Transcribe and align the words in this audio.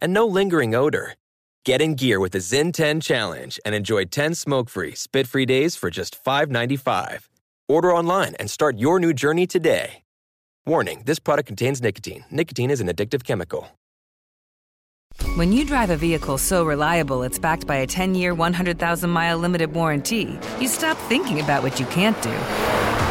and 0.00 0.12
no 0.12 0.26
lingering 0.26 0.74
odor. 0.74 1.14
Get 1.64 1.82
in 1.82 1.94
gear 1.94 2.20
with 2.20 2.32
the 2.32 2.38
Zyn 2.38 2.72
10 2.72 3.00
Challenge 3.00 3.60
and 3.64 3.74
enjoy 3.74 4.04
10 4.06 4.34
smoke-free, 4.34 4.94
spit-free 4.94 5.46
days 5.46 5.76
for 5.76 5.90
just 5.90 6.22
$5.95. 6.24 7.28
Order 7.68 7.92
online 7.94 8.34
and 8.36 8.50
start 8.50 8.78
your 8.78 8.98
new 8.98 9.12
journey 9.12 9.46
today. 9.46 10.02
Warning, 10.66 11.02
this 11.04 11.18
product 11.18 11.46
contains 11.46 11.82
nicotine. 11.82 12.24
Nicotine 12.30 12.70
is 12.70 12.80
an 12.80 12.88
addictive 12.88 13.24
chemical. 13.24 13.68
When 15.36 15.52
you 15.52 15.64
drive 15.64 15.90
a 15.90 15.96
vehicle 15.96 16.38
so 16.38 16.64
reliable 16.64 17.22
it's 17.22 17.38
backed 17.38 17.66
by 17.66 17.76
a 17.76 17.86
10 17.86 18.14
year, 18.14 18.34
100,000 18.34 19.10
mile 19.10 19.38
limited 19.38 19.72
warranty, 19.72 20.38
you 20.60 20.68
stop 20.68 20.96
thinking 21.08 21.40
about 21.40 21.62
what 21.62 21.78
you 21.78 21.86
can't 21.86 22.20
do 22.22 22.36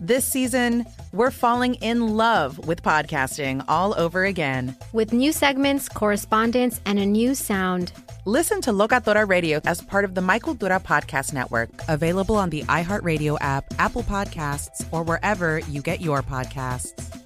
This 0.00 0.24
season, 0.24 0.86
we're 1.12 1.30
falling 1.30 1.74
in 1.76 2.16
love 2.16 2.66
with 2.66 2.82
podcasting 2.82 3.64
all 3.68 3.94
over 3.98 4.24
again. 4.24 4.76
With 4.92 5.12
new 5.12 5.30
segments, 5.30 5.88
correspondence, 5.88 6.80
and 6.84 6.98
a 6.98 7.06
new 7.06 7.34
sound. 7.34 7.92
Listen 8.24 8.60
to 8.62 8.72
Locatora 8.72 9.28
Radio 9.28 9.60
as 9.64 9.80
part 9.80 10.04
of 10.04 10.16
the 10.16 10.20
My 10.20 10.40
Cultura 10.40 10.82
Podcast 10.82 11.32
Network, 11.32 11.70
available 11.88 12.34
on 12.34 12.50
the 12.50 12.62
iHeartRadio 12.64 13.38
app, 13.40 13.66
Apple 13.78 14.02
Podcasts, 14.02 14.84
or 14.90 15.04
wherever 15.04 15.60
you 15.60 15.80
get 15.80 16.00
your 16.00 16.22
podcasts. 16.22 17.22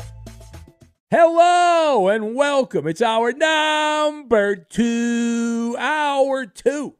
Hello 1.10 2.08
and 2.08 2.34
welcome. 2.34 2.86
It's 2.86 3.00
our 3.00 3.32
number 3.32 4.56
two, 4.56 5.74
hour 5.78 6.44
two 6.44 6.96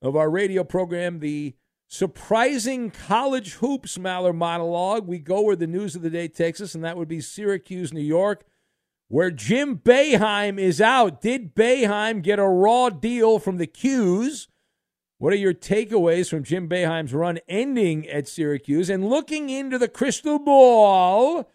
of 0.00 0.14
our 0.14 0.30
radio 0.30 0.62
program, 0.62 1.18
the 1.18 1.54
surprising 1.90 2.88
college 2.88 3.54
hoops 3.54 3.98
Maller 3.98 4.34
monologue. 4.34 5.08
We 5.08 5.18
go 5.18 5.42
where 5.42 5.56
the 5.56 5.66
news 5.66 5.96
of 5.96 6.02
the 6.02 6.08
day 6.08 6.28
takes 6.28 6.60
us, 6.60 6.74
and 6.74 6.84
that 6.84 6.96
would 6.96 7.08
be 7.08 7.20
Syracuse, 7.20 7.92
New 7.92 8.00
York, 8.00 8.44
where 9.08 9.32
Jim 9.32 9.76
Boeheim 9.76 10.56
is 10.56 10.80
out. 10.80 11.20
Did 11.20 11.54
Boeheim 11.54 12.22
get 12.22 12.38
a 12.38 12.46
raw 12.46 12.90
deal 12.90 13.40
from 13.40 13.56
the 13.56 13.66
'Cuse? 13.66 14.46
What 15.18 15.32
are 15.32 15.36
your 15.36 15.52
takeaways 15.52 16.30
from 16.30 16.44
Jim 16.44 16.68
Boeheim's 16.68 17.12
run 17.12 17.40
ending 17.48 18.08
at 18.08 18.28
Syracuse? 18.28 18.88
And 18.88 19.10
looking 19.10 19.50
into 19.50 19.76
the 19.76 19.88
crystal 19.88 20.38
ball, 20.38 21.50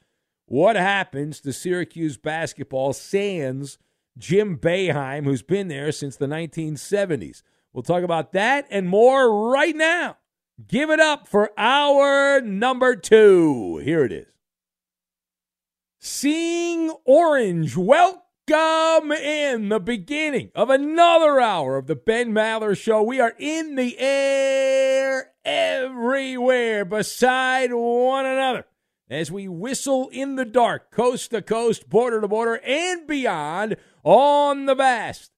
what 0.47 0.75
happens 0.75 1.39
to 1.41 1.53
Syracuse 1.53 2.17
basketball 2.17 2.91
sans 2.91 3.77
Jim 4.17 4.57
Boeheim, 4.57 5.23
who's 5.23 5.41
been 5.41 5.69
there 5.69 5.93
since 5.93 6.17
the 6.17 6.27
1970s? 6.27 7.41
We'll 7.71 7.83
talk 7.83 8.03
about 8.03 8.33
that 8.33 8.67
and 8.69 8.87
more 8.89 9.49
right 9.49 9.75
now 9.75 10.17
Give 10.63 10.89
it 10.89 11.01
up 11.01 11.27
for 11.27 11.51
our 11.57 12.39
number 12.39 12.95
two. 12.95 13.77
Here 13.83 14.05
it 14.05 14.11
is. 14.13 14.27
Seeing 15.99 16.91
Orange, 17.03 17.75
welcome 17.75 19.11
in 19.11 19.67
the 19.67 19.81
beginning 19.83 20.51
of 20.55 20.69
another 20.69 21.41
hour 21.41 21.75
of 21.75 21.88
the 21.88 21.95
Ben 21.95 22.31
Maller 22.31 22.77
Show. 22.77 23.03
We 23.03 23.19
are 23.19 23.33
in 23.38 23.75
the 23.75 23.99
air 23.99 25.33
everywhere 25.43 26.85
beside 26.85 27.73
one 27.73 28.25
another 28.25 28.66
as 29.09 29.29
we 29.29 29.49
whistle 29.49 30.07
in 30.13 30.35
the 30.35 30.45
dark, 30.45 30.89
coast 30.89 31.31
to 31.31 31.41
coast, 31.41 31.89
border 31.89 32.22
to 32.22 32.29
border, 32.29 32.61
and 32.63 33.05
beyond 33.05 33.75
on 34.05 34.67
the 34.67 34.75
vast 34.75 35.31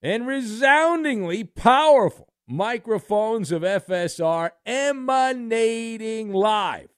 and 0.00 0.26
resoundingly 0.26 1.44
powerful 1.44 2.31
microphones 2.48 3.52
of 3.52 3.62
FSR 3.62 4.50
emanating 4.66 6.32
live 6.32 6.88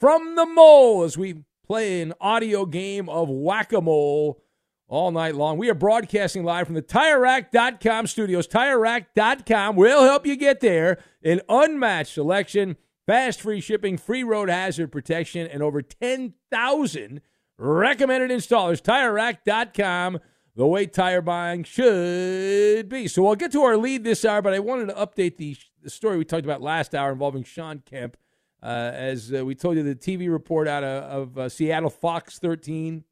from 0.00 0.34
the 0.36 0.46
mole 0.46 1.02
as 1.02 1.16
we 1.16 1.44
play 1.66 2.02
an 2.02 2.12
audio 2.20 2.66
game 2.66 3.08
of 3.08 3.28
whack 3.28 3.72
a 3.72 3.80
mole 3.80 4.42
all 4.88 5.10
night 5.10 5.34
long. 5.34 5.56
We 5.56 5.70
are 5.70 5.74
broadcasting 5.74 6.44
live 6.44 6.66
from 6.66 6.74
the 6.74 6.82
TireRack.com 6.82 8.06
studios. 8.06 8.46
TireRack.com 8.46 9.76
will 9.76 10.02
help 10.02 10.26
you 10.26 10.36
get 10.36 10.60
there. 10.60 10.98
An 11.24 11.40
unmatched 11.48 12.12
selection, 12.12 12.76
fast 13.06 13.40
free 13.40 13.60
shipping, 13.60 13.96
free 13.96 14.22
road 14.22 14.50
hazard 14.50 14.92
protection, 14.92 15.46
and 15.46 15.62
over 15.62 15.80
10,000 15.80 17.20
recommended 17.58 18.30
installers. 18.30 18.82
TireRack.com 18.82 20.20
the 20.54 20.66
way 20.66 20.86
tire 20.86 21.22
buying 21.22 21.64
should 21.64 22.88
be. 22.88 23.08
So 23.08 23.26
I'll 23.26 23.34
get 23.34 23.52
to 23.52 23.62
our 23.62 23.76
lead 23.76 24.04
this 24.04 24.24
hour, 24.24 24.42
but 24.42 24.52
I 24.52 24.58
wanted 24.58 24.86
to 24.86 24.94
update 24.94 25.36
the, 25.36 25.56
the 25.82 25.90
story 25.90 26.18
we 26.18 26.24
talked 26.24 26.44
about 26.44 26.60
last 26.60 26.94
hour 26.94 27.12
involving 27.12 27.44
Shawn 27.44 27.82
Kemp. 27.84 28.16
Uh, 28.62 28.92
as 28.94 29.32
uh, 29.34 29.44
we 29.44 29.54
told 29.54 29.76
you, 29.76 29.82
the 29.82 29.94
TV 29.94 30.30
report 30.30 30.68
out 30.68 30.84
of, 30.84 31.02
of 31.02 31.38
uh, 31.38 31.48
Seattle 31.48 31.90
Fox 31.90 32.38
13 32.38 33.02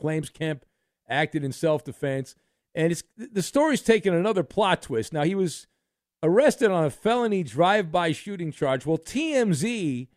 claims 0.00 0.30
Kemp 0.30 0.64
acted 1.08 1.44
in 1.44 1.52
self 1.52 1.84
defense. 1.84 2.34
And 2.74 2.90
it's, 2.90 3.02
the 3.16 3.42
story's 3.42 3.82
taken 3.82 4.14
another 4.14 4.42
plot 4.42 4.82
twist. 4.82 5.12
Now, 5.12 5.24
he 5.24 5.34
was 5.34 5.66
arrested 6.22 6.70
on 6.70 6.84
a 6.84 6.90
felony 6.90 7.42
drive 7.42 7.92
by 7.92 8.12
shooting 8.12 8.50
charge. 8.50 8.86
Well, 8.86 8.96
TMZ 8.96 10.08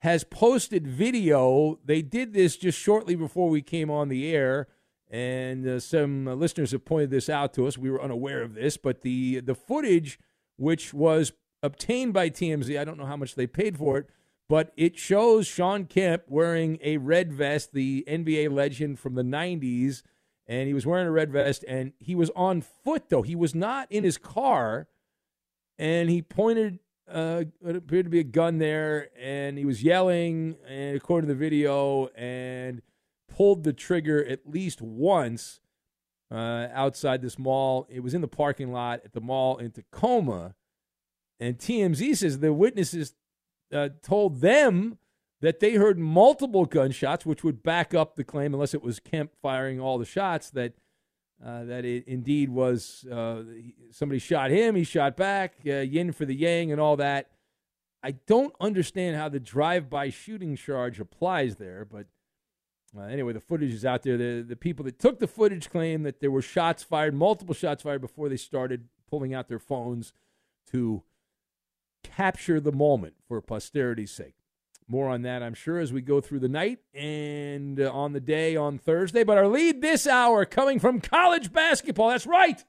has 0.00 0.22
posted 0.22 0.86
video. 0.86 1.80
They 1.84 2.02
did 2.02 2.34
this 2.34 2.56
just 2.56 2.78
shortly 2.78 3.16
before 3.16 3.48
we 3.48 3.62
came 3.62 3.90
on 3.90 4.10
the 4.10 4.32
air 4.32 4.68
and 5.14 5.64
uh, 5.68 5.78
some 5.78 6.26
uh, 6.26 6.34
listeners 6.34 6.72
have 6.72 6.84
pointed 6.84 7.08
this 7.10 7.28
out 7.28 7.54
to 7.54 7.68
us. 7.68 7.78
We 7.78 7.88
were 7.88 8.02
unaware 8.02 8.42
of 8.42 8.54
this, 8.54 8.76
but 8.76 9.02
the 9.02 9.38
the 9.38 9.54
footage, 9.54 10.18
which 10.56 10.92
was 10.92 11.32
obtained 11.62 12.12
by 12.12 12.30
TMZ, 12.30 12.76
I 12.76 12.84
don't 12.84 12.98
know 12.98 13.06
how 13.06 13.16
much 13.16 13.36
they 13.36 13.46
paid 13.46 13.78
for 13.78 13.96
it, 13.96 14.08
but 14.48 14.72
it 14.76 14.98
shows 14.98 15.46
Shawn 15.46 15.84
Kemp 15.84 16.24
wearing 16.26 16.78
a 16.82 16.96
red 16.96 17.32
vest, 17.32 17.72
the 17.72 18.04
NBA 18.08 18.50
legend 18.50 18.98
from 18.98 19.14
the 19.14 19.22
'90s, 19.22 20.02
and 20.48 20.66
he 20.66 20.74
was 20.74 20.84
wearing 20.84 21.06
a 21.06 21.12
red 21.12 21.30
vest, 21.30 21.64
and 21.68 21.92
he 22.00 22.16
was 22.16 22.30
on 22.34 22.60
foot 22.60 23.08
though. 23.08 23.22
He 23.22 23.36
was 23.36 23.54
not 23.54 23.86
in 23.92 24.02
his 24.02 24.18
car, 24.18 24.88
and 25.78 26.10
he 26.10 26.22
pointed. 26.22 26.80
Uh, 27.06 27.44
it 27.64 27.76
appeared 27.76 28.06
to 28.06 28.10
be 28.10 28.18
a 28.18 28.24
gun 28.24 28.58
there, 28.58 29.10
and 29.16 29.58
he 29.58 29.64
was 29.64 29.80
yelling, 29.80 30.56
and 30.66 30.96
according 30.96 31.28
to 31.28 31.34
the 31.34 31.38
video, 31.38 32.08
and 32.16 32.82
pulled 33.34 33.64
the 33.64 33.72
trigger 33.72 34.24
at 34.24 34.46
least 34.46 34.80
once 34.80 35.60
uh, 36.30 36.68
outside 36.72 37.22
this 37.22 37.38
mall. 37.38 37.86
It 37.88 38.00
was 38.00 38.14
in 38.14 38.20
the 38.20 38.28
parking 38.28 38.72
lot 38.72 39.00
at 39.04 39.12
the 39.12 39.20
mall 39.20 39.56
in 39.58 39.70
Tacoma. 39.70 40.54
And 41.40 41.58
TMZ 41.58 42.16
says 42.16 42.38
the 42.38 42.52
witnesses 42.52 43.14
uh, 43.72 43.88
told 44.02 44.40
them 44.40 44.98
that 45.40 45.60
they 45.60 45.74
heard 45.74 45.98
multiple 45.98 46.64
gunshots, 46.64 47.26
which 47.26 47.42
would 47.44 47.62
back 47.62 47.92
up 47.92 48.14
the 48.14 48.24
claim, 48.24 48.54
unless 48.54 48.72
it 48.72 48.82
was 48.82 49.00
Kemp 49.00 49.32
firing 49.42 49.80
all 49.80 49.98
the 49.98 50.04
shots, 50.04 50.50
that 50.50 50.74
uh, 51.44 51.64
that 51.64 51.84
it 51.84 52.04
indeed 52.06 52.48
was 52.48 53.04
uh, 53.10 53.42
somebody 53.90 54.18
shot 54.20 54.50
him, 54.50 54.76
he 54.76 54.84
shot 54.84 55.16
back, 55.16 55.54
uh, 55.66 55.80
yin 55.80 56.12
for 56.12 56.24
the 56.24 56.34
yang, 56.34 56.70
and 56.70 56.80
all 56.80 56.96
that. 56.96 57.30
I 58.02 58.12
don't 58.26 58.54
understand 58.60 59.16
how 59.16 59.28
the 59.28 59.40
drive-by 59.40 60.10
shooting 60.10 60.56
charge 60.56 61.00
applies 61.00 61.56
there, 61.56 61.84
but 61.84 62.06
uh, 62.96 63.02
anyway, 63.02 63.32
the 63.32 63.40
footage 63.40 63.72
is 63.72 63.84
out 63.84 64.02
there. 64.02 64.16
The, 64.16 64.44
the 64.46 64.56
people 64.56 64.84
that 64.84 64.98
took 64.98 65.18
the 65.18 65.26
footage 65.26 65.70
claim 65.70 66.02
that 66.04 66.20
there 66.20 66.30
were 66.30 66.42
shots 66.42 66.82
fired, 66.82 67.14
multiple 67.14 67.54
shots 67.54 67.82
fired 67.82 68.00
before 68.00 68.28
they 68.28 68.36
started 68.36 68.88
pulling 69.08 69.34
out 69.34 69.48
their 69.48 69.58
phones 69.58 70.12
to 70.70 71.02
capture 72.02 72.60
the 72.60 72.72
moment 72.72 73.14
for 73.26 73.40
posterity's 73.40 74.12
sake. 74.12 74.34
More 74.86 75.08
on 75.08 75.22
that, 75.22 75.42
I'm 75.42 75.54
sure, 75.54 75.78
as 75.78 75.92
we 75.92 76.02
go 76.02 76.20
through 76.20 76.40
the 76.40 76.48
night 76.48 76.80
and 76.92 77.80
uh, 77.80 77.90
on 77.90 78.12
the 78.12 78.20
day 78.20 78.54
on 78.54 78.78
Thursday. 78.78 79.24
But 79.24 79.38
our 79.38 79.48
lead 79.48 79.80
this 79.80 80.06
hour 80.06 80.44
coming 80.44 80.78
from 80.78 81.00
college 81.00 81.52
basketball. 81.52 82.10
That's 82.10 82.26
right. 82.26 82.62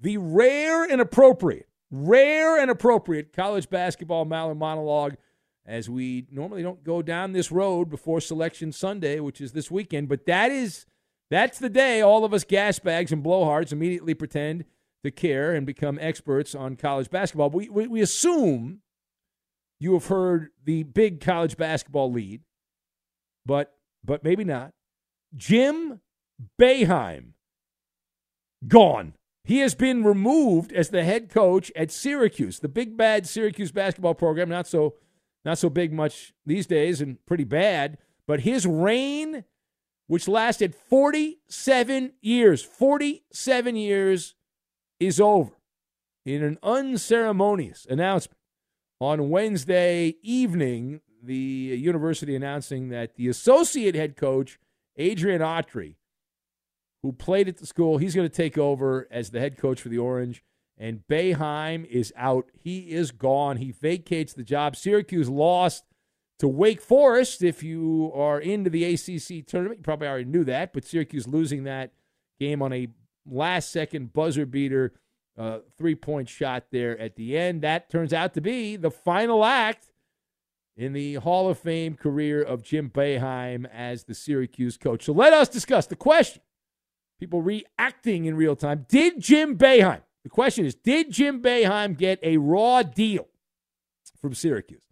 The 0.00 0.16
rare 0.16 0.84
and 0.84 1.00
appropriate, 1.00 1.68
rare 1.90 2.58
and 2.58 2.70
appropriate 2.70 3.34
college 3.34 3.68
basketball 3.68 4.24
Maller 4.24 4.56
monologue 4.56 5.16
as 5.66 5.88
we 5.88 6.26
normally 6.30 6.62
don't 6.62 6.84
go 6.84 7.02
down 7.02 7.32
this 7.32 7.52
road 7.52 7.90
before 7.90 8.20
Selection 8.20 8.72
Sunday, 8.72 9.20
which 9.20 9.40
is 9.40 9.52
this 9.52 9.70
weekend. 9.70 10.08
But 10.08 10.26
that 10.26 10.50
is 10.50 10.86
that's 11.30 11.58
the 11.58 11.68
day 11.68 12.00
all 12.00 12.24
of 12.24 12.34
us 12.34 12.44
gas 12.44 12.78
bags 12.78 13.12
and 13.12 13.22
blowhards 13.22 13.72
immediately 13.72 14.14
pretend 14.14 14.64
to 15.04 15.10
care 15.10 15.52
and 15.52 15.64
become 15.64 15.98
experts 16.00 16.54
on 16.54 16.76
college 16.76 17.08
basketball. 17.10 17.50
We, 17.50 17.68
we, 17.68 17.86
we 17.86 18.00
assume 18.00 18.80
you 19.78 19.94
have 19.94 20.06
heard 20.06 20.50
the 20.64 20.82
big 20.82 21.20
college 21.20 21.56
basketball 21.56 22.12
lead, 22.12 22.42
but 23.46 23.74
but 24.04 24.24
maybe 24.24 24.44
not. 24.44 24.72
Jim 25.36 26.00
Boeheim 26.60 27.32
gone. 28.66 29.14
He 29.44 29.60
has 29.60 29.74
been 29.74 30.04
removed 30.04 30.72
as 30.72 30.90
the 30.90 31.02
head 31.02 31.30
coach 31.30 31.72
at 31.74 31.90
Syracuse, 31.90 32.58
the 32.58 32.68
big 32.68 32.96
bad 32.96 33.26
Syracuse 33.26 33.72
basketball 33.72 34.14
program. 34.14 34.48
Not 34.48 34.66
so 34.66 34.94
not 35.44 35.58
so 35.58 35.70
big 35.70 35.92
much 35.92 36.32
these 36.44 36.66
days 36.66 37.00
and 37.00 37.24
pretty 37.26 37.44
bad, 37.44 37.98
but 38.26 38.40
his 38.40 38.66
reign 38.66 39.44
which 40.10 40.26
lasted 40.26 40.74
47 40.74 42.14
years, 42.20 42.62
47 42.64 43.76
years 43.76 44.34
is 44.98 45.20
over 45.20 45.52
in 46.26 46.42
an 46.42 46.58
unceremonious 46.64 47.86
announcement 47.88 48.36
on 49.00 49.30
Wednesday 49.30 50.16
evening, 50.24 51.00
the 51.22 51.34
university 51.34 52.34
announcing 52.34 52.88
that 52.88 53.14
the 53.14 53.28
associate 53.28 53.94
head 53.94 54.16
coach, 54.16 54.58
Adrian 54.96 55.42
Autry, 55.42 55.94
who 57.04 57.12
played 57.12 57.48
at 57.48 57.58
the 57.58 57.66
school, 57.66 57.98
he's 57.98 58.16
going 58.16 58.28
to 58.28 58.34
take 58.34 58.58
over 58.58 59.06
as 59.12 59.30
the 59.30 59.38
head 59.38 59.56
coach 59.56 59.80
for 59.80 59.90
the 59.90 59.98
Orange. 59.98 60.42
And 60.80 61.02
Boeheim 61.08 61.84
is 61.84 62.10
out. 62.16 62.50
He 62.58 62.90
is 62.90 63.10
gone. 63.10 63.58
He 63.58 63.70
vacates 63.70 64.32
the 64.32 64.42
job. 64.42 64.76
Syracuse 64.76 65.28
lost 65.28 65.84
to 66.38 66.48
Wake 66.48 66.80
Forest. 66.80 67.42
If 67.42 67.62
you 67.62 68.10
are 68.14 68.40
into 68.40 68.70
the 68.70 68.84
ACC 68.84 69.46
tournament, 69.46 69.80
you 69.80 69.82
probably 69.82 70.08
already 70.08 70.24
knew 70.24 70.44
that, 70.44 70.72
but 70.72 70.86
Syracuse 70.86 71.28
losing 71.28 71.64
that 71.64 71.92
game 72.38 72.62
on 72.62 72.72
a 72.72 72.88
last 73.26 73.70
second 73.70 74.14
buzzer 74.14 74.46
beater 74.46 74.94
uh, 75.36 75.58
three 75.76 75.94
point 75.94 76.28
shot 76.30 76.64
there 76.72 76.98
at 76.98 77.14
the 77.16 77.36
end. 77.36 77.62
That 77.62 77.90
turns 77.90 78.14
out 78.14 78.32
to 78.34 78.40
be 78.40 78.76
the 78.76 78.90
final 78.90 79.44
act 79.44 79.92
in 80.76 80.94
the 80.94 81.16
Hall 81.16 81.50
of 81.50 81.58
Fame 81.58 81.94
career 81.94 82.42
of 82.42 82.62
Jim 82.62 82.88
Boeheim 82.90 83.66
as 83.70 84.04
the 84.04 84.14
Syracuse 84.14 84.78
coach. 84.78 85.04
So 85.04 85.12
let 85.12 85.34
us 85.34 85.48
discuss 85.48 85.86
the 85.86 85.96
question. 85.96 86.42
People 87.18 87.42
reacting 87.42 88.24
in 88.24 88.34
real 88.34 88.56
time. 88.56 88.86
Did 88.88 89.20
Jim 89.20 89.58
Boeheim, 89.58 90.00
the 90.22 90.30
question 90.30 90.66
is, 90.66 90.74
did 90.74 91.10
Jim 91.10 91.42
Boeheim 91.42 91.96
get 91.96 92.18
a 92.22 92.36
raw 92.36 92.82
deal 92.82 93.28
from 94.20 94.34
Syracuse? 94.34 94.84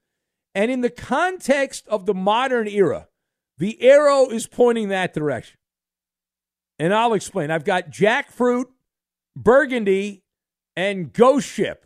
And 0.55 0.71
in 0.71 0.81
the 0.81 0.91
context 0.91 1.87
of 1.89 2.07
the 2.07 2.15
modern 2.15 2.67
era, 2.67 3.09
the 3.59 3.83
arrow 3.83 4.29
is 4.29 4.47
pointing 4.47 4.89
that 4.89 5.13
direction. 5.13 5.59
And 6.79 6.95
I'll 6.95 7.15
explain. 7.15 7.51
I've 7.51 7.65
got 7.65 7.91
jackfruit, 7.91 8.67
burgundy, 9.37 10.23
and 10.77 11.13
Ghost 11.13 11.49
Ship. 11.49 11.85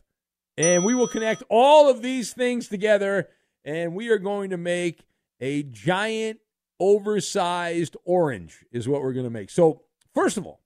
And 0.56 0.84
we 0.84 0.94
will 0.94 1.08
connect 1.08 1.42
all 1.48 1.90
of 1.90 2.02
these 2.02 2.32
things 2.32 2.68
together, 2.68 3.28
and 3.64 3.94
we 3.94 4.10
are 4.10 4.18
going 4.18 4.50
to 4.50 4.58
make 4.58 5.04
a 5.40 5.62
giant, 5.62 6.40
oversized 6.78 7.96
orange, 8.04 8.64
is 8.70 8.86
what 8.86 9.02
we're 9.02 9.14
going 9.14 9.24
to 9.24 9.30
make. 9.30 9.50
So, 9.50 9.82
first 10.14 10.36
of 10.36 10.46
all, 10.46 10.61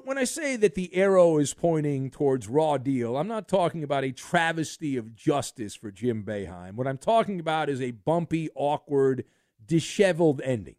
when, 0.00 0.18
I 0.18 0.24
say 0.24 0.56
that 0.56 0.74
the 0.74 0.94
arrow 0.94 1.38
is 1.38 1.52
pointing 1.52 2.10
towards 2.10 2.48
raw 2.48 2.78
deal, 2.78 3.16
I'm 3.16 3.28
not 3.28 3.48
talking 3.48 3.82
about 3.82 4.04
a 4.04 4.12
travesty 4.12 4.96
of 4.96 5.14
justice 5.14 5.74
for 5.74 5.90
Jim 5.90 6.24
Boeheim. 6.24 6.74
What 6.74 6.86
I'm 6.86 6.98
talking 6.98 7.38
about 7.38 7.68
is 7.68 7.80
a 7.80 7.90
bumpy, 7.90 8.48
awkward, 8.54 9.24
disheveled 9.64 10.40
ending. 10.42 10.76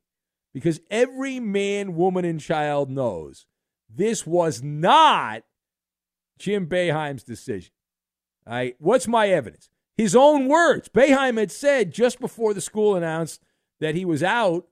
Because 0.54 0.80
every 0.90 1.40
man, 1.40 1.96
woman, 1.96 2.26
and 2.26 2.40
child 2.40 2.90
knows 2.90 3.46
this 3.90 4.26
was 4.26 4.64
not 4.64 5.44
Jim 6.38 6.68
Boeheim's 6.68 7.24
decision. 7.24 7.72
All 8.48 8.54
right, 8.54 8.76
what's 8.80 9.08
my 9.08 9.30
evidence? 9.30 9.70
His 9.96 10.16
own 10.16 10.48
words. 10.48 10.90
Boeheim 10.90 11.40
had 11.40 11.52
said 11.52 11.94
just 11.94 12.20
before 12.20 12.54
the 12.54 12.62
school 12.62 12.96
announced 12.96 13.44
that 13.80 13.96
he 13.96 14.06
was 14.06 14.24
out 14.24 14.68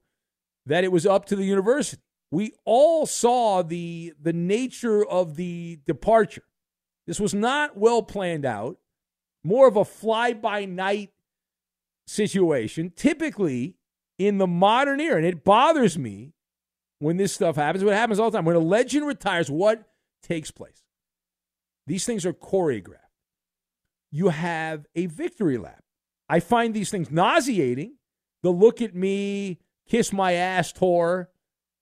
that 0.66 0.84
it 0.84 0.92
was 0.92 1.06
up 1.06 1.26
to 1.26 1.36
the 1.36 1.46
university. 1.46 2.02
We 2.32 2.54
all 2.64 3.06
saw 3.06 3.62
the 3.62 4.14
the 4.20 4.34
nature 4.34 5.06
of 5.06 5.36
the 5.36 5.80
departure. 5.86 6.44
This 7.06 7.20
was 7.20 7.34
not 7.34 7.78
well 7.78 8.02
planned 8.02 8.46
out, 8.46 8.78
more 9.44 9.68
of 9.68 9.76
a 9.76 9.84
fly 9.84 10.34
by 10.34 10.66
night 10.66 11.12
situation. 12.08 12.94
Typically, 12.96 13.76
in 14.18 14.38
the 14.38 14.48
modern 14.48 15.02
era, 15.02 15.18
and 15.18 15.26
it 15.26 15.44
bothers 15.44 15.98
me 15.98 16.34
when 17.00 17.18
this 17.18 17.34
stuff 17.34 17.56
happens. 17.56 17.84
What 17.84 17.96
happens 17.96 18.20
all 18.20 18.32
the 18.32 18.38
time 18.38 18.46
when 18.46 18.56
a 18.56 18.60
legend 18.60 19.06
retires, 19.06 19.50
what 19.50 19.84
takes 20.24 20.52
place? 20.52 20.84
These 21.88 22.06
things 22.06 22.26
are 22.26 22.34
choreographed. 22.34 22.98
You 24.12 24.30
have 24.30 24.86
a 24.96 25.08
victory 25.08 25.58
lap. 25.58 25.84
I 26.30 26.40
find 26.40 26.74
these 26.74 26.92
things 26.92 27.10
nauseating. 27.10 27.96
The 28.44 28.52
look 28.52 28.82
at 28.82 28.96
me, 28.96 29.60
kiss 29.90 30.14
my 30.14 30.34
ass 30.34 30.72
tour, 30.72 31.30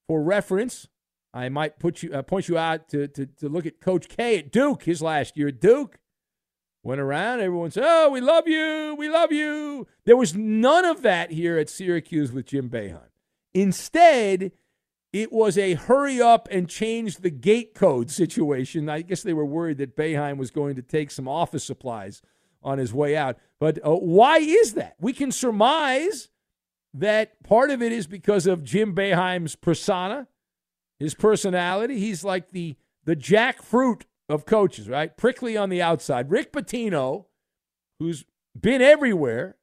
for 0.09 0.23
reference, 0.23 0.87
I 1.35 1.49
might 1.49 1.77
put 1.77 2.01
you 2.01 2.11
uh, 2.11 2.23
point 2.23 2.49
you 2.49 2.57
out 2.57 2.89
to, 2.89 3.07
to 3.09 3.27
to 3.27 3.47
look 3.47 3.67
at 3.67 3.79
Coach 3.79 4.07
K 4.09 4.39
at 4.39 4.51
Duke. 4.51 4.85
His 4.85 5.03
last 5.03 5.37
year 5.37 5.49
at 5.49 5.61
Duke 5.61 5.99
went 6.81 6.99
around. 6.99 7.41
Everyone 7.41 7.69
said, 7.69 7.83
"Oh, 7.85 8.09
we 8.09 8.19
love 8.19 8.47
you, 8.47 8.95
we 8.97 9.07
love 9.07 9.31
you." 9.31 9.85
There 10.05 10.17
was 10.17 10.33
none 10.33 10.83
of 10.83 11.03
that 11.03 11.29
here 11.29 11.59
at 11.59 11.69
Syracuse 11.69 12.31
with 12.31 12.47
Jim 12.47 12.71
Boeheim. 12.71 13.11
Instead, 13.53 14.51
it 15.13 15.31
was 15.31 15.59
a 15.59 15.75
hurry 15.75 16.19
up 16.19 16.47
and 16.49 16.67
change 16.67 17.17
the 17.17 17.29
gate 17.29 17.75
code 17.75 18.09
situation. 18.09 18.89
I 18.89 19.03
guess 19.03 19.21
they 19.21 19.33
were 19.33 19.45
worried 19.45 19.77
that 19.77 19.95
Boeheim 19.95 20.37
was 20.37 20.49
going 20.49 20.75
to 20.75 20.81
take 20.81 21.11
some 21.11 21.27
office 21.27 21.63
supplies 21.63 22.23
on 22.63 22.79
his 22.79 22.95
way 22.95 23.15
out. 23.15 23.37
But 23.59 23.77
uh, 23.85 23.91
why 23.91 24.37
is 24.37 24.73
that? 24.73 24.95
We 24.99 25.13
can 25.13 25.31
surmise 25.31 26.29
that 26.93 27.43
part 27.43 27.69
of 27.71 27.81
it 27.81 27.91
is 27.91 28.07
because 28.07 28.47
of 28.47 28.63
Jim 28.63 28.95
Boeheim's 28.95 29.55
persona, 29.55 30.27
his 30.97 31.13
personality. 31.13 31.99
He's 31.99 32.23
like 32.23 32.49
the 32.51 32.75
the 33.05 33.15
jackfruit 33.15 34.03
of 34.27 34.45
coaches, 34.45 34.87
right? 34.87 35.15
Prickly 35.17 35.57
on 35.57 35.69
the 35.69 35.81
outside. 35.81 36.29
Rick 36.29 36.53
Pitino, 36.53 37.25
who's 37.99 38.25
been 38.59 38.81
everywhere, 38.81 39.57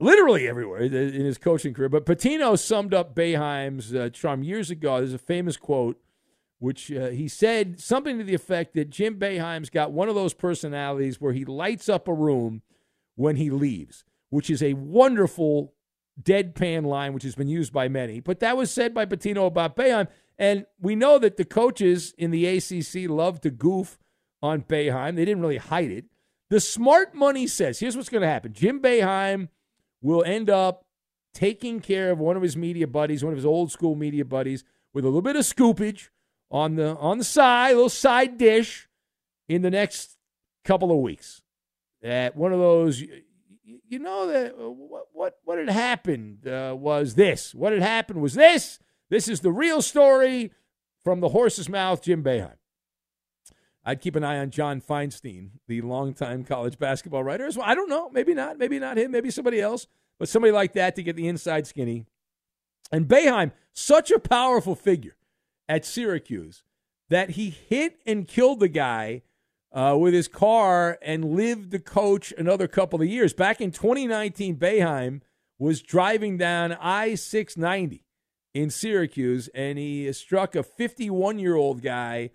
literally 0.00 0.48
everywhere 0.48 0.80
in 0.80 0.92
his 1.24 1.38
coaching 1.38 1.74
career. 1.74 1.88
But 1.88 2.06
Pitino 2.06 2.58
summed 2.58 2.92
up 2.94 3.14
Boeheim's 3.14 3.94
uh, 3.94 4.10
charm 4.10 4.42
years 4.42 4.70
ago. 4.70 4.98
There's 4.98 5.14
a 5.14 5.18
famous 5.18 5.56
quote, 5.56 6.00
which 6.58 6.90
uh, 6.90 7.08
he 7.08 7.28
said 7.28 7.80
something 7.80 8.18
to 8.18 8.24
the 8.24 8.34
effect 8.34 8.74
that 8.74 8.90
Jim 8.90 9.18
Boeheim's 9.18 9.70
got 9.70 9.92
one 9.92 10.08
of 10.08 10.14
those 10.14 10.34
personalities 10.34 11.20
where 11.20 11.32
he 11.32 11.44
lights 11.44 11.88
up 11.88 12.08
a 12.08 12.14
room 12.14 12.62
when 13.14 13.36
he 13.36 13.50
leaves, 13.50 14.04
which 14.34 14.50
is 14.50 14.62
a 14.64 14.74
wonderful 14.74 15.72
deadpan 16.20 16.84
line, 16.84 17.12
which 17.12 17.22
has 17.22 17.36
been 17.36 17.46
used 17.46 17.72
by 17.72 17.88
many. 17.88 18.18
But 18.18 18.40
that 18.40 18.56
was 18.56 18.70
said 18.70 18.92
by 18.92 19.06
Pitino 19.06 19.46
about 19.46 19.76
Boeheim. 19.76 20.08
And 20.36 20.66
we 20.80 20.96
know 20.96 21.20
that 21.20 21.36
the 21.36 21.44
coaches 21.44 22.12
in 22.18 22.32
the 22.32 22.44
ACC 22.44 23.08
love 23.08 23.40
to 23.42 23.50
goof 23.50 23.96
on 24.42 24.62
Boeheim. 24.62 25.14
They 25.14 25.24
didn't 25.24 25.40
really 25.40 25.58
hide 25.58 25.92
it. 25.92 26.06
The 26.50 26.58
smart 26.58 27.14
money 27.14 27.46
says 27.46 27.78
here's 27.78 27.96
what's 27.96 28.08
going 28.08 28.22
to 28.22 28.28
happen 28.28 28.52
Jim 28.52 28.80
Boeheim 28.80 29.50
will 30.02 30.24
end 30.24 30.50
up 30.50 30.84
taking 31.32 31.80
care 31.80 32.10
of 32.10 32.18
one 32.18 32.36
of 32.36 32.42
his 32.42 32.56
media 32.56 32.88
buddies, 32.88 33.22
one 33.22 33.32
of 33.32 33.38
his 33.38 33.46
old 33.46 33.70
school 33.70 33.94
media 33.94 34.24
buddies, 34.24 34.64
with 34.92 35.04
a 35.04 35.08
little 35.08 35.22
bit 35.22 35.36
of 35.36 35.44
scoopage 35.44 36.08
on 36.50 36.74
the 36.74 36.96
on 36.96 37.18
the 37.18 37.24
side, 37.24 37.70
a 37.70 37.74
little 37.74 37.88
side 37.88 38.36
dish 38.36 38.88
in 39.48 39.62
the 39.62 39.70
next 39.70 40.16
couple 40.64 40.90
of 40.90 40.98
weeks. 40.98 41.42
At 42.02 42.36
one 42.36 42.52
of 42.52 42.58
those, 42.58 43.02
you 43.64 43.98
know 43.98 44.26
that 44.26 44.54
what 44.58 45.06
what 45.12 45.38
what 45.44 45.58
had 45.58 45.70
happened 45.70 46.46
uh, 46.46 46.74
was 46.78 47.14
this. 47.14 47.54
What 47.54 47.72
had 47.72 47.82
happened 47.82 48.20
was 48.20 48.34
this. 48.34 48.78
This 49.10 49.28
is 49.28 49.40
the 49.40 49.52
real 49.52 49.82
story 49.82 50.52
from 51.02 51.20
the 51.20 51.30
horse's 51.30 51.68
mouth, 51.68 52.02
Jim 52.02 52.22
Boeheim. 52.22 52.56
I'd 53.84 54.00
keep 54.00 54.16
an 54.16 54.24
eye 54.24 54.38
on 54.38 54.50
John 54.50 54.80
Feinstein, 54.80 55.50
the 55.68 55.82
longtime 55.82 56.44
college 56.44 56.78
basketball 56.78 57.22
writer 57.22 57.44
as 57.44 57.56
well. 57.56 57.66
I 57.68 57.74
don't 57.74 57.90
know. 57.90 58.08
Maybe 58.10 58.32
not. 58.32 58.58
Maybe 58.58 58.78
not 58.78 58.96
him. 58.96 59.10
Maybe 59.10 59.30
somebody 59.30 59.60
else. 59.60 59.86
But 60.18 60.28
somebody 60.28 60.52
like 60.52 60.72
that 60.72 60.96
to 60.96 61.02
get 61.02 61.16
the 61.16 61.28
inside 61.28 61.66
skinny. 61.66 62.06
And 62.90 63.06
Boeheim, 63.06 63.52
such 63.72 64.10
a 64.10 64.18
powerful 64.18 64.74
figure 64.74 65.16
at 65.68 65.84
Syracuse 65.84 66.62
that 67.10 67.30
he 67.30 67.50
hit 67.50 67.98
and 68.06 68.26
killed 68.26 68.60
the 68.60 68.68
guy 68.68 69.22
uh, 69.74 69.96
with 69.98 70.14
his 70.14 70.28
car 70.28 70.98
and 71.02 71.34
lived 71.34 71.72
to 71.72 71.80
coach 71.80 72.32
another 72.38 72.68
couple 72.68 73.02
of 73.02 73.08
years. 73.08 73.34
Back 73.34 73.60
in 73.60 73.72
2019, 73.72 74.56
Boeheim 74.56 75.20
was 75.58 75.82
driving 75.82 76.38
down 76.38 76.72
I 76.80 77.16
690 77.16 78.04
in 78.54 78.70
Syracuse, 78.70 79.48
and 79.48 79.76
he 79.76 80.10
struck 80.12 80.54
a 80.54 80.62
51 80.62 81.40
year 81.40 81.56
old 81.56 81.82
guy 81.82 82.30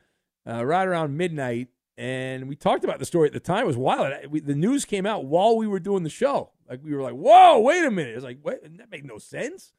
uh, 0.48 0.66
right 0.66 0.88
around 0.88 1.18
midnight. 1.18 1.70
And 1.98 2.48
we 2.48 2.56
talked 2.56 2.84
about 2.84 3.00
the 3.00 3.06
story 3.06 3.28
at 3.28 3.34
the 3.34 3.40
time. 3.40 3.64
It 3.64 3.68
was 3.68 3.78
wild. 3.78 4.14
We, 4.30 4.40
the 4.42 4.56
news 4.56 4.86
came 4.86 5.06
out 5.06 5.26
while 5.26 5.58
we 5.58 5.68
were 5.68 5.80
doing 5.80 6.04
the 6.04 6.10
show. 6.10 6.52
Like 6.70 6.82
we 6.84 6.94
were 6.94 7.02
like, 7.02 7.16
"Whoa, 7.16 7.60
wait 7.60 7.84
a 7.84 7.92
minute!" 7.92 8.12
It 8.12 8.16
was 8.16 8.24
like, 8.24 8.40
"Wait, 8.42 8.62
that 8.78 8.92
made 8.92 9.06
no 9.06 9.18
sense." 9.18 9.74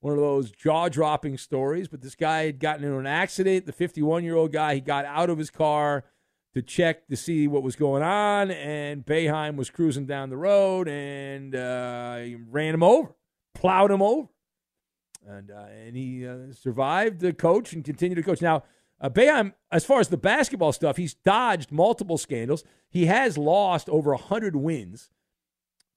One 0.00 0.14
of 0.14 0.18
those 0.18 0.50
jaw-dropping 0.50 1.38
stories. 1.38 1.86
But 1.86 2.00
this 2.00 2.16
guy 2.16 2.46
had 2.46 2.58
gotten 2.58 2.84
into 2.84 2.98
an 2.98 3.06
accident. 3.06 3.66
The 3.66 3.72
51-year-old 3.72 4.50
guy, 4.50 4.76
he 4.76 4.80
got 4.80 5.04
out 5.04 5.30
of 5.30 5.38
his 5.38 5.50
car 5.50 6.04
to 6.54 6.62
check 6.62 7.06
to 7.08 7.16
see 7.16 7.46
what 7.46 7.62
was 7.62 7.76
going 7.76 8.02
on, 8.02 8.50
and 8.50 9.04
Boeheim 9.06 9.56
was 9.56 9.70
cruising 9.70 10.06
down 10.06 10.30
the 10.30 10.36
road 10.36 10.88
and 10.88 11.54
uh, 11.54 12.20
ran 12.48 12.74
him 12.74 12.82
over, 12.82 13.14
plowed 13.54 13.90
him 13.90 14.02
over, 14.02 14.28
and 15.26 15.50
uh, 15.50 15.66
and 15.86 15.96
he 15.96 16.26
uh, 16.26 16.52
survived 16.52 17.20
the 17.20 17.32
coach 17.32 17.72
and 17.72 17.84
continued 17.84 18.16
to 18.16 18.22
coach. 18.22 18.42
Now, 18.42 18.64
uh, 19.00 19.08
Boeheim, 19.08 19.54
as 19.70 19.84
far 19.84 20.00
as 20.00 20.08
the 20.08 20.16
basketball 20.16 20.72
stuff, 20.72 20.96
he's 20.96 21.14
dodged 21.14 21.70
multiple 21.70 22.18
scandals. 22.18 22.64
He 22.88 23.06
has 23.06 23.38
lost 23.38 23.88
over 23.88 24.14
hundred 24.14 24.56
wins 24.56 25.10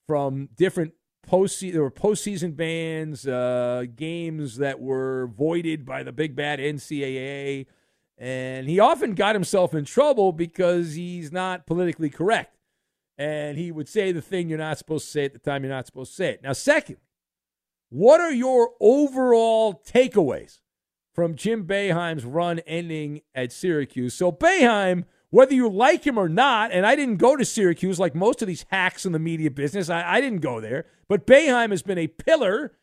from 0.08 0.50
different 0.56 0.94
postseason. 1.28 1.74
There 1.74 1.82
were 1.82 1.92
postseason 1.92 2.56
bans, 2.56 3.28
uh, 3.28 3.86
games 3.96 4.58
that 4.58 4.80
were 4.80 5.28
voided 5.28 5.86
by 5.86 6.04
the 6.04 6.12
big 6.12 6.36
bad 6.36 6.60
NCAA. 6.60 7.66
And 8.18 8.70
he 8.70 8.80
often 8.80 9.16
got 9.16 9.36
himself 9.36 9.74
in 9.74 9.86
trouble 9.86 10.32
because 10.32 10.94
he's 10.94 11.32
not 11.32 11.66
politically 11.66 12.10
correct. 12.10 12.58
And 13.18 13.58
he 13.58 13.72
would 13.72 13.88
say 13.88 14.12
the 14.12 14.22
thing 14.22 14.50
you're 14.50 14.58
not 14.58 14.78
supposed 14.78 15.06
to 15.06 15.12
say 15.12 15.26
at 15.26 15.34
the 15.34 15.40
time 15.40 15.64
you're 15.64 15.74
not 15.74 15.86
supposed 15.86 16.12
to 16.12 16.16
say 16.16 16.30
it. 16.30 16.44
Now, 16.44 16.54
second, 16.54 16.98
what 17.90 18.20
are 18.20 18.32
your 18.32 18.72
overall 18.80 19.84
takeaways 19.86 20.60
from 21.14 21.36
Jim 21.36 21.66
Boeheim's 21.66 22.26
run 22.26 22.60
ending 22.60 23.22
at 23.36 23.52
Syracuse? 23.52 24.16
So, 24.16 24.32
Boeheim, 24.32 25.06
whether 25.30 25.54
you 25.54 25.70
like 25.70 26.06
him 26.06 26.18
or 26.18 26.30
not, 26.30 26.72
and 26.72 26.86
I 26.86 26.96
didn't 26.96 27.18
go 27.18 27.36
to 27.36 27.46
Syracuse 27.46 28.00
like 28.00 28.16
most 28.16 28.42
of 28.42 28.48
these 28.48 28.66
hacks 28.70 29.06
in 29.06 29.12
the 29.12 29.20
media 29.20 29.52
business, 29.52 29.90
I, 29.90 30.16
I 30.16 30.22
didn't 30.22 30.42
go 30.42 30.60
there, 30.60 30.86
but 31.08 31.28
Boeheim 31.28 31.72
has 31.72 31.84
been 31.84 31.98
a 31.98 32.08
pillar 32.08 32.78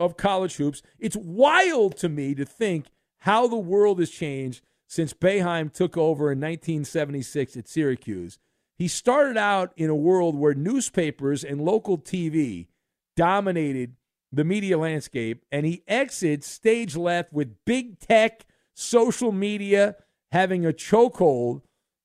of 0.00 0.16
college 0.16 0.56
hoops. 0.56 0.82
It's 0.98 1.16
wild 1.16 1.96
to 1.98 2.08
me 2.08 2.34
to 2.34 2.44
think 2.44 2.86
how 3.26 3.48
the 3.48 3.56
world 3.56 3.98
has 3.98 4.08
changed 4.08 4.62
since 4.86 5.12
Boeheim 5.12 5.72
took 5.72 5.96
over 5.96 6.30
in 6.30 6.38
1976 6.38 7.56
at 7.56 7.66
Syracuse. 7.66 8.38
He 8.78 8.86
started 8.86 9.36
out 9.36 9.72
in 9.76 9.90
a 9.90 9.96
world 9.96 10.36
where 10.36 10.54
newspapers 10.54 11.42
and 11.42 11.60
local 11.60 11.98
TV 11.98 12.68
dominated 13.16 13.96
the 14.30 14.44
media 14.44 14.78
landscape, 14.78 15.44
and 15.50 15.66
he 15.66 15.82
exits 15.88 16.46
stage 16.46 16.94
left 16.94 17.32
with 17.32 17.64
big 17.64 17.98
tech, 17.98 18.46
social 18.74 19.32
media 19.32 19.96
having 20.30 20.64
a 20.64 20.72
chokehold 20.72 21.62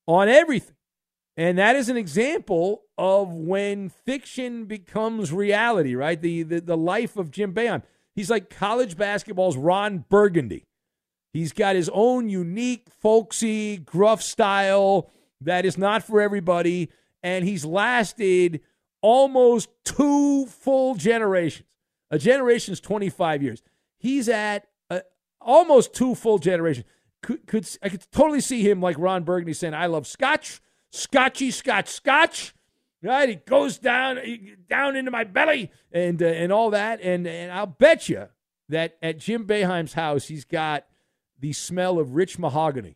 on 0.07 0.27
everything. 0.27 0.75
And 1.37 1.59
that 1.59 1.75
is 1.75 1.87
an 1.87 1.97
example 1.97 2.85
of 2.97 3.31
when 3.31 3.89
fiction 3.89 4.65
becomes 4.65 5.31
reality, 5.31 5.93
right? 5.93 6.19
The, 6.19 6.41
the, 6.41 6.61
the 6.61 6.77
life 6.77 7.15
of 7.15 7.29
Jim 7.29 7.53
Boeheim. 7.53 7.83
He's 8.15 8.31
like 8.31 8.49
college 8.49 8.97
basketball's 8.97 9.55
Ron 9.55 10.05
Burgundy. 10.09 10.65
He's 11.33 11.53
got 11.53 11.75
his 11.75 11.89
own 11.93 12.29
unique, 12.29 12.87
folksy, 12.99 13.77
gruff 13.77 14.21
style 14.21 15.09
that 15.39 15.65
is 15.65 15.77
not 15.77 16.03
for 16.03 16.21
everybody. 16.21 16.89
And 17.23 17.45
he's 17.45 17.65
lasted 17.65 18.61
almost 19.01 19.69
two 19.83 20.45
full 20.47 20.95
generations. 20.95 21.67
A 22.09 22.19
generation 22.19 22.73
is 22.73 22.81
25 22.81 23.41
years. 23.41 23.63
He's 23.97 24.27
at 24.27 24.67
uh, 24.89 24.99
almost 25.39 25.93
two 25.93 26.15
full 26.15 26.37
generations. 26.37 26.85
Could, 27.21 27.45
could 27.47 27.67
I 27.81 27.89
could 27.89 28.05
totally 28.11 28.41
see 28.41 28.67
him 28.67 28.81
like 28.81 28.97
Ron 28.97 29.23
Burgundy 29.23 29.53
saying, 29.53 29.75
"I 29.75 29.85
love 29.85 30.07
Scotch, 30.07 30.59
Scotchy, 30.89 31.51
Scotch, 31.51 31.87
Scotch." 31.87 32.53
Right? 33.03 33.29
He 33.29 33.35
goes 33.35 33.77
down 33.77 34.19
down 34.67 34.95
into 34.95 35.11
my 35.11 35.23
belly 35.23 35.71
and 35.91 36.21
uh, 36.21 36.25
and 36.25 36.51
all 36.51 36.71
that. 36.71 36.99
And 37.01 37.27
and 37.27 37.51
I'll 37.51 37.67
bet 37.67 38.09
you 38.09 38.27
that 38.69 38.97
at 39.03 39.19
Jim 39.19 39.45
Boeheim's 39.45 39.93
house, 39.93 40.27
he's 40.27 40.45
got 40.45 40.85
the 41.41 41.53
smell 41.53 41.99
of 41.99 42.15
rich 42.15 42.39
mahogany 42.39 42.95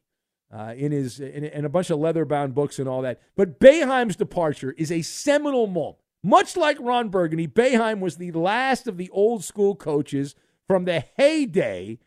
uh, 0.54 0.74
in 0.78 0.92
his 0.92 1.20
in, 1.20 1.44
in, 1.44 1.66
a 1.66 1.70
bunch 1.70 1.90
of 1.90 2.00
leather 2.00 2.24
bound 2.24 2.56
books 2.56 2.80
and 2.80 2.88
all 2.88 3.02
that. 3.02 3.20
But 3.36 3.60
Boeheim's 3.60 4.16
departure 4.16 4.74
is 4.78 4.92
a 4.92 5.02
seminal 5.02 5.68
moment. 5.68 5.98
Much 6.24 6.56
like 6.56 6.78
Ron 6.80 7.10
Burgundy, 7.10 7.48
Boeheim 7.48 8.00
was 8.00 8.18
the 8.18 8.32
last 8.32 8.88
of 8.88 8.98
the 8.98 9.10
old 9.12 9.44
school 9.44 9.76
coaches 9.76 10.34
from 10.68 10.86
the 10.86 11.04
heyday 11.18 12.00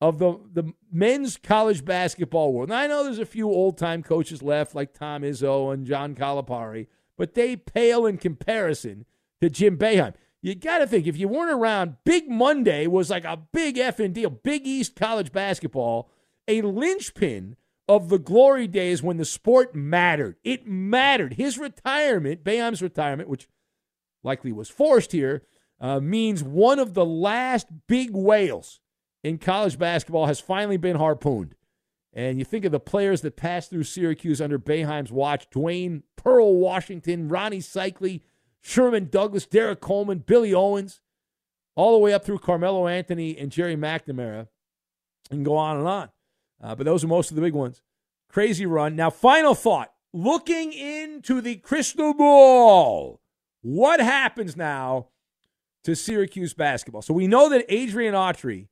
of 0.00 0.18
the, 0.18 0.38
the 0.52 0.72
men's 0.90 1.36
college 1.36 1.84
basketball 1.84 2.52
world. 2.52 2.70
Now, 2.70 2.78
I 2.78 2.86
know 2.86 3.04
there's 3.04 3.18
a 3.18 3.26
few 3.26 3.48
old 3.48 3.76
time 3.76 4.02
coaches 4.02 4.42
left, 4.42 4.74
like 4.74 4.94
Tom 4.94 5.22
Izzo 5.22 5.72
and 5.72 5.86
John 5.86 6.14
Calipari, 6.14 6.86
but 7.18 7.34
they 7.34 7.56
pale 7.56 8.06
in 8.06 8.18
comparison 8.18 9.04
to 9.40 9.50
Jim 9.50 9.76
Boeheim 9.76 10.14
you 10.46 10.54
got 10.54 10.78
to 10.78 10.86
think 10.86 11.08
if 11.08 11.16
you 11.16 11.26
weren't 11.26 11.50
around, 11.50 11.96
Big 12.04 12.30
Monday 12.30 12.86
was 12.86 13.10
like 13.10 13.24
a 13.24 13.36
big 13.52 13.74
effing 13.74 14.12
deal. 14.12 14.30
Big 14.30 14.64
East 14.64 14.94
college 14.94 15.32
basketball, 15.32 16.08
a 16.46 16.62
linchpin 16.62 17.56
of 17.88 18.10
the 18.10 18.18
glory 18.20 18.68
days 18.68 19.02
when 19.02 19.16
the 19.16 19.24
sport 19.24 19.74
mattered. 19.74 20.36
It 20.44 20.64
mattered. 20.64 21.34
His 21.34 21.58
retirement, 21.58 22.44
Boeheim's 22.44 22.80
retirement, 22.80 23.28
which 23.28 23.48
likely 24.22 24.52
was 24.52 24.68
forced 24.68 25.10
here, 25.10 25.42
uh, 25.80 25.98
means 25.98 26.44
one 26.44 26.78
of 26.78 26.94
the 26.94 27.04
last 27.04 27.66
big 27.88 28.14
whales 28.14 28.78
in 29.24 29.38
college 29.38 29.80
basketball 29.80 30.26
has 30.26 30.38
finally 30.38 30.76
been 30.76 30.96
harpooned. 30.96 31.56
And 32.12 32.38
you 32.38 32.44
think 32.44 32.64
of 32.64 32.70
the 32.70 32.78
players 32.78 33.22
that 33.22 33.36
passed 33.36 33.70
through 33.70 33.82
Syracuse 33.82 34.40
under 34.40 34.60
Boeheim's 34.60 35.10
watch 35.10 35.50
Dwayne 35.50 36.04
Pearl 36.14 36.54
Washington, 36.54 37.28
Rony 37.28 37.58
Seikaly, 37.58 38.22
Sherman 38.66 39.06
Douglas, 39.12 39.46
Derrick 39.46 39.80
Coleman, 39.80 40.24
Billy 40.26 40.52
Owens, 40.52 41.00
all 41.76 41.92
the 41.92 42.00
way 42.00 42.12
up 42.12 42.24
through 42.24 42.40
Carmelo 42.40 42.88
Anthony 42.88 43.38
and 43.38 43.52
Gerry 43.52 43.76
McNamara, 43.76 44.48
and 45.30 45.44
go 45.44 45.56
on 45.56 45.76
and 45.76 45.86
on. 45.86 46.08
Uh, 46.60 46.74
but 46.74 46.84
those 46.84 47.04
are 47.04 47.08
most 47.08 47.30
of 47.30 47.36
the 47.36 47.42
big 47.42 47.54
ones. 47.54 47.80
Crazy 48.28 48.66
run. 48.66 48.96
Now, 48.96 49.08
final 49.08 49.54
thought 49.54 49.92
looking 50.12 50.72
into 50.72 51.40
the 51.40 51.54
crystal 51.56 52.12
ball, 52.12 53.20
what 53.62 54.00
happens 54.00 54.56
now 54.56 55.10
to 55.84 55.94
Syracuse 55.94 56.52
basketball? 56.52 57.02
So 57.02 57.14
we 57.14 57.28
know 57.28 57.48
that 57.48 57.66
Adrian 57.68 58.14
Autry 58.14 58.66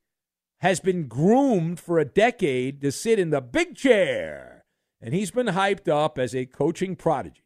has 0.58 0.80
been 0.80 1.06
groomed 1.06 1.78
for 1.78 2.00
a 2.00 2.04
decade 2.04 2.80
to 2.80 2.90
sit 2.90 3.20
in 3.20 3.30
the 3.30 3.40
big 3.40 3.76
chair, 3.76 4.64
and 5.00 5.14
he's 5.14 5.30
been 5.30 5.46
hyped 5.46 5.88
up 5.88 6.18
as 6.18 6.34
a 6.34 6.46
coaching 6.46 6.96
prodigy 6.96 7.43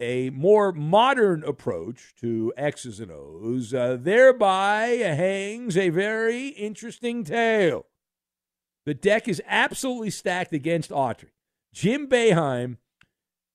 a 0.00 0.30
more 0.30 0.72
modern 0.72 1.44
approach 1.44 2.14
to 2.20 2.52
X's 2.56 3.00
and 3.00 3.10
O's, 3.10 3.74
uh, 3.74 3.98
thereby 4.00 4.86
hangs 4.86 5.76
a 5.76 5.90
very 5.90 6.48
interesting 6.48 7.22
tale. 7.22 7.86
The 8.86 8.94
deck 8.94 9.28
is 9.28 9.42
absolutely 9.46 10.10
stacked 10.10 10.52
against 10.52 10.90
Autry. 10.90 11.30
Jim 11.72 12.08
Boeheim 12.08 12.78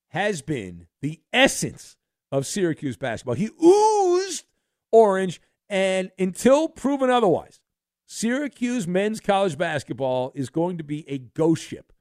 has 0.10 0.42
been 0.42 0.88
the 1.02 1.22
essence 1.34 1.98
of 2.32 2.46
Syracuse 2.46 2.96
basketball. 2.96 3.36
He 3.36 3.50
oozed 3.64 4.46
orange, 4.92 5.42
and 5.68 6.12
until 6.18 6.70
proven 6.70 7.10
otherwise, 7.10 7.60
Syracuse 8.06 8.88
men's 8.88 9.20
college 9.20 9.58
basketball 9.58 10.32
is 10.36 10.50
going 10.50 10.78
to 10.78 10.84
be 10.84 11.10
a 11.10 11.18
ghost 11.18 11.64
ship. 11.64 11.92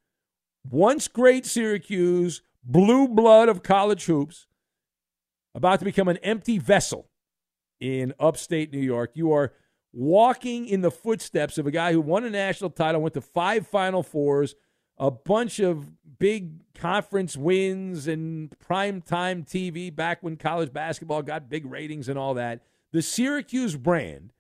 Once 0.69 1.09
great 1.09 1.47
Syracuse 1.47 2.43
blue 2.65 3.09
blood 3.09 3.49
of 3.49 3.63
college 3.63 4.07
hoops, 4.07 4.47
about 5.55 5.79
to 5.79 5.85
become 5.85 6.09
an 6.09 6.17
empty 6.19 6.59
vessel 6.59 7.09
in 7.81 8.15
upstate 8.19 8.73
New 8.73 8.81
York. 8.81 9.13
You 9.15 9.33
are 9.33 9.53
walking 9.93 10.67
in 10.67 10.81
the 10.81 10.91
footsteps 10.91 11.59
of 11.59 11.67
a 11.67 11.71
guy 11.71 11.93
who 11.93 12.01
won 12.01 12.25
a 12.25 12.31
national 12.31 12.71
title, 12.71 13.01
went 13.01 13.15
to 13.15 13.21
five 13.21 13.67
Final 13.67 14.03
Fours, 14.03 14.55
a 14.99 15.11
bunch 15.11 15.61
of 15.61 15.93
big 16.19 16.61
conference 16.75 17.37
wins 17.37 18.07
and 18.07 18.57
prime 18.59 19.01
time 19.01 19.45
TV 19.45 19.95
back 19.95 20.23
when 20.23 20.37
college 20.37 20.73
basketball 20.73 21.23
got 21.23 21.49
big 21.49 21.67
ratings 21.67 22.09
and 22.09 22.19
all 22.19 22.35
that. 22.35 22.63
The 22.93 23.03
Syracuse 23.03 23.77
brand, 23.77 24.33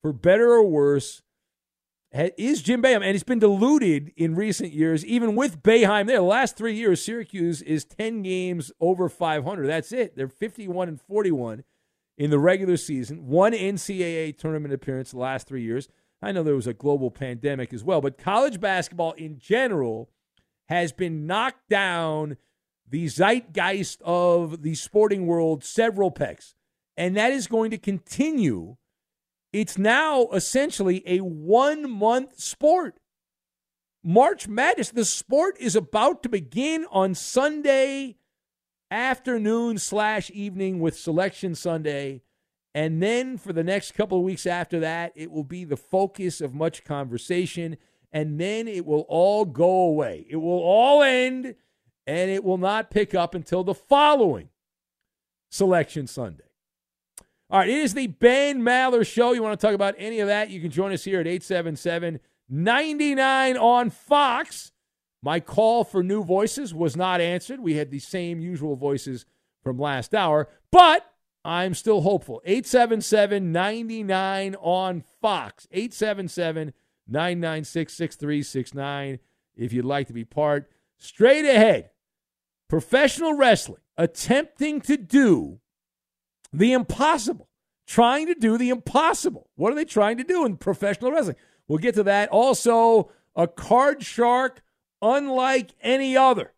for 0.00 0.12
better 0.12 0.50
or 0.50 0.64
worse, 0.64 1.22
is 2.12 2.62
Jim 2.62 2.82
Boeheim, 2.82 2.96
and 2.96 3.14
it's 3.14 3.24
been 3.24 3.38
diluted 3.38 4.12
in 4.16 4.34
recent 4.34 4.72
years, 4.72 5.04
even 5.04 5.34
with 5.34 5.62
Boeheim 5.62 6.06
there. 6.06 6.18
The 6.18 6.22
last 6.22 6.56
three 6.56 6.74
years, 6.74 7.02
Syracuse 7.02 7.62
is 7.62 7.84
10 7.84 8.22
games 8.22 8.70
over 8.80 9.08
500. 9.08 9.66
That's 9.66 9.92
it. 9.92 10.16
They're 10.16 10.28
51 10.28 10.88
and 10.88 11.00
41 11.00 11.64
in 12.18 12.30
the 12.30 12.38
regular 12.38 12.76
season. 12.76 13.26
One 13.26 13.52
NCAA 13.52 14.36
tournament 14.36 14.74
appearance 14.74 15.12
the 15.12 15.18
last 15.18 15.46
three 15.46 15.62
years. 15.62 15.88
I 16.20 16.32
know 16.32 16.42
there 16.42 16.54
was 16.54 16.66
a 16.66 16.74
global 16.74 17.10
pandemic 17.10 17.72
as 17.72 17.82
well, 17.82 18.00
but 18.00 18.18
college 18.18 18.60
basketball 18.60 19.12
in 19.12 19.38
general 19.38 20.10
has 20.68 20.92
been 20.92 21.26
knocked 21.26 21.68
down 21.68 22.36
the 22.88 23.06
zeitgeist 23.08 24.00
of 24.04 24.62
the 24.62 24.74
sporting 24.74 25.26
world 25.26 25.64
several 25.64 26.10
pegs. 26.10 26.54
And 26.96 27.16
that 27.16 27.32
is 27.32 27.46
going 27.46 27.70
to 27.70 27.78
continue. 27.78 28.76
It's 29.52 29.76
now 29.76 30.28
essentially 30.28 31.02
a 31.06 31.18
one 31.18 31.90
month 31.90 32.40
sport. 32.40 32.96
March 34.02 34.48
Madness, 34.48 34.90
the 34.90 35.04
sport 35.04 35.56
is 35.60 35.76
about 35.76 36.22
to 36.22 36.28
begin 36.28 36.86
on 36.90 37.14
Sunday 37.14 38.16
afternoon 38.90 39.78
slash 39.78 40.30
evening 40.30 40.80
with 40.80 40.98
Selection 40.98 41.54
Sunday. 41.54 42.22
And 42.74 43.02
then 43.02 43.36
for 43.36 43.52
the 43.52 43.62
next 43.62 43.92
couple 43.92 44.18
of 44.18 44.24
weeks 44.24 44.46
after 44.46 44.80
that, 44.80 45.12
it 45.14 45.30
will 45.30 45.44
be 45.44 45.64
the 45.64 45.76
focus 45.76 46.40
of 46.40 46.54
much 46.54 46.84
conversation. 46.84 47.76
And 48.10 48.40
then 48.40 48.66
it 48.66 48.86
will 48.86 49.06
all 49.08 49.44
go 49.44 49.82
away. 49.82 50.26
It 50.28 50.36
will 50.36 50.62
all 50.62 51.02
end 51.02 51.54
and 52.06 52.30
it 52.30 52.42
will 52.42 52.58
not 52.58 52.90
pick 52.90 53.14
up 53.14 53.34
until 53.34 53.62
the 53.62 53.74
following 53.74 54.48
Selection 55.50 56.06
Sunday. 56.06 56.51
All 57.52 57.58
right, 57.58 57.68
it 57.68 57.76
is 57.76 57.92
the 57.92 58.06
Ben 58.06 58.62
Maller 58.62 59.06
Show. 59.06 59.34
You 59.34 59.42
want 59.42 59.60
to 59.60 59.66
talk 59.66 59.74
about 59.74 59.94
any 59.98 60.20
of 60.20 60.28
that? 60.28 60.48
You 60.48 60.58
can 60.58 60.70
join 60.70 60.90
us 60.90 61.04
here 61.04 61.20
at 61.20 61.26
877 61.26 62.18
99 62.48 63.56
on 63.58 63.90
Fox. 63.90 64.72
My 65.22 65.38
call 65.38 65.84
for 65.84 66.02
new 66.02 66.24
voices 66.24 66.72
was 66.72 66.96
not 66.96 67.20
answered. 67.20 67.60
We 67.60 67.74
had 67.74 67.90
the 67.90 67.98
same 67.98 68.40
usual 68.40 68.74
voices 68.74 69.26
from 69.62 69.78
last 69.78 70.14
hour, 70.14 70.48
but 70.70 71.04
I'm 71.44 71.74
still 71.74 72.00
hopeful. 72.00 72.40
877 72.46 73.52
99 73.52 74.54
on 74.54 75.04
Fox. 75.20 75.68
877 75.70 76.72
996 77.06 77.92
6369 77.92 79.18
if 79.56 79.74
you'd 79.74 79.84
like 79.84 80.06
to 80.06 80.14
be 80.14 80.24
part. 80.24 80.70
Straight 80.96 81.44
ahead, 81.44 81.90
professional 82.66 83.34
wrestling 83.34 83.82
attempting 83.98 84.80
to 84.80 84.96
do 84.96 85.60
the 86.52 86.72
impossible, 86.72 87.48
trying 87.86 88.26
to 88.26 88.34
do 88.34 88.58
the 88.58 88.70
impossible. 88.70 89.48
What 89.56 89.72
are 89.72 89.76
they 89.76 89.84
trying 89.84 90.18
to 90.18 90.24
do 90.24 90.44
in 90.44 90.56
professional 90.56 91.12
wrestling? 91.12 91.36
We'll 91.68 91.78
get 91.78 91.94
to 91.94 92.02
that. 92.04 92.28
Also, 92.30 93.10
a 93.34 93.48
card 93.48 94.02
shark 94.02 94.62
unlike 95.00 95.74
any 95.80 96.16
other. 96.16 96.52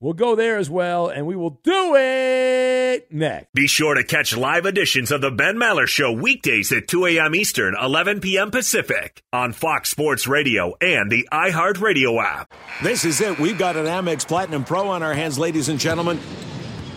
We'll 0.00 0.12
go 0.12 0.36
there 0.36 0.58
as 0.58 0.70
well, 0.70 1.08
and 1.08 1.26
we 1.26 1.34
will 1.34 1.58
do 1.64 1.96
it 1.96 3.12
next. 3.12 3.52
Be 3.52 3.66
sure 3.66 3.94
to 3.94 4.04
catch 4.04 4.36
live 4.36 4.64
editions 4.64 5.10
of 5.10 5.22
The 5.22 5.32
Ben 5.32 5.56
Maller 5.56 5.88
Show 5.88 6.12
weekdays 6.12 6.70
at 6.70 6.86
2 6.86 7.06
a.m. 7.06 7.34
Eastern, 7.34 7.74
11 7.74 8.20
p.m. 8.20 8.52
Pacific 8.52 9.24
on 9.32 9.52
Fox 9.52 9.90
Sports 9.90 10.28
Radio 10.28 10.74
and 10.80 11.10
the 11.10 11.28
iHeartRadio 11.32 12.22
app. 12.22 12.54
This 12.80 13.04
is 13.04 13.20
it. 13.20 13.40
We've 13.40 13.58
got 13.58 13.76
an 13.76 13.86
Amex 13.86 14.26
Platinum 14.26 14.62
Pro 14.62 14.86
on 14.88 15.02
our 15.02 15.14
hands, 15.14 15.36
ladies 15.36 15.68
and 15.68 15.80
gentlemen. 15.80 16.20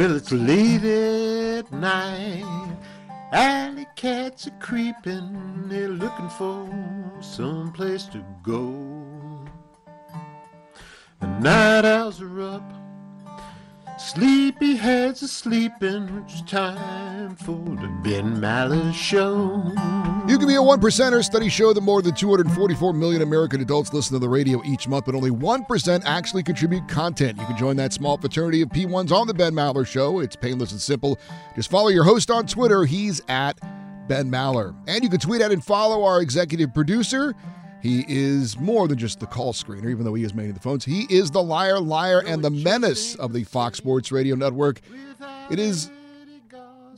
Well, 0.00 0.16
it's 0.16 0.32
late 0.32 0.82
at 0.82 1.70
night. 1.70 2.78
Alley 3.32 3.86
cats 3.96 4.46
are 4.46 4.58
creeping. 4.58 5.68
They're 5.68 5.88
looking 5.88 6.30
for 6.30 6.66
some 7.20 7.70
place 7.70 8.04
to 8.04 8.24
go. 8.42 9.44
The 11.20 11.26
night 11.40 11.84
owls 11.84 12.18
are 12.22 12.40
up. 12.40 12.79
Sleepy 14.00 14.76
heads 14.76 15.22
are 15.22 15.28
sleeping. 15.28 16.24
It's 16.26 16.40
time 16.50 17.36
for 17.36 17.52
the 17.52 17.86
Ben 18.02 18.40
Maller 18.40 18.94
Show. 18.94 19.62
You 20.26 20.38
can 20.38 20.48
be 20.48 20.54
a 20.54 20.62
one 20.62 20.80
percenter. 20.80 21.22
Studies 21.22 21.52
show 21.52 21.74
that 21.74 21.82
more 21.82 22.00
than 22.00 22.14
244 22.14 22.94
million 22.94 23.20
American 23.20 23.60
adults 23.60 23.92
listen 23.92 24.14
to 24.14 24.18
the 24.18 24.28
radio 24.28 24.62
each 24.64 24.88
month, 24.88 25.04
but 25.04 25.14
only 25.14 25.30
1% 25.30 26.02
actually 26.06 26.42
contribute 26.42 26.88
content. 26.88 27.38
You 27.38 27.44
can 27.44 27.58
join 27.58 27.76
that 27.76 27.92
small 27.92 28.16
fraternity 28.16 28.62
of 28.62 28.70
P1s 28.70 29.12
on 29.12 29.26
the 29.26 29.34
Ben 29.34 29.52
Maller 29.52 29.86
Show. 29.86 30.20
It's 30.20 30.34
painless 30.34 30.72
and 30.72 30.80
simple. 30.80 31.18
Just 31.54 31.70
follow 31.70 31.88
your 31.88 32.04
host 32.04 32.30
on 32.30 32.46
Twitter. 32.46 32.86
He's 32.86 33.20
at 33.28 33.60
Ben 34.08 34.30
Maller. 34.30 34.74
And 34.88 35.04
you 35.04 35.10
can 35.10 35.20
tweet 35.20 35.42
at 35.42 35.52
and 35.52 35.62
follow 35.62 36.04
our 36.04 36.22
executive 36.22 36.72
producer. 36.72 37.34
He 37.82 38.04
is 38.08 38.58
more 38.58 38.86
than 38.88 38.98
just 38.98 39.20
the 39.20 39.26
call 39.26 39.52
screener, 39.52 39.88
even 39.90 40.04
though 40.04 40.14
he 40.14 40.22
is 40.24 40.34
manning 40.34 40.52
the 40.54 40.60
phones. 40.60 40.84
He 40.84 41.06
is 41.08 41.30
the 41.30 41.42
liar, 41.42 41.80
liar, 41.80 42.20
and 42.26 42.42
the 42.44 42.50
menace 42.50 43.14
of 43.16 43.32
the 43.32 43.44
Fox 43.44 43.78
Sports 43.78 44.12
Radio 44.12 44.34
Network. 44.36 44.80
It 45.50 45.58
is 45.58 45.90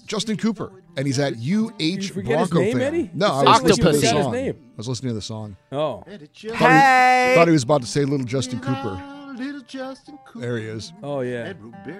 Justin 0.06 0.36
Cooper, 0.36 0.82
and 0.96 1.06
he's 1.06 1.18
at 1.18 1.34
UH 1.34 2.08
forget 2.12 2.38
his 2.40 2.48
Bronco 2.50 2.58
name, 2.58 2.72
fan. 2.72 2.82
Eddie? 2.82 3.10
No, 3.14 3.26
I 3.28 3.42
was 3.42 3.44
like 3.44 3.62
listening 3.62 3.76
to 3.76 3.92
the 3.92 4.00
his 4.00 4.10
song. 4.10 4.32
name. 4.32 4.56
I 4.72 4.76
was 4.76 4.88
listening 4.88 5.10
to 5.10 5.14
the 5.14 5.22
song. 5.22 5.56
Oh. 5.70 6.02
Thought 6.06 6.20
Hey! 6.56 7.28
he, 7.30 7.34
thought 7.36 7.48
he 7.48 7.52
was 7.52 7.62
about 7.62 7.80
to 7.82 7.86
say 7.86 8.04
Little 8.04 8.26
Justin 8.26 8.60
Cooper. 8.60 9.00
There 10.34 10.58
he 10.58 10.66
is. 10.66 10.92
Oh 11.02 11.20
yeah. 11.20 11.54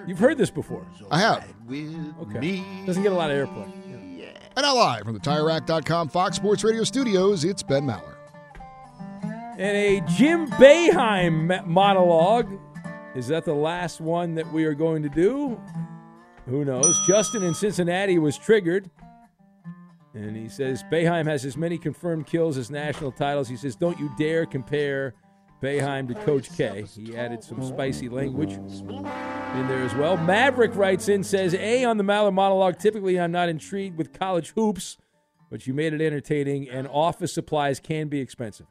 You've 0.05 0.19
heard 0.19 0.37
this 0.37 0.51
before. 0.51 0.85
I 1.09 1.19
have. 1.19 1.47
Okay. 1.71 2.63
Doesn't 2.85 3.01
get 3.01 3.11
a 3.11 3.15
lot 3.15 3.31
of 3.31 3.47
airplay. 3.47 3.71
Yeah. 4.19 4.27
And 4.55 4.63
now 4.63 4.75
live 4.75 5.03
from 5.03 5.13
the 5.13 5.19
TireRack.com 5.19 6.09
Fox 6.09 6.35
Sports 6.35 6.63
Radio 6.63 6.83
studios, 6.83 7.43
it's 7.43 7.63
Ben 7.63 7.83
Maller. 7.85 8.12
And 9.57 9.77
a 9.77 10.01
Jim 10.07 10.47
Boeheim 10.47 11.65
monologue. 11.65 12.59
Is 13.15 13.27
that 13.27 13.45
the 13.45 13.53
last 13.53 14.01
one 14.01 14.33
that 14.35 14.51
we 14.51 14.65
are 14.65 14.73
going 14.73 15.03
to 15.03 15.09
do? 15.09 15.61
Who 16.47 16.65
knows? 16.65 16.99
Justin 17.07 17.43
in 17.43 17.53
Cincinnati 17.53 18.17
was 18.17 18.37
triggered. 18.37 18.89
And 20.15 20.35
he 20.35 20.49
says 20.49 20.83
Boeheim 20.91 21.27
has 21.27 21.45
as 21.45 21.55
many 21.55 21.77
confirmed 21.77 22.25
kills 22.25 22.57
as 22.57 22.71
national 22.71 23.11
titles. 23.11 23.47
He 23.47 23.57
says, 23.57 23.75
Don't 23.75 23.99
you 23.99 24.11
dare 24.17 24.45
compare 24.45 25.13
Boeheim 25.61 26.07
to 26.09 26.15
Coach 26.25 26.55
K. 26.57 26.83
He 26.95 27.15
added 27.15 27.43
some 27.43 27.63
spicy 27.63 28.09
language 28.09 28.53
in 28.53 29.67
there 29.67 29.81
as 29.83 29.95
well. 29.95 30.17
Maverick 30.17 30.75
writes 30.75 31.07
in, 31.07 31.23
says, 31.23 31.53
A 31.53 31.85
on 31.85 31.97
the 31.97 32.03
Maller 32.03 32.33
monologue. 32.33 32.79
Typically, 32.79 33.19
I'm 33.19 33.31
not 33.31 33.47
intrigued 33.47 33.97
with 33.97 34.11
college 34.11 34.51
hoops, 34.55 34.97
but 35.49 35.65
you 35.65 35.73
made 35.73 35.93
it 35.93 36.01
entertaining, 36.01 36.69
and 36.69 36.87
office 36.87 37.33
supplies 37.33 37.79
can 37.79 38.09
be 38.09 38.19
expensive. 38.19 38.67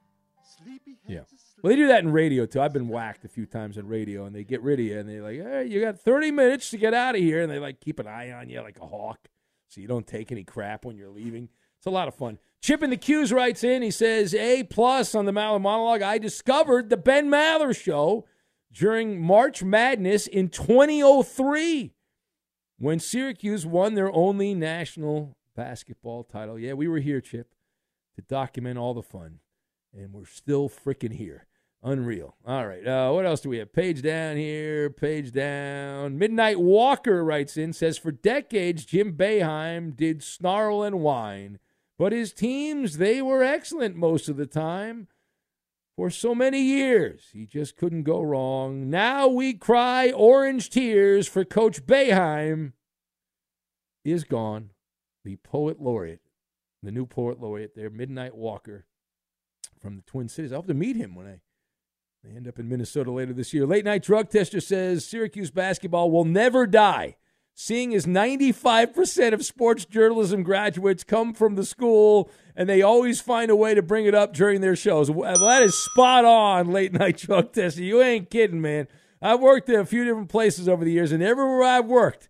Yeah. 1.06 1.20
Well, 1.62 1.70
they 1.70 1.76
do 1.76 1.88
that 1.88 2.02
in 2.04 2.12
radio 2.12 2.46
too. 2.46 2.60
I've 2.60 2.72
been 2.72 2.88
whacked 2.88 3.24
a 3.24 3.28
few 3.28 3.46
times 3.46 3.78
in 3.78 3.86
radio, 3.86 4.24
and 4.24 4.34
they 4.34 4.44
get 4.44 4.62
rid 4.62 4.80
of 4.80 4.86
you, 4.86 4.98
and 4.98 5.08
they're 5.08 5.22
like, 5.22 5.40
"Hey, 5.40 5.66
you 5.66 5.80
got 5.80 5.98
30 5.98 6.30
minutes 6.30 6.70
to 6.70 6.78
get 6.78 6.94
out 6.94 7.14
of 7.14 7.20
here," 7.20 7.42
and 7.42 7.50
they 7.50 7.58
like 7.58 7.80
keep 7.80 7.98
an 7.98 8.06
eye 8.06 8.32
on 8.32 8.48
you 8.48 8.60
like 8.60 8.78
a 8.80 8.86
hawk, 8.86 9.28
so 9.68 9.80
you 9.80 9.86
don't 9.86 10.06
take 10.06 10.32
any 10.32 10.44
crap 10.44 10.84
when 10.84 10.96
you're 10.96 11.10
leaving. 11.10 11.48
It's 11.78 11.86
a 11.86 11.90
lot 11.90 12.08
of 12.08 12.14
fun. 12.14 12.38
Chip 12.60 12.82
in 12.82 12.90
the 12.90 12.96
'Cuse 12.96 13.32
writes 13.32 13.64
in. 13.64 13.82
He 13.82 13.90
says, 13.90 14.34
"A 14.34 14.64
plus 14.64 15.14
on 15.14 15.24
the 15.24 15.32
Maller 15.32 15.60
monologue. 15.60 16.02
I 16.02 16.18
discovered 16.18 16.90
the 16.90 16.96
Ben 16.96 17.28
Maller 17.28 17.76
show 17.76 18.26
during 18.72 19.20
March 19.20 19.62
Madness 19.62 20.26
in 20.26 20.48
2003 20.48 21.94
when 22.78 22.98
Syracuse 22.98 23.66
won 23.66 23.94
their 23.94 24.12
only 24.12 24.54
national 24.54 25.36
basketball 25.54 26.24
title. 26.24 26.58
Yeah, 26.58 26.72
we 26.72 26.88
were 26.88 27.00
here, 27.00 27.20
Chip, 27.20 27.54
to 28.14 28.22
document 28.22 28.78
all 28.78 28.94
the 28.94 29.02
fun 29.02 29.40
and 29.96 30.12
we're 30.12 30.26
still 30.26 30.68
freaking 30.68 31.12
here. 31.12 31.46
Unreal. 31.84 32.36
All 32.46 32.66
right. 32.66 32.86
Uh, 32.86 33.10
what 33.10 33.26
else 33.26 33.40
do 33.40 33.48
we 33.48 33.58
have? 33.58 33.72
Page 33.72 34.02
down 34.02 34.36
here, 34.36 34.88
page 34.88 35.32
down. 35.32 36.16
Midnight 36.16 36.60
Walker 36.60 37.24
writes 37.24 37.56
in, 37.56 37.72
says, 37.72 37.98
For 37.98 38.12
decades, 38.12 38.84
Jim 38.84 39.14
Boeheim 39.14 39.96
did 39.96 40.22
snarl 40.22 40.84
and 40.84 41.00
whine, 41.00 41.58
but 41.98 42.12
his 42.12 42.32
teams, 42.32 42.98
they 42.98 43.20
were 43.20 43.42
excellent 43.42 43.96
most 43.96 44.28
of 44.28 44.36
the 44.36 44.46
time. 44.46 45.08
For 45.96 46.08
so 46.08 46.34
many 46.34 46.62
years, 46.62 47.30
he 47.32 47.46
just 47.46 47.76
couldn't 47.76 48.04
go 48.04 48.22
wrong. 48.22 48.88
Now 48.88 49.26
we 49.26 49.52
cry 49.52 50.10
orange 50.10 50.70
tears 50.70 51.28
for 51.28 51.44
Coach 51.44 51.84
Boeheim 51.84 52.72
is 54.04 54.24
gone. 54.24 54.70
The 55.24 55.36
poet 55.36 55.80
laureate, 55.80 56.22
the 56.82 56.92
new 56.92 57.06
poet 57.06 57.40
laureate 57.40 57.74
there, 57.74 57.90
Midnight 57.90 58.34
Walker 58.34 58.86
from 59.82 59.96
the 59.96 60.02
Twin 60.02 60.28
Cities. 60.28 60.52
I 60.52 60.56
hope 60.56 60.68
to 60.68 60.74
meet 60.74 60.96
him 60.96 61.14
when 61.14 61.26
I, 61.26 61.40
end 62.36 62.46
up 62.46 62.58
in 62.60 62.68
Minnesota 62.68 63.10
later 63.10 63.32
this 63.32 63.52
year. 63.52 63.66
Late 63.66 63.84
night 63.84 64.02
drug 64.02 64.30
tester 64.30 64.60
says 64.60 65.04
Syracuse 65.04 65.50
basketball 65.50 66.10
will 66.10 66.24
never 66.24 66.66
die. 66.68 67.16
Seeing 67.54 67.94
as 67.94 68.06
95% 68.06 69.34
of 69.34 69.44
sports 69.44 69.84
journalism 69.84 70.42
graduates 70.42 71.04
come 71.04 71.34
from 71.34 71.56
the 71.56 71.66
school 71.66 72.30
and 72.56 72.68
they 72.68 72.80
always 72.80 73.20
find 73.20 73.50
a 73.50 73.56
way 73.56 73.74
to 73.74 73.82
bring 73.82 74.06
it 74.06 74.14
up 74.14 74.32
during 74.32 74.60
their 74.60 74.76
shows. 74.76 75.10
Well, 75.10 75.38
that 75.38 75.62
is 75.62 75.76
spot 75.76 76.24
on, 76.24 76.70
late 76.70 76.92
night 76.92 77.16
drug 77.18 77.52
tester. 77.52 77.82
You 77.82 78.00
ain't 78.00 78.30
kidding, 78.30 78.60
man. 78.60 78.88
I've 79.20 79.40
worked 79.40 79.68
at 79.68 79.80
a 79.80 79.84
few 79.84 80.04
different 80.04 80.30
places 80.30 80.68
over 80.68 80.84
the 80.84 80.90
years, 80.92 81.12
and 81.12 81.22
everywhere 81.22 81.62
I've 81.62 81.86
worked, 81.86 82.28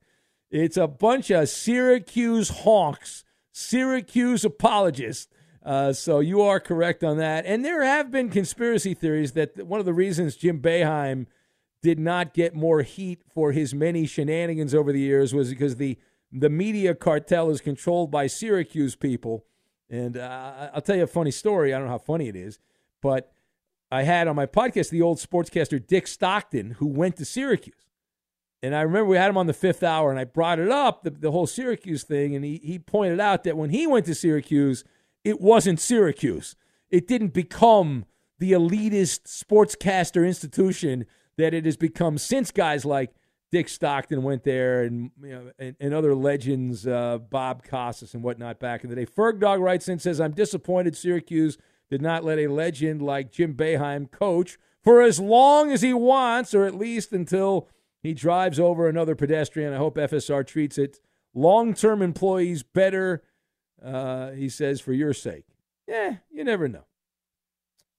it's 0.51 0.77
a 0.77 0.87
bunch 0.87 1.31
of 1.31 1.49
Syracuse 1.49 2.51
honks, 2.51 3.25
Syracuse 3.53 4.45
apologists. 4.45 5.29
Uh, 5.65 5.93
so 5.93 6.19
you 6.19 6.43
are 6.43 6.59
correct 6.59 7.05
on 7.05 7.19
that. 7.19 7.47
And 7.47 7.65
there 7.65 7.85
have 7.85 8.11
been 8.11 8.31
conspiracy 8.31 8.95
theories 8.95 9.33
that 9.33 9.65
one 9.67 9.81
of 9.81 9.87
the 9.87 9.95
reasons 9.95 10.37
Jim 10.37 10.61
Boeheim 10.61 11.27
did 11.83 11.99
not 11.99 12.35
get 12.35 12.55
more 12.55 12.83
heat 12.83 13.23
for 13.33 13.53
his 13.53 13.75
many 13.75 14.07
shenanigans 14.07 14.75
over 14.75 14.93
the 14.93 15.01
years 15.01 15.35
was 15.35 15.51
because 15.51 15.77
the 15.77 15.99
the 16.35 16.49
media 16.49 16.95
cartel 16.95 17.51
is 17.51 17.61
controlled 17.61 18.11
by 18.11 18.27
Syracuse 18.27 18.97
people. 18.97 19.45
And 19.91 20.17
uh, 20.17 20.71
I'll 20.73 20.81
tell 20.81 20.97
you 20.97 21.03
a 21.03 21.07
funny 21.07 21.31
story. 21.31 21.75
I 21.75 21.79
don't 21.79 21.89
know 21.89 21.93
how 21.93 21.99
funny 21.99 22.29
it 22.29 22.37
is, 22.37 22.59
but 23.03 23.33
I 23.91 24.05
had 24.05 24.27
on 24.27 24.37
my 24.37 24.47
podcast 24.47 24.89
the 24.89 25.03
old 25.03 25.19
sportscaster 25.19 25.87
Dick 25.87 26.07
Stockton, 26.07 26.71
who 26.79 26.87
went 26.87 27.17
to 27.17 27.27
Syracuse. 27.27 27.91
And 28.63 28.75
I 28.75 28.81
remember 28.81 29.05
we 29.05 29.19
had 29.19 29.29
him 29.29 29.37
on 29.37 29.47
the 29.47 29.53
fifth 29.53 29.83
hour, 29.83 30.11
and 30.11 30.19
I 30.19 30.25
brought 30.25 30.59
it 30.59 30.71
up, 30.71 31.03
the, 31.03 31.11
the 31.11 31.33
whole 31.33 31.47
Syracuse 31.47 32.05
thing, 32.05 32.35
and 32.35 32.43
he, 32.43 32.61
he 32.65 32.79
pointed 32.79 33.21
out 33.21 33.45
that 33.45 33.59
when 33.59 33.69
he 33.69 33.87
went 33.87 34.07
to 34.07 34.15
Syracuse, 34.15 34.85
it 35.25 35.41
wasn't 35.41 35.81
Syracuse. 35.81 36.57
It 36.91 37.07
didn't 37.07 37.33
become 37.33 38.05
the 38.39 38.53
elitist 38.53 39.23
sportscaster 39.25 40.27
institution 40.27 41.07
that 41.39 41.55
it 41.55 41.65
has 41.65 41.77
become 41.77 42.19
since 42.19 42.51
guys 42.51 42.85
like 42.85 43.15
Dick 43.51 43.69
Stockton 43.69 44.23
went 44.23 44.45
there 44.45 44.83
and 44.83 45.11
you 45.23 45.31
know, 45.31 45.51
and, 45.59 45.77
and 45.79 45.95
other 45.95 46.15
legends, 46.15 46.87
uh, 46.87 47.19
Bob 47.19 47.65
Costas 47.65 48.15
and 48.15 48.23
whatnot 48.23 48.59
back 48.59 48.83
in 48.83 48.91
the 48.91 48.97
day. 48.97 49.07
Ferg 49.07 49.41
Dog 49.41 49.61
writes 49.61 49.89
in 49.89 49.99
says, 49.99 50.21
I'm 50.21 50.33
disappointed 50.33 50.97
Syracuse 50.97 51.59
did 51.91 52.01
not 52.01 52.25
let 52.25 52.39
a 52.39 52.49
legend 52.49 53.03
like 53.03 53.31
Jim 53.31 53.55
Boeheim 53.55 54.11
coach 54.11 54.59
for 54.83 55.03
as 55.03 55.21
long 55.21 55.71
as 55.71 55.83
he 55.83 55.93
wants, 55.93 56.55
or 56.55 56.65
at 56.65 56.75
least 56.75 57.13
until 57.13 57.69
he 58.03 58.15
drives 58.15 58.59
over 58.59 58.89
another 58.89 59.15
pedestrian. 59.15 59.73
I 59.73 59.77
hope 59.77 59.97
FSR 59.97 60.47
treats 60.47 60.79
its 60.79 60.99
long 61.35 61.75
term 61.75 62.01
employees 62.01 62.63
better, 62.63 63.23
uh, 63.85 64.31
he 64.33 64.49
says, 64.49 64.81
for 64.81 64.93
your 64.93 65.13
sake. 65.13 65.45
Yeah, 65.87 66.17
you 66.31 66.45
never 66.45 66.69
know. 66.69 66.85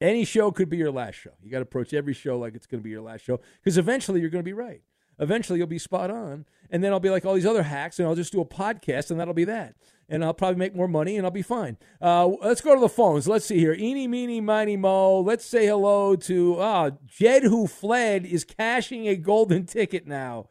Any 0.01 0.25
show 0.25 0.51
could 0.51 0.69
be 0.69 0.77
your 0.77 0.91
last 0.91 1.15
show. 1.15 1.31
You 1.41 1.49
got 1.49 1.59
to 1.59 1.63
approach 1.63 1.93
every 1.93 2.13
show 2.13 2.37
like 2.37 2.55
it's 2.55 2.65
going 2.65 2.81
to 2.81 2.83
be 2.83 2.89
your 2.89 3.01
last 3.01 3.23
show 3.23 3.39
because 3.61 3.77
eventually 3.77 4.19
you're 4.19 4.29
going 4.29 4.43
to 4.43 4.47
be 4.47 4.53
right. 4.53 4.81
Eventually 5.19 5.59
you'll 5.59 5.67
be 5.67 5.79
spot 5.79 6.11
on. 6.11 6.45
And 6.69 6.83
then 6.83 6.91
I'll 6.91 6.99
be 6.99 7.09
like 7.09 7.25
all 7.25 7.35
these 7.35 7.45
other 7.45 7.63
hacks 7.63 7.99
and 7.99 8.07
I'll 8.07 8.15
just 8.15 8.31
do 8.31 8.41
a 8.41 8.45
podcast 8.45 9.11
and 9.11 9.19
that'll 9.19 9.33
be 9.33 9.45
that. 9.45 9.75
And 10.09 10.25
I'll 10.25 10.33
probably 10.33 10.57
make 10.57 10.75
more 10.75 10.87
money 10.87 11.15
and 11.17 11.25
I'll 11.25 11.31
be 11.31 11.41
fine. 11.41 11.77
Uh, 12.01 12.27
let's 12.27 12.61
go 12.61 12.73
to 12.73 12.81
the 12.81 12.89
phones. 12.89 13.27
Let's 13.27 13.45
see 13.45 13.59
here. 13.59 13.73
Eeny, 13.73 14.07
meeny, 14.07 14.41
miny, 14.41 14.75
mo. 14.75 15.21
Let's 15.21 15.45
say 15.45 15.67
hello 15.67 16.15
to 16.15 16.59
ah, 16.59 16.91
Jed, 17.05 17.43
who 17.43 17.67
fled, 17.67 18.25
is 18.25 18.43
cashing 18.43 19.07
a 19.07 19.15
golden 19.15 19.65
ticket 19.65 20.07
now. 20.07 20.49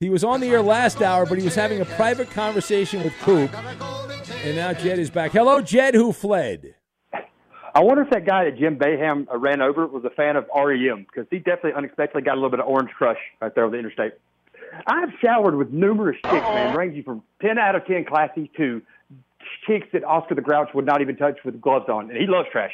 He 0.00 0.08
was 0.08 0.24
on 0.24 0.40
the 0.40 0.48
air 0.48 0.62
last 0.62 1.02
hour, 1.02 1.26
but 1.26 1.36
he 1.36 1.44
was 1.44 1.54
having 1.54 1.82
a 1.82 1.84
private 1.84 2.30
conversation 2.30 3.04
with 3.04 3.12
Coop. 3.18 3.50
And 4.42 4.56
now 4.56 4.72
Jed 4.72 4.98
is 4.98 5.10
back. 5.10 5.32
Hello, 5.32 5.60
Jed, 5.60 5.94
who 5.94 6.14
fled. 6.14 6.74
I 7.74 7.80
wonder 7.80 8.02
if 8.02 8.08
that 8.08 8.24
guy 8.24 8.44
that 8.44 8.56
Jim 8.56 8.78
Boeheim 8.78 9.28
uh, 9.30 9.36
ran 9.36 9.60
over 9.60 9.86
was 9.86 10.02
a 10.06 10.10
fan 10.10 10.36
of 10.36 10.46
REM 10.56 11.04
because 11.04 11.26
he 11.30 11.36
definitely 11.36 11.74
unexpectedly 11.74 12.22
got 12.22 12.32
a 12.32 12.36
little 12.36 12.48
bit 12.48 12.60
of 12.60 12.66
orange 12.66 12.88
crush 12.96 13.18
right 13.42 13.54
there 13.54 13.66
on 13.66 13.72
the 13.72 13.78
interstate. 13.78 14.14
I've 14.86 15.10
showered 15.22 15.54
with 15.56 15.70
numerous 15.70 16.16
chicks, 16.24 16.46
man, 16.46 16.74
ranging 16.74 17.02
from 17.02 17.22
10 17.42 17.58
out 17.58 17.76
of 17.76 17.84
10 17.84 18.06
classy 18.06 18.50
to 18.56 18.80
chicks 19.66 19.88
that 19.92 20.02
Oscar 20.02 20.34
the 20.34 20.40
Grouch 20.40 20.70
would 20.72 20.86
not 20.86 21.02
even 21.02 21.16
touch 21.16 21.36
with 21.44 21.60
gloves 21.60 21.90
on. 21.90 22.08
And 22.08 22.18
he 22.18 22.26
loves 22.26 22.48
trash. 22.50 22.72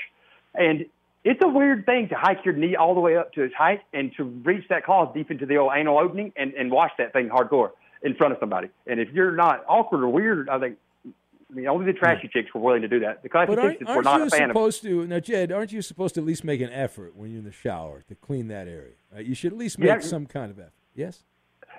And 0.55 0.87
it's 1.29 1.41
a 1.45 1.49
weird 1.49 1.85
thing 1.87 2.09
to 2.11 2.15
hike 2.17 2.45
your 2.45 2.55
knee 2.55 2.77
all 2.77 2.95
the 2.95 3.01
way 3.01 3.17
up 3.17 3.33
to 3.35 3.43
its 3.43 3.55
height 3.55 3.81
and 3.93 4.13
to 4.17 4.25
reach 4.25 4.65
that 4.71 4.85
claw 4.85 5.13
deep 5.13 5.31
into 5.31 5.45
the 5.47 5.57
old 5.57 5.73
anal 5.77 5.99
opening 5.99 6.33
and, 6.37 6.55
and 6.55 6.71
wash 6.71 6.93
that 6.99 7.13
thing 7.13 7.29
hardcore. 7.29 7.71
in 8.03 8.15
front 8.15 8.33
of 8.33 8.39
somebody. 8.41 8.69
And 8.87 9.01
if 9.01 9.09
you're 9.13 9.33
not 9.35 9.65
awkward 9.69 10.03
or 10.03 10.09
weird, 10.09 10.49
I 10.49 10.59
think 10.61 10.77
I 11.05 11.55
mean, 11.55 11.67
only 11.69 11.87
the 11.87 11.93
trashy 11.93 12.29
chicks 12.33 12.53
were 12.55 12.61
willing 12.61 12.83
to 12.83 12.89
do 12.89 13.01
that. 13.01 13.23
The 13.23 13.29
classy 13.29 13.55
But 13.55 13.63
chicks 13.71 13.83
aren't, 13.87 13.89
were 13.89 13.95
aren't 13.95 14.05
not 14.05 14.21
you 14.21 14.27
a 14.27 14.31
fan 14.31 14.51
of. 14.51 14.55
supposed 14.55 14.83
to 14.83 15.07
now, 15.07 15.21
Jed? 15.21 15.53
Aren't 15.53 15.73
you 15.73 15.81
supposed 15.83 16.15
to 16.17 16.21
at 16.21 16.27
least 16.27 16.45
make 16.45 16.61
an 16.61 16.71
effort 16.71 17.17
when 17.17 17.31
you're 17.31 17.39
in 17.41 17.45
the 17.45 17.53
shower 17.53 18.03
to 18.09 18.15
clean 18.17 18.49
that 18.49 18.67
area? 18.69 18.95
Right? 19.15 19.25
You 19.25 19.35
should 19.35 19.53
at 19.53 19.59
least 19.59 19.79
make 19.79 19.89
Yeah. 19.89 19.99
some 20.01 20.27
kind 20.27 20.51
of 20.51 20.59
effort. 20.59 20.73
Yes. 20.95 21.23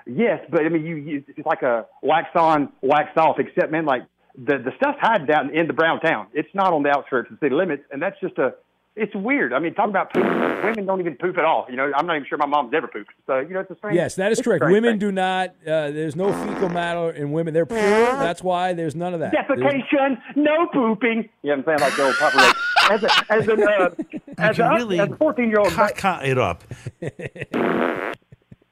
Yes, 0.06 0.40
but 0.50 0.62
I 0.66 0.70
mean, 0.70 0.86
you, 0.86 0.96
you 0.96 1.24
it's 1.36 1.46
like 1.46 1.64
a 1.64 1.86
wax 2.02 2.30
on, 2.36 2.70
wax 2.82 3.10
off. 3.18 3.40
Except, 3.40 3.72
man, 3.72 3.86
like 3.86 4.04
the 4.38 4.58
the 4.58 4.72
stuff's 4.78 5.00
hiding 5.02 5.28
down 5.28 5.54
in 5.54 5.68
the 5.68 5.74
brown 5.74 6.00
town. 6.00 6.28
It's 6.34 6.54
not 6.54 6.72
on 6.74 6.84
the 6.84 6.90
outskirts 6.90 7.30
of 7.32 7.40
the 7.40 7.46
city 7.46 7.56
limits, 7.56 7.84
and 7.92 8.02
that's 8.02 8.20
just 8.22 8.38
a. 8.38 8.54
It's 8.98 9.14
weird. 9.16 9.54
I 9.54 9.60
mean, 9.60 9.76
talking 9.76 9.92
about 9.92 10.12
poop, 10.12 10.24
women 10.24 10.86
don't 10.88 11.00
even 11.00 11.16
poop 11.18 11.38
at 11.38 11.46
all. 11.46 11.68
You 11.70 11.76
know, 11.76 11.92
I'm 11.96 12.08
not 12.08 12.16
even 12.16 12.28
sure 12.28 12.38
my 12.40 12.48
mom's 12.48 12.74
ever 12.74 12.88
pooped. 12.88 13.12
So 13.28 13.40
you 13.40 13.50
know, 13.54 13.60
it's 13.60 13.70
a 13.70 13.76
strange. 13.76 13.96
Yes, 13.96 14.16
that 14.16 14.32
is 14.32 14.42
correct. 14.42 14.64
Women 14.66 14.94
thing. 14.94 15.00
do 15.00 15.12
not. 15.12 15.50
Uh, 15.62 15.92
there's 15.92 16.16
no 16.16 16.34
fecal 16.34 16.70
matter 16.70 17.12
in 17.12 17.32
women. 17.32 17.54
They're 17.54 17.68
pure. 17.68 17.80
That's 17.80 18.42
why 18.42 18.74
there's 18.74 18.96
none 18.96 19.14
of 19.14 19.20
that. 19.20 19.32
There's- 19.32 19.48
Defecation, 19.48 20.18
no 20.36 20.68
pooping. 20.74 21.30
You 21.44 21.56
know 21.56 21.62
what 21.64 21.70
I'm 21.70 21.78
saying? 21.78 21.90
Like 21.90 21.96
the 21.96 22.06
old 22.06 22.16
Papa 22.16 22.38
Roach. 22.38 22.56
As 22.90 23.04
a, 23.04 23.34
as 23.34 23.48
an, 23.48 23.64
uh, 23.64 23.90
as, 24.38 24.60
a, 24.60 24.70
really 24.70 25.00
as 25.00 25.10
a 25.10 25.16
14 25.18 25.48
year 25.50 25.60
old. 25.60 25.70
Caca 25.70 26.26
it 26.26 26.38
up. 26.38 26.64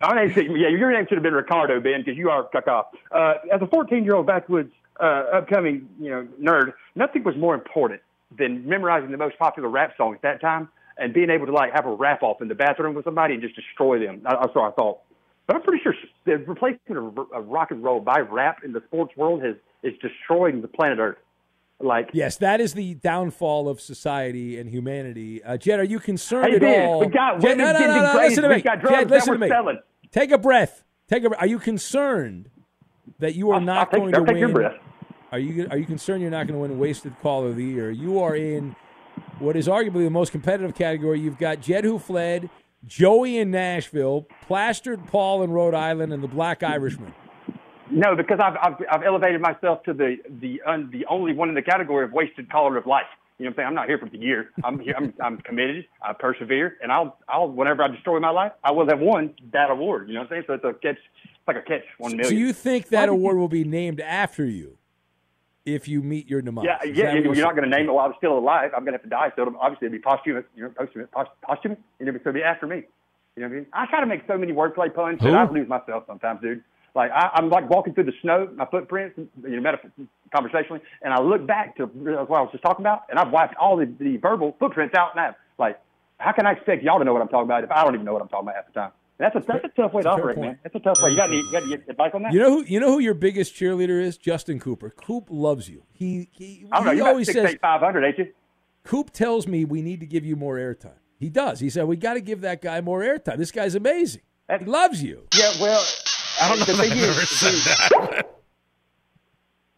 Our 0.01 0.25
name, 0.27 0.55
yeah, 0.57 0.69
your 0.69 0.91
name 0.91 1.05
should 1.07 1.17
have 1.17 1.23
been 1.23 1.33
Ricardo, 1.33 1.79
Ben, 1.79 2.01
because 2.03 2.17
you 2.17 2.29
are 2.29 2.47
caca. 2.53 2.85
Uh, 3.11 3.33
as 3.51 3.61
a 3.61 3.67
14 3.67 4.03
year 4.03 4.15
old 4.15 4.27
backwoods 4.27 4.71
uh, 4.99 5.23
upcoming, 5.33 5.87
you 5.99 6.09
know, 6.09 6.27
nerd, 6.41 6.73
nothing 6.95 7.23
was 7.23 7.35
more 7.37 7.55
important 7.55 8.01
than 8.37 8.67
memorizing 8.67 9.11
the 9.11 9.17
most 9.17 9.37
popular 9.37 9.69
rap 9.69 9.93
song 9.97 10.13
at 10.13 10.21
that 10.23 10.41
time 10.41 10.69
and 10.97 11.13
being 11.13 11.29
able 11.29 11.45
to 11.45 11.51
like 11.51 11.71
have 11.73 11.85
a 11.85 11.93
rap 11.93 12.23
off 12.23 12.41
in 12.41 12.47
the 12.47 12.55
bathroom 12.55 12.95
with 12.95 13.05
somebody 13.05 13.33
and 13.33 13.43
just 13.43 13.55
destroy 13.55 13.99
them. 13.99 14.21
I- 14.25 14.35
That's 14.41 14.55
what 14.55 14.71
I 14.71 14.71
thought. 14.71 14.99
But 15.47 15.57
I'm 15.57 15.61
pretty 15.61 15.83
sure 15.83 15.93
the 16.25 16.37
replacement 16.37 16.97
of, 17.19 17.27
of 17.31 17.47
rock 17.47 17.69
and 17.69 17.83
roll 17.83 17.99
by 17.99 18.19
rap 18.19 18.63
in 18.63 18.71
the 18.71 18.81
sports 18.87 19.15
world 19.15 19.43
has 19.43 19.55
is 19.83 19.93
destroying 20.01 20.61
the 20.61 20.67
planet 20.67 20.97
Earth. 20.99 21.17
Like 21.79 22.09
Yes, 22.13 22.37
that 22.37 22.61
is 22.61 22.73
the 22.73 22.93
downfall 22.95 23.67
of 23.67 23.81
society 23.81 24.57
and 24.57 24.69
humanity. 24.69 25.43
Uh, 25.43 25.57
Jed, 25.57 25.79
are 25.79 25.83
you 25.83 25.99
concerned 25.99 26.47
Hey, 26.47 26.55
at 26.55 26.63
all? 26.63 27.01
we 27.01 27.07
got 27.07 27.41
Jed, 27.41 27.57
no, 27.57 27.71
no, 27.73 27.79
no, 27.79 28.13
no, 28.13 28.19
listen 28.21 28.43
to 28.43 28.49
We 28.49 28.55
me. 28.55 28.61
got 28.61 28.79
drugs 28.79 28.95
Jed, 28.95 29.09
that 29.09 29.13
listen 29.15 29.29
we're 29.31 29.37
to 29.37 29.41
me. 29.41 29.49
selling. 29.49 29.79
Take 30.11 30.31
a 30.31 30.37
breath. 30.37 30.83
Take 31.09 31.25
a. 31.25 31.37
Are 31.37 31.45
you 31.45 31.59
concerned 31.59 32.49
that 33.19 33.35
you 33.35 33.51
are 33.51 33.59
not 33.61 33.93
I'll 33.93 33.99
going 33.99 34.11
take, 34.13 34.19
I'll 34.21 34.25
to 34.25 34.33
win? 34.47 34.71
Are 35.35 35.39
you 35.39 35.67
are 35.69 35.77
you 35.77 35.85
concerned 35.85 36.21
you're 36.21 36.31
not 36.31 36.47
going 36.47 36.53
to 36.53 36.59
win 36.59 36.79
Wasted 36.79 37.19
Call 37.21 37.45
of 37.45 37.57
the 37.57 37.63
Year? 37.65 37.91
You 37.91 38.19
are 38.19 38.37
in 38.37 38.73
what 39.39 39.57
is 39.57 39.67
arguably 39.67 40.05
the 40.05 40.09
most 40.09 40.31
competitive 40.31 40.73
category. 40.75 41.19
You've 41.19 41.37
got 41.37 41.59
Jed 41.59 41.83
who 41.83 41.99
fled, 41.99 42.49
Joey 42.85 43.39
in 43.39 43.51
Nashville, 43.51 44.27
Plastered 44.47 45.05
Paul 45.07 45.43
in 45.43 45.51
Rhode 45.51 45.73
Island, 45.73 46.13
and 46.13 46.23
the 46.23 46.29
Black 46.29 46.63
Irishman. 46.63 47.13
No, 47.91 48.15
because 48.15 48.39
I've, 48.41 48.55
I've 48.61 48.75
I've 48.89 49.03
elevated 49.03 49.41
myself 49.41 49.83
to 49.83 49.93
the 49.93 50.15
the 50.39 50.61
un, 50.65 50.89
the 50.89 51.05
only 51.07 51.33
one 51.33 51.49
in 51.49 51.55
the 51.55 51.61
category 51.61 52.05
of 52.05 52.13
wasted 52.13 52.49
color 52.49 52.77
of 52.77 52.85
life. 52.85 53.03
You 53.37 53.43
know 53.43 53.49
what 53.49 53.51
I'm 53.51 53.55
saying? 53.57 53.67
I'm 53.67 53.75
not 53.75 53.87
here 53.89 53.97
for 53.97 54.07
the 54.07 54.17
year. 54.17 54.51
I'm 54.63 54.79
here. 54.79 54.93
I'm 54.95 55.13
I'm 55.21 55.37
committed. 55.39 55.85
I 56.01 56.13
persevere, 56.13 56.77
and 56.81 56.93
I'll 56.93 57.17
I'll 57.27 57.49
whenever 57.49 57.83
I 57.83 57.89
destroy 57.89 58.21
my 58.21 58.31
life, 58.31 58.53
I 58.63 58.71
will 58.71 58.87
have 58.87 59.01
won 59.01 59.33
that 59.51 59.69
award. 59.69 60.07
You 60.07 60.13
know 60.13 60.21
what 60.21 60.31
I'm 60.31 60.43
saying? 60.43 60.43
So 60.47 60.53
it's 60.53 60.63
a 60.63 60.73
catch. 60.81 60.95
It's 60.95 61.45
like 61.45 61.57
a 61.57 61.61
catch 61.61 61.83
one 61.97 62.15
million. 62.15 62.29
So 62.29 62.35
you 62.35 62.53
think 62.53 62.87
that 62.87 63.09
award 63.09 63.35
will 63.35 63.49
be 63.49 63.65
named 63.65 63.99
after 63.99 64.45
you 64.45 64.77
if 65.65 65.87
you 65.87 66.01
meet 66.01 66.29
your 66.29 66.41
demise? 66.41 66.65
Yeah, 66.65 66.89
Is 66.89 66.97
yeah. 66.97 67.13
You're, 67.13 67.35
you're 67.35 67.45
not 67.45 67.55
going 67.55 67.69
to 67.69 67.75
name 67.75 67.89
it 67.89 67.91
while 67.91 68.05
I'm 68.05 68.13
still 68.17 68.37
alive. 68.37 68.71
I'm 68.75 68.83
going 68.83 68.93
to 68.93 68.99
have 68.99 69.03
to 69.03 69.09
die. 69.09 69.31
So 69.35 69.41
it'll, 69.43 69.57
obviously, 69.59 69.87
it'll 69.87 69.97
be 69.97 70.01
posthumous. 70.01 70.45
You 70.55 70.63
know, 70.63 70.69
posthumous. 70.69 71.09
Pos- 71.11 71.27
posthumous. 71.41 71.79
You 71.99 72.05
know, 72.05 72.11
so 72.13 72.19
it'll 72.19 72.33
be 72.33 72.43
after 72.43 72.67
me. 72.67 72.83
You 73.35 73.41
know 73.41 73.49
what 73.49 73.53
I 73.53 73.57
mean? 73.57 73.65
I 73.73 73.85
try 73.87 73.99
to 73.99 74.05
make 74.05 74.21
so 74.27 74.37
many 74.37 74.53
wordplay 74.53 74.93
puns 74.93 75.19
that 75.21 75.33
I 75.33 75.49
lose 75.49 75.67
myself 75.67 76.03
sometimes, 76.07 76.41
dude. 76.41 76.63
Like 76.95 77.11
I, 77.11 77.31
I'm 77.33 77.49
like 77.49 77.69
walking 77.69 77.93
through 77.93 78.05
the 78.05 78.13
snow, 78.21 78.49
my 78.55 78.65
footprints, 78.65 79.17
you 79.17 79.49
know, 79.49 79.61
metaphor, 79.61 79.91
conversationally, 80.33 80.81
and 81.01 81.13
I 81.13 81.21
look 81.21 81.45
back 81.45 81.75
to 81.75 81.87
realize 81.87 82.29
what 82.29 82.39
I 82.39 82.41
was 82.43 82.51
just 82.53 82.63
talking 82.63 82.83
about, 82.85 83.03
and 83.09 83.19
I've 83.19 83.31
wiped 83.31 83.55
all 83.57 83.75
the, 83.75 83.91
the 83.99 84.15
verbal 84.17 84.55
footprints 84.57 84.95
out 84.95 85.13
now. 85.13 85.35
Like, 85.59 85.77
how 86.17 86.31
can 86.31 86.45
I 86.45 86.53
expect 86.53 86.83
y'all 86.83 86.99
to 86.99 87.03
know 87.03 87.11
what 87.11 87.21
I'm 87.21 87.27
talking 87.27 87.47
about 87.47 87.65
if 87.65 87.71
I 87.71 87.83
don't 87.83 87.95
even 87.95 88.05
know 88.05 88.13
what 88.13 88.21
I'm 88.21 88.29
talking 88.29 88.47
about 88.47 88.55
half 88.55 88.67
the 88.67 88.79
time? 88.79 88.91
That's 89.17 89.35
a 89.35 89.39
that's 89.47 89.63
a 89.63 89.69
tough 89.69 89.93
way 89.93 90.01
to 90.01 90.03
That's 90.03 90.13
a 90.13 90.17
fair 90.17 90.19
operate, 90.19 90.35
point. 90.35 90.47
man. 90.51 90.59
That's 90.63 90.75
a 90.75 90.79
tough 90.79 91.01
way. 91.01 91.11
You 91.11 91.15
got 91.15 91.29
any, 91.29 91.37
you 91.37 91.51
got 91.51 91.63
any 91.63 91.73
advice 91.75 92.11
on 92.13 92.23
that? 92.23 92.33
You 92.33 92.39
know 92.39 92.49
who 92.51 92.63
you 92.65 92.79
know 92.81 92.91
who 92.91 92.99
your 92.99 93.13
biggest 93.13 93.55
cheerleader 93.55 94.01
is? 94.01 94.17
Justin 94.17 94.59
Cooper. 94.59 94.89
Coop 94.89 95.27
loves 95.29 95.69
you. 95.69 95.83
He 95.93 96.27
he, 96.31 96.65
I 96.71 96.77
don't 96.77 96.85
know. 96.85 96.91
he 96.91 96.97
You're 96.97 97.07
always 97.07 97.29
about 97.29 97.41
six, 97.41 97.51
says 97.51 97.59
five 97.61 97.79
hundred, 97.81 98.03
ain't 98.05 98.17
you? 98.17 98.27
Coop 98.83 99.11
tells 99.11 99.47
me 99.47 99.63
we 99.65 99.81
need 99.81 99.99
to 100.01 100.05
give 100.05 100.25
you 100.25 100.35
more 100.35 100.55
airtime. 100.57 100.97
He 101.17 101.29
does. 101.29 101.59
He 101.61 101.69
said 101.69 101.85
we 101.85 101.95
got 101.95 102.15
to 102.15 102.21
give 102.21 102.41
that 102.41 102.61
guy 102.61 102.81
more 102.81 103.01
airtime. 103.01 103.37
This 103.37 103.51
guy's 103.51 103.73
amazing. 103.75 104.21
he 104.59 104.65
loves 104.65 105.01
you. 105.01 105.27
Yeah, 105.37 105.51
well, 105.61 105.83
I 106.41 106.49
don't 106.49 106.59
know 106.59 106.65
the 106.65 106.71
if 106.73 106.79
thing 106.79 106.91
I've 106.91 106.97
is, 106.97 107.17
ever 107.17 107.25
said 107.25 107.53
that. 107.53 108.29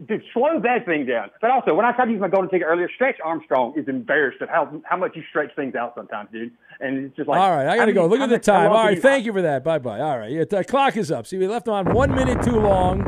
Dude, 0.05 0.21
slow 0.31 0.60
that 0.62 0.86
thing 0.86 1.07
down. 1.07 1.31
But 1.41 1.49
also, 1.49 1.73
when 1.73 1.83
I 1.83 1.91
tried 1.91 2.05
to 2.05 2.12
use 2.12 2.21
my 2.21 2.27
golden 2.27 2.51
ticket 2.51 2.67
earlier, 2.67 2.88
Stretch 2.93 3.15
Armstrong 3.23 3.73
is 3.75 3.88
embarrassed 3.88 4.39
of 4.41 4.49
how 4.49 4.79
how 4.86 4.95
much 4.95 5.15
you 5.15 5.23
stretch 5.29 5.49
things 5.55 5.73
out 5.73 5.93
sometimes, 5.95 6.29
dude. 6.31 6.51
And 6.79 7.05
it's 7.05 7.15
just 7.15 7.27
like, 7.27 7.39
All 7.39 7.49
right, 7.49 7.65
I 7.67 7.75
got 7.77 7.86
to 7.86 7.88
mean, 7.88 7.95
go. 7.95 8.05
Look 8.05 8.19
at 8.19 8.29
the 8.29 8.38
time. 8.38 8.71
All 8.71 8.83
right, 8.83 8.95
you- 8.95 9.01
thank 9.01 9.25
you 9.25 9.33
for 9.33 9.41
that. 9.41 9.63
Bye 9.63 9.79
bye. 9.79 9.99
All 9.99 10.19
right, 10.19 10.29
yeah, 10.29 10.43
the 10.47 10.63
clock 10.63 10.95
is 10.97 11.12
up. 11.12 11.25
See, 11.25 11.38
we 11.39 11.47
left 11.47 11.67
on 11.67 11.93
one 11.95 12.13
minute 12.13 12.43
too 12.43 12.60
long, 12.60 13.01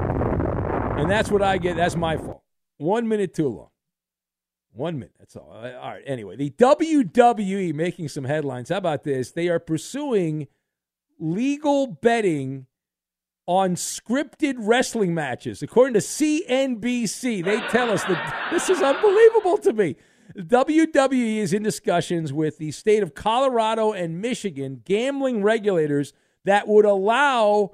and 0.98 1.10
that's 1.12 1.30
what 1.30 1.44
I 1.44 1.60
get. 1.60 1.76
That's 1.78 1.96
my 1.96 2.18
fault. 2.18 2.42
One 2.78 3.08
minute 3.08 3.36
too 3.36 3.50
long. 3.50 3.70
One 4.72 4.98
minute. 4.98 5.14
That's 5.20 5.36
all. 5.36 5.52
All 5.52 5.62
right. 5.62 6.02
Anyway, 6.08 6.38
the 6.38 6.50
WWE 6.52 7.74
making 7.74 8.08
some 8.08 8.24
headlines. 8.24 8.70
How 8.70 8.78
about 8.78 9.04
this? 9.04 9.32
They 9.32 9.48
are 9.50 9.60
pursuing 9.60 10.48
legal 11.20 11.86
betting 11.86 12.66
on 13.50 13.74
scripted 13.74 14.54
wrestling 14.60 15.12
matches. 15.12 15.64
According 15.64 15.96
to 15.96 16.00
CNBC, 16.02 17.44
they 17.44 17.60
tell 17.70 17.90
us 17.90 18.04
that 18.04 18.50
this 18.52 18.70
is 18.70 18.80
unbelievable 18.80 19.58
to 19.58 19.74
me. 19.74 19.96
WWE 20.38 21.38
is 21.38 21.52
in 21.52 21.64
discussions 21.64 22.32
with 22.32 22.60
the 22.60 22.70
state 22.70 23.02
of 23.02 23.16
Colorado 23.16 23.92
and 23.92 24.22
Michigan 24.22 24.84
gambling 24.86 25.42
regulators 25.42 26.14
that 26.46 26.68
would 26.68 26.86
allow 26.86 27.72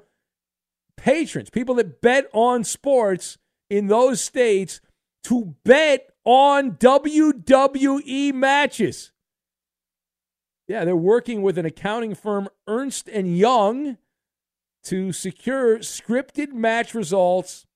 patrons, 0.96 1.50
people 1.50 1.74
that 1.74 2.00
bet 2.00 2.24
on 2.32 2.64
sports 2.64 3.36
in 3.68 3.88
those 3.88 4.22
states, 4.22 4.80
to 5.24 5.56
bet 5.62 6.08
on 6.24 6.72
WWE 6.76 8.32
matches. 8.32 9.12
Yeah, 10.68 10.86
they're 10.86 10.96
working 10.96 11.42
with 11.42 11.58
an 11.58 11.66
accounting 11.66 12.14
firm, 12.14 12.48
Ernst 12.66 13.10
and 13.10 13.36
Young, 13.36 13.98
to 14.86 15.12
secure 15.12 15.78
scripted 15.78 16.52
match 16.52 16.94
results. 16.94 17.66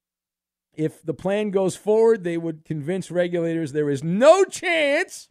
If 0.75 1.03
the 1.03 1.14
plan 1.14 1.51
goes 1.51 1.77
forward, 1.77 2.23
they 2.25 2.37
would 2.37 2.64
convince 2.64 3.11
regulators 3.11 3.73
there 3.73 3.90
is 3.90 4.05
no 4.05 4.44
chance 4.44 5.29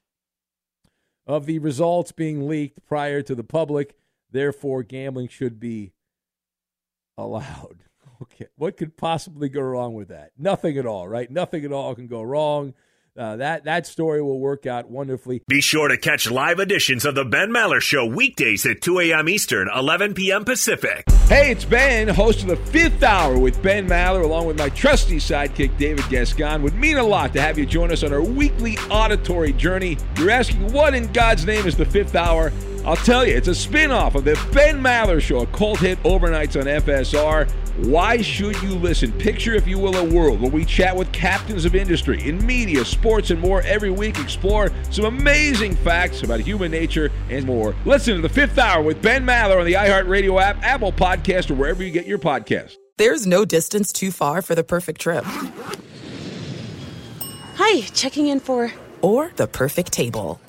of 1.26 1.46
the 1.46 1.60
results 1.60 2.12
being 2.12 2.48
leaked 2.48 2.86
prior 2.86 3.22
to 3.22 3.34
the 3.34 3.44
public. 3.44 3.96
Therefore, 4.32 4.84
gambling 4.84 5.30
should 5.30 5.60
be 5.60 5.94
allowed. 7.18 7.84
Okay. 8.22 8.48
What 8.58 8.76
could 8.76 8.98
possibly 8.98 9.48
go 9.48 9.62
wrong 9.62 9.94
with 9.94 10.10
that? 10.10 10.32
Nothing 10.38 10.78
at 10.78 10.86
all, 10.86 11.08
right? 11.08 11.32
Nothing 11.32 11.64
at 11.64 11.72
all 11.72 11.96
can 11.96 12.08
go 12.08 12.22
wrong. 12.22 12.74
Uh, 13.18 13.36
that 13.38 13.66
that 13.66 13.86
story 13.86 14.22
will 14.22 14.40
work 14.40 14.66
out 14.66 14.90
wonderfully. 14.90 15.42
Be 15.48 15.62
sure 15.62 15.88
to 15.88 15.98
catch 15.98 16.30
live 16.30 16.60
editions 16.60 17.06
of 17.06 17.16
the 17.16 17.26
Ben 17.26 17.50
Maller 17.50 17.82
Show 17.82 18.06
weekdays 18.06 18.66
at 18.66 18.82
2 18.82 19.00
a.m. 19.00 19.28
Eastern, 19.28 19.70
11 19.74 20.14
p.m. 20.14 20.46
Pacific. 20.46 21.04
Hey, 21.28 21.52
it's 21.52 21.66
Ben, 21.66 22.08
host 22.08 22.42
of 22.42 22.48
the 22.48 22.56
Fifth 22.56 23.04
Hour 23.04 23.38
with 23.38 23.62
Ben 23.62 23.88
Maller, 23.88 24.24
along 24.24 24.48
with 24.48 24.58
my 24.58 24.70
trusty 24.70 25.18
sidekick 25.18 25.78
David 25.78 26.08
Gascon. 26.10 26.62
Would 26.64 26.76
mean 26.76 26.98
a 26.98 27.04
lot 27.04 27.34
to 27.34 27.42
have 27.42 27.58
you 27.58 27.66
join 27.66 27.92
us 27.92 28.04
on 28.04 28.14
our 28.14 28.24
weekly 28.24 28.78
auditory 28.90 29.54
journey. 29.54 29.98
You're 30.18 30.32
asking, 30.32 30.72
what 30.72 30.94
in 30.94 31.12
God's 31.12 31.46
name 31.46 31.68
is 31.68 31.76
the 31.76 31.86
Fifth 31.86 32.16
Hour? 32.16 32.52
I'll 32.90 32.96
tell 32.96 33.24
you, 33.24 33.38
it's 33.38 33.48
a 33.48 33.54
spin-off 33.54 34.16
of 34.16 34.24
the 34.24 34.34
Ben 34.52 34.82
Maller 34.82 35.22
Show, 35.22 35.42
a 35.42 35.46
cult 35.46 35.78
hit 35.78 36.02
overnights 36.02 36.60
on 36.60 36.66
FSR. 36.66 37.48
Why 37.86 38.20
should 38.20 38.60
you 38.64 38.72
listen? 38.72 39.12
Picture, 39.12 39.54
if 39.54 39.68
you 39.68 39.78
will, 39.78 39.96
a 39.96 40.04
world 40.04 40.42
where 40.42 40.50
we 40.50 40.66
chat 40.66 40.96
with 40.96 41.12
captains 41.12 41.66
of 41.66 41.76
industry 41.76 42.28
in 42.28 42.44
media, 42.48 42.84
sports, 42.84 43.30
and 43.30 43.40
more 43.40 43.62
every 43.62 43.92
week. 43.92 44.18
Explore 44.18 44.72
some 44.90 45.06
amazing 45.06 45.76
facts 45.76 46.24
about 46.24 46.40
human 46.40 46.72
nature 46.72 47.12
and 47.30 47.46
more. 47.46 47.76
Listen 47.86 48.16
to 48.16 48.22
the 48.24 48.28
Fifth 48.28 48.58
Hour 48.58 48.82
with 48.82 49.00
Ben 49.04 49.24
Maller 49.24 49.60
on 49.60 49.68
the 49.68 49.74
iHeartRadio 49.74 50.42
app, 50.42 50.58
Apple 50.64 50.92
Podcast, 50.92 51.52
or 51.52 51.54
wherever 51.54 51.84
you 51.84 51.92
get 51.92 52.08
your 52.08 52.18
podcasts. 52.18 52.76
There's 52.98 53.28
no 53.28 53.46
distance 53.46 53.94
too 53.94 54.10
far 54.10 54.42
for 54.42 54.56
the 54.56 54.64
perfect 54.64 55.00
trip. 55.00 55.26
Hi, 57.54 57.82
checking 57.82 58.26
in 58.26 58.40
for. 58.40 58.74
Or 59.04 59.32
the 59.36 59.46
perfect 59.46 59.92
table. 59.92 60.42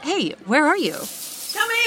Hey, 0.00 0.30
where 0.46 0.64
are 0.64 0.78
you? 0.78 0.96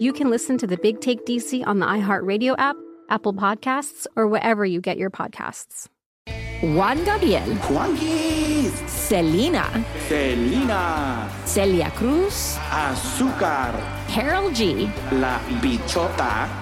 you 0.00 0.12
can 0.12 0.30
listen 0.30 0.58
to 0.58 0.66
the 0.66 0.76
Big 0.76 1.00
Take 1.00 1.24
DC 1.26 1.66
on 1.66 1.78
the 1.78 1.86
iHeartRadio 1.86 2.54
app, 2.58 2.76
Apple 3.08 3.34
Podcasts, 3.34 4.06
or 4.16 4.26
wherever 4.28 4.64
you 4.64 4.80
get 4.80 4.98
your 4.98 5.10
podcasts. 5.10 5.88
Juan 6.62 7.02
Gabriel. 7.04 7.42
Juanquis. 7.66 8.70
Selena. 8.88 9.66
Selena. 10.06 11.28
Celia 11.44 11.90
Cruz. 11.90 12.56
Azúcar. 12.70 13.74
Karol 14.06 14.52
G. 14.52 14.88
La 15.10 15.40
Bichota. 15.60 16.61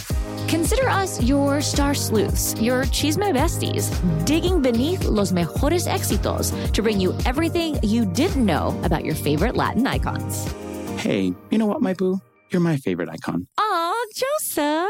Consider 0.51 0.89
us 0.89 1.23
your 1.23 1.61
star 1.61 1.93
sleuths, 1.93 2.61
your 2.61 2.83
chisme 2.83 3.33
besties, 3.33 3.87
digging 4.25 4.61
beneath 4.61 5.05
los 5.05 5.31
mejores 5.31 5.87
éxitos 5.87 6.51
to 6.73 6.81
bring 6.81 6.99
you 6.99 7.17
everything 7.25 7.79
you 7.81 8.05
didn't 8.05 8.45
know 8.45 8.77
about 8.83 9.05
your 9.05 9.15
favorite 9.15 9.55
Latin 9.55 9.87
icons. 9.87 10.51
Hey, 10.99 11.33
you 11.51 11.57
know 11.57 11.67
what, 11.67 11.81
my 11.81 11.93
boo? 11.93 12.19
You're 12.49 12.59
my 12.59 12.75
favorite 12.75 13.07
icon. 13.07 13.47
Aw, 13.57 14.05
Joseph. 14.13 14.89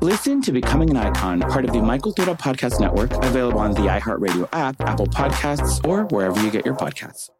Listen 0.00 0.42
to 0.42 0.50
Becoming 0.50 0.90
an 0.90 0.96
Icon, 0.96 1.42
part 1.42 1.64
of 1.64 1.72
the 1.72 1.80
My 1.80 1.96
Cultura 1.96 2.36
Podcast 2.36 2.80
Network, 2.80 3.12
available 3.24 3.60
on 3.60 3.74
the 3.74 3.82
iHeartRadio 3.82 4.48
app, 4.52 4.80
Apple 4.80 5.06
Podcasts, 5.06 5.86
or 5.86 6.06
wherever 6.06 6.42
you 6.42 6.50
get 6.50 6.66
your 6.66 6.74
podcasts. 6.74 7.30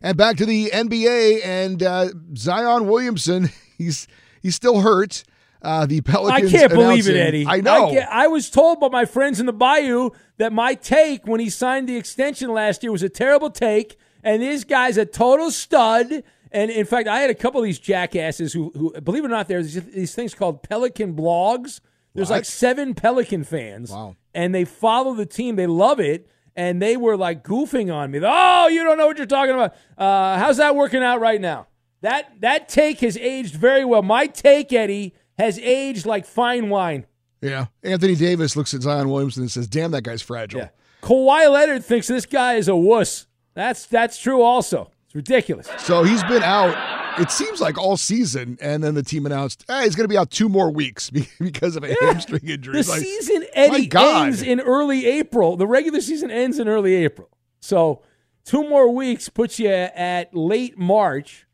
And 0.00 0.16
back 0.16 0.36
to 0.38 0.46
the 0.46 0.70
NBA 0.70 1.44
and 1.44 1.80
uh, 1.80 2.08
Zion 2.36 2.88
Williamson. 2.88 3.50
He's 3.78 4.08
he's 4.42 4.56
still 4.56 4.80
hurt. 4.80 5.22
Uh, 5.62 5.86
the 5.86 6.00
Pelicans. 6.00 6.52
I 6.52 6.58
can't 6.58 6.72
believe 6.72 7.08
it, 7.08 7.16
Eddie. 7.16 7.46
I 7.46 7.60
know. 7.60 7.88
I, 7.88 8.24
I 8.24 8.26
was 8.26 8.50
told 8.50 8.80
by 8.80 8.88
my 8.88 9.04
friends 9.04 9.38
in 9.38 9.46
the 9.46 9.52
Bayou 9.52 10.10
that 10.38 10.52
my 10.52 10.74
take 10.74 11.26
when 11.26 11.38
he 11.38 11.48
signed 11.48 11.88
the 11.88 11.96
extension 11.96 12.52
last 12.52 12.82
year 12.82 12.90
was 12.90 13.04
a 13.04 13.08
terrible 13.08 13.48
take, 13.48 13.96
and 14.24 14.42
this 14.42 14.64
guy's 14.64 14.96
a 14.96 15.06
total 15.06 15.50
stud. 15.50 16.24
And 16.50 16.70
in 16.70 16.84
fact, 16.84 17.08
I 17.08 17.20
had 17.20 17.30
a 17.30 17.34
couple 17.34 17.60
of 17.60 17.64
these 17.64 17.78
jackasses 17.78 18.52
who, 18.52 18.72
who 18.74 19.00
believe 19.00 19.24
it 19.24 19.28
or 19.28 19.30
not, 19.30 19.48
there's 19.48 19.74
these 19.74 20.14
things 20.14 20.34
called 20.34 20.62
Pelican 20.62 21.14
blogs. 21.14 21.80
There's 22.14 22.28
like 22.28 22.44
seven 22.44 22.94
Pelican 22.94 23.44
fans. 23.44 23.90
Wow. 23.90 24.16
And 24.34 24.54
they 24.54 24.66
follow 24.66 25.14
the 25.14 25.24
team. 25.24 25.56
They 25.56 25.66
love 25.66 25.98
it. 25.98 26.28
And 26.54 26.82
they 26.82 26.98
were 26.98 27.16
like 27.16 27.42
goofing 27.42 27.94
on 27.94 28.10
me. 28.10 28.20
Oh, 28.22 28.68
you 28.68 28.84
don't 28.84 28.98
know 28.98 29.06
what 29.06 29.16
you're 29.16 29.26
talking 29.26 29.54
about. 29.54 29.74
Uh, 29.96 30.38
how's 30.38 30.58
that 30.58 30.76
working 30.76 31.02
out 31.02 31.20
right 31.20 31.40
now? 31.40 31.68
That 32.02 32.40
that 32.40 32.68
take 32.68 33.00
has 33.00 33.16
aged 33.16 33.54
very 33.54 33.84
well. 33.86 34.02
My 34.02 34.26
take, 34.26 34.72
Eddie, 34.72 35.14
has 35.38 35.58
aged 35.58 36.06
like 36.06 36.26
fine 36.26 36.68
wine. 36.68 37.06
Yeah. 37.40 37.66
Anthony 37.82 38.14
Davis 38.14 38.56
looks 38.56 38.72
at 38.72 38.82
Zion 38.82 39.10
Williamson 39.10 39.42
and 39.42 39.50
says, 39.50 39.66
"Damn, 39.66 39.90
that 39.90 40.02
guy's 40.02 40.22
fragile." 40.22 40.60
Yeah. 40.60 40.68
Kawhi 41.02 41.50
Leonard 41.50 41.84
thinks 41.84 42.06
this 42.06 42.26
guy 42.26 42.54
is 42.54 42.68
a 42.68 42.76
wuss. 42.76 43.26
That's 43.54 43.86
that's 43.86 44.18
true 44.18 44.40
also. 44.42 44.90
It's 45.06 45.14
ridiculous. 45.14 45.68
So 45.78 46.04
he's 46.04 46.22
been 46.22 46.42
out. 46.42 47.20
It 47.20 47.30
seems 47.30 47.60
like 47.60 47.76
all 47.76 47.98
season, 47.98 48.56
and 48.62 48.82
then 48.82 48.94
the 48.94 49.02
team 49.02 49.26
announced, 49.26 49.64
"Hey, 49.68 49.82
he's 49.84 49.94
going 49.94 50.04
to 50.04 50.08
be 50.08 50.16
out 50.16 50.30
two 50.30 50.48
more 50.48 50.70
weeks 50.70 51.10
because 51.40 51.76
of 51.76 51.84
a 51.84 51.94
hamstring 52.00 52.48
injury." 52.48 52.80
The 52.80 52.88
like, 52.88 53.00
season 53.00 53.44
Eddie 53.52 53.90
ends 53.94 54.40
in 54.40 54.60
early 54.60 55.06
April. 55.06 55.56
The 55.56 55.66
regular 55.66 56.00
season 56.00 56.30
ends 56.30 56.58
in 56.58 56.68
early 56.68 56.94
April. 56.94 57.28
So 57.60 58.02
two 58.44 58.68
more 58.68 58.88
weeks 58.88 59.28
puts 59.28 59.58
you 59.58 59.68
at 59.68 60.34
late 60.34 60.78
March. 60.78 61.46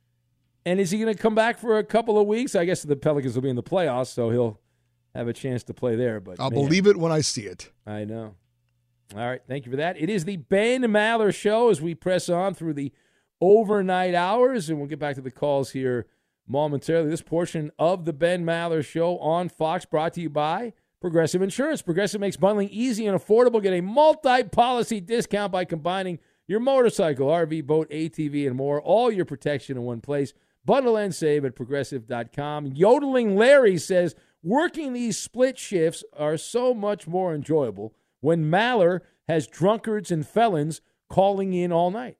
And 0.68 0.78
is 0.78 0.90
he 0.90 0.98
going 0.98 1.14
to 1.14 1.18
come 1.18 1.34
back 1.34 1.58
for 1.58 1.78
a 1.78 1.84
couple 1.84 2.20
of 2.20 2.26
weeks? 2.26 2.54
I 2.54 2.66
guess 2.66 2.82
the 2.82 2.94
Pelicans 2.94 3.34
will 3.34 3.42
be 3.42 3.48
in 3.48 3.56
the 3.56 3.62
playoffs, 3.62 4.08
so 4.08 4.28
he'll 4.28 4.60
have 5.14 5.26
a 5.26 5.32
chance 5.32 5.62
to 5.64 5.72
play 5.72 5.96
there. 5.96 6.20
But 6.20 6.38
I'll 6.38 6.50
man, 6.50 6.60
believe 6.62 6.86
it 6.86 6.98
when 6.98 7.10
I 7.10 7.22
see 7.22 7.42
it. 7.42 7.70
I 7.86 8.04
know. 8.04 8.34
All 9.16 9.26
right, 9.26 9.40
thank 9.48 9.64
you 9.64 9.72
for 9.72 9.76
that. 9.76 9.98
It 9.98 10.10
is 10.10 10.26
the 10.26 10.36
Ben 10.36 10.82
Maller 10.82 11.34
Show 11.34 11.70
as 11.70 11.80
we 11.80 11.94
press 11.94 12.28
on 12.28 12.52
through 12.52 12.74
the 12.74 12.92
overnight 13.40 14.14
hours, 14.14 14.68
and 14.68 14.78
we'll 14.78 14.88
get 14.88 14.98
back 14.98 15.14
to 15.14 15.22
the 15.22 15.30
calls 15.30 15.70
here 15.70 16.06
momentarily. 16.46 17.08
This 17.08 17.22
portion 17.22 17.70
of 17.78 18.04
the 18.04 18.12
Ben 18.12 18.44
Maller 18.44 18.84
Show 18.84 19.16
on 19.20 19.48
Fox 19.48 19.86
brought 19.86 20.12
to 20.14 20.20
you 20.20 20.28
by 20.28 20.74
Progressive 21.00 21.40
Insurance. 21.40 21.80
Progressive 21.80 22.20
makes 22.20 22.36
bundling 22.36 22.68
easy 22.68 23.06
and 23.06 23.18
affordable. 23.18 23.62
Get 23.62 23.72
a 23.72 23.80
multi-policy 23.80 25.00
discount 25.00 25.50
by 25.50 25.64
combining 25.64 26.18
your 26.46 26.60
motorcycle, 26.60 27.28
RV, 27.28 27.64
boat, 27.64 27.88
ATV, 27.88 28.46
and 28.46 28.56
more. 28.56 28.82
All 28.82 29.10
your 29.10 29.24
protection 29.24 29.78
in 29.78 29.84
one 29.84 30.02
place. 30.02 30.34
Bundle 30.64 30.96
and 30.96 31.14
save 31.14 31.44
at 31.44 31.56
progressive.com. 31.56 32.66
Yodeling 32.74 33.36
Larry 33.36 33.78
says 33.78 34.14
working 34.42 34.92
these 34.92 35.16
split 35.18 35.58
shifts 35.58 36.04
are 36.16 36.36
so 36.36 36.74
much 36.74 37.06
more 37.06 37.34
enjoyable 37.34 37.94
when 38.20 38.50
Maller 38.50 39.00
has 39.28 39.46
drunkards 39.46 40.10
and 40.10 40.26
felons 40.26 40.80
calling 41.08 41.52
in 41.52 41.72
all 41.72 41.90
night. 41.90 42.16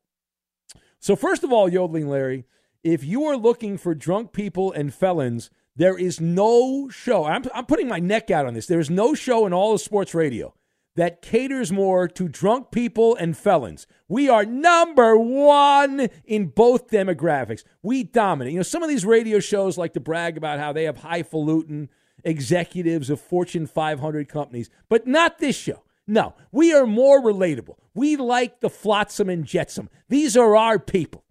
So, 1.01 1.15
first 1.15 1.45
of 1.45 1.53
all, 1.53 1.69
Yodeling 1.69 2.09
Larry, 2.09 2.45
if 2.83 3.05
you 3.05 3.25
are 3.27 3.37
looking 3.37 3.77
for 3.77 3.95
drunk 3.95 4.33
people 4.33 4.73
and 4.73 4.93
felons, 4.93 5.51
there 5.77 5.97
is 5.97 6.21
no 6.21 6.89
show. 6.89 7.25
I'm, 7.25 7.45
I'm 7.55 7.67
putting 7.67 7.89
my 7.89 8.01
neck 8.01 8.31
out 8.31 8.47
on 8.47 8.55
this. 8.55 8.67
There 8.67 8.81
is 8.81 8.91
no 8.91 9.15
show 9.15 9.47
in 9.47 9.53
all 9.53 9.75
of 9.75 9.81
sports 9.81 10.15
radio 10.15 10.55
that 10.99 11.23
caters 11.23 11.71
more 11.71 12.09
to 12.09 12.29
drunk 12.29 12.73
people 12.73 13.15
and 13.15 13.37
felons. 13.37 13.87
We 14.09 14.29
are 14.29 14.45
number 14.45 15.17
one 15.17 16.09
in 16.25 16.49
both 16.49 16.89
demographics. 16.89 17.63
We 17.83 18.03
dominate. 18.03 18.53
You 18.53 18.59
know, 18.59 18.65
some 18.65 18.83
of 18.83 18.89
these 18.89 19.07
radio 19.07 19.39
shows 19.39 19.79
like 19.79 19.93
to 19.93 20.01
brag 20.01 20.37
about 20.37 20.59
how 20.59 20.73
they 20.73 20.85
have 20.85 20.97
highfalutin 20.99 21.89
executives 22.25 23.11
of 23.11 23.21
Fortune 23.21 23.69
500 23.69 24.29
companies, 24.29 24.71
but 24.89 25.07
not 25.07 25.39
this 25.39 25.57
show. 25.57 25.85
No, 26.09 26.35
we 26.51 26.75
are 26.75 26.87
more 26.87 27.23
relatable. 27.23 27.77
We 27.95 28.17
like 28.17 28.59
the 28.59 28.71
flotsam 28.71 29.29
and 29.29 29.45
jetsam. 29.45 29.89
These 30.09 30.37
are 30.37 30.57
our 30.57 30.81
people. 30.81 31.25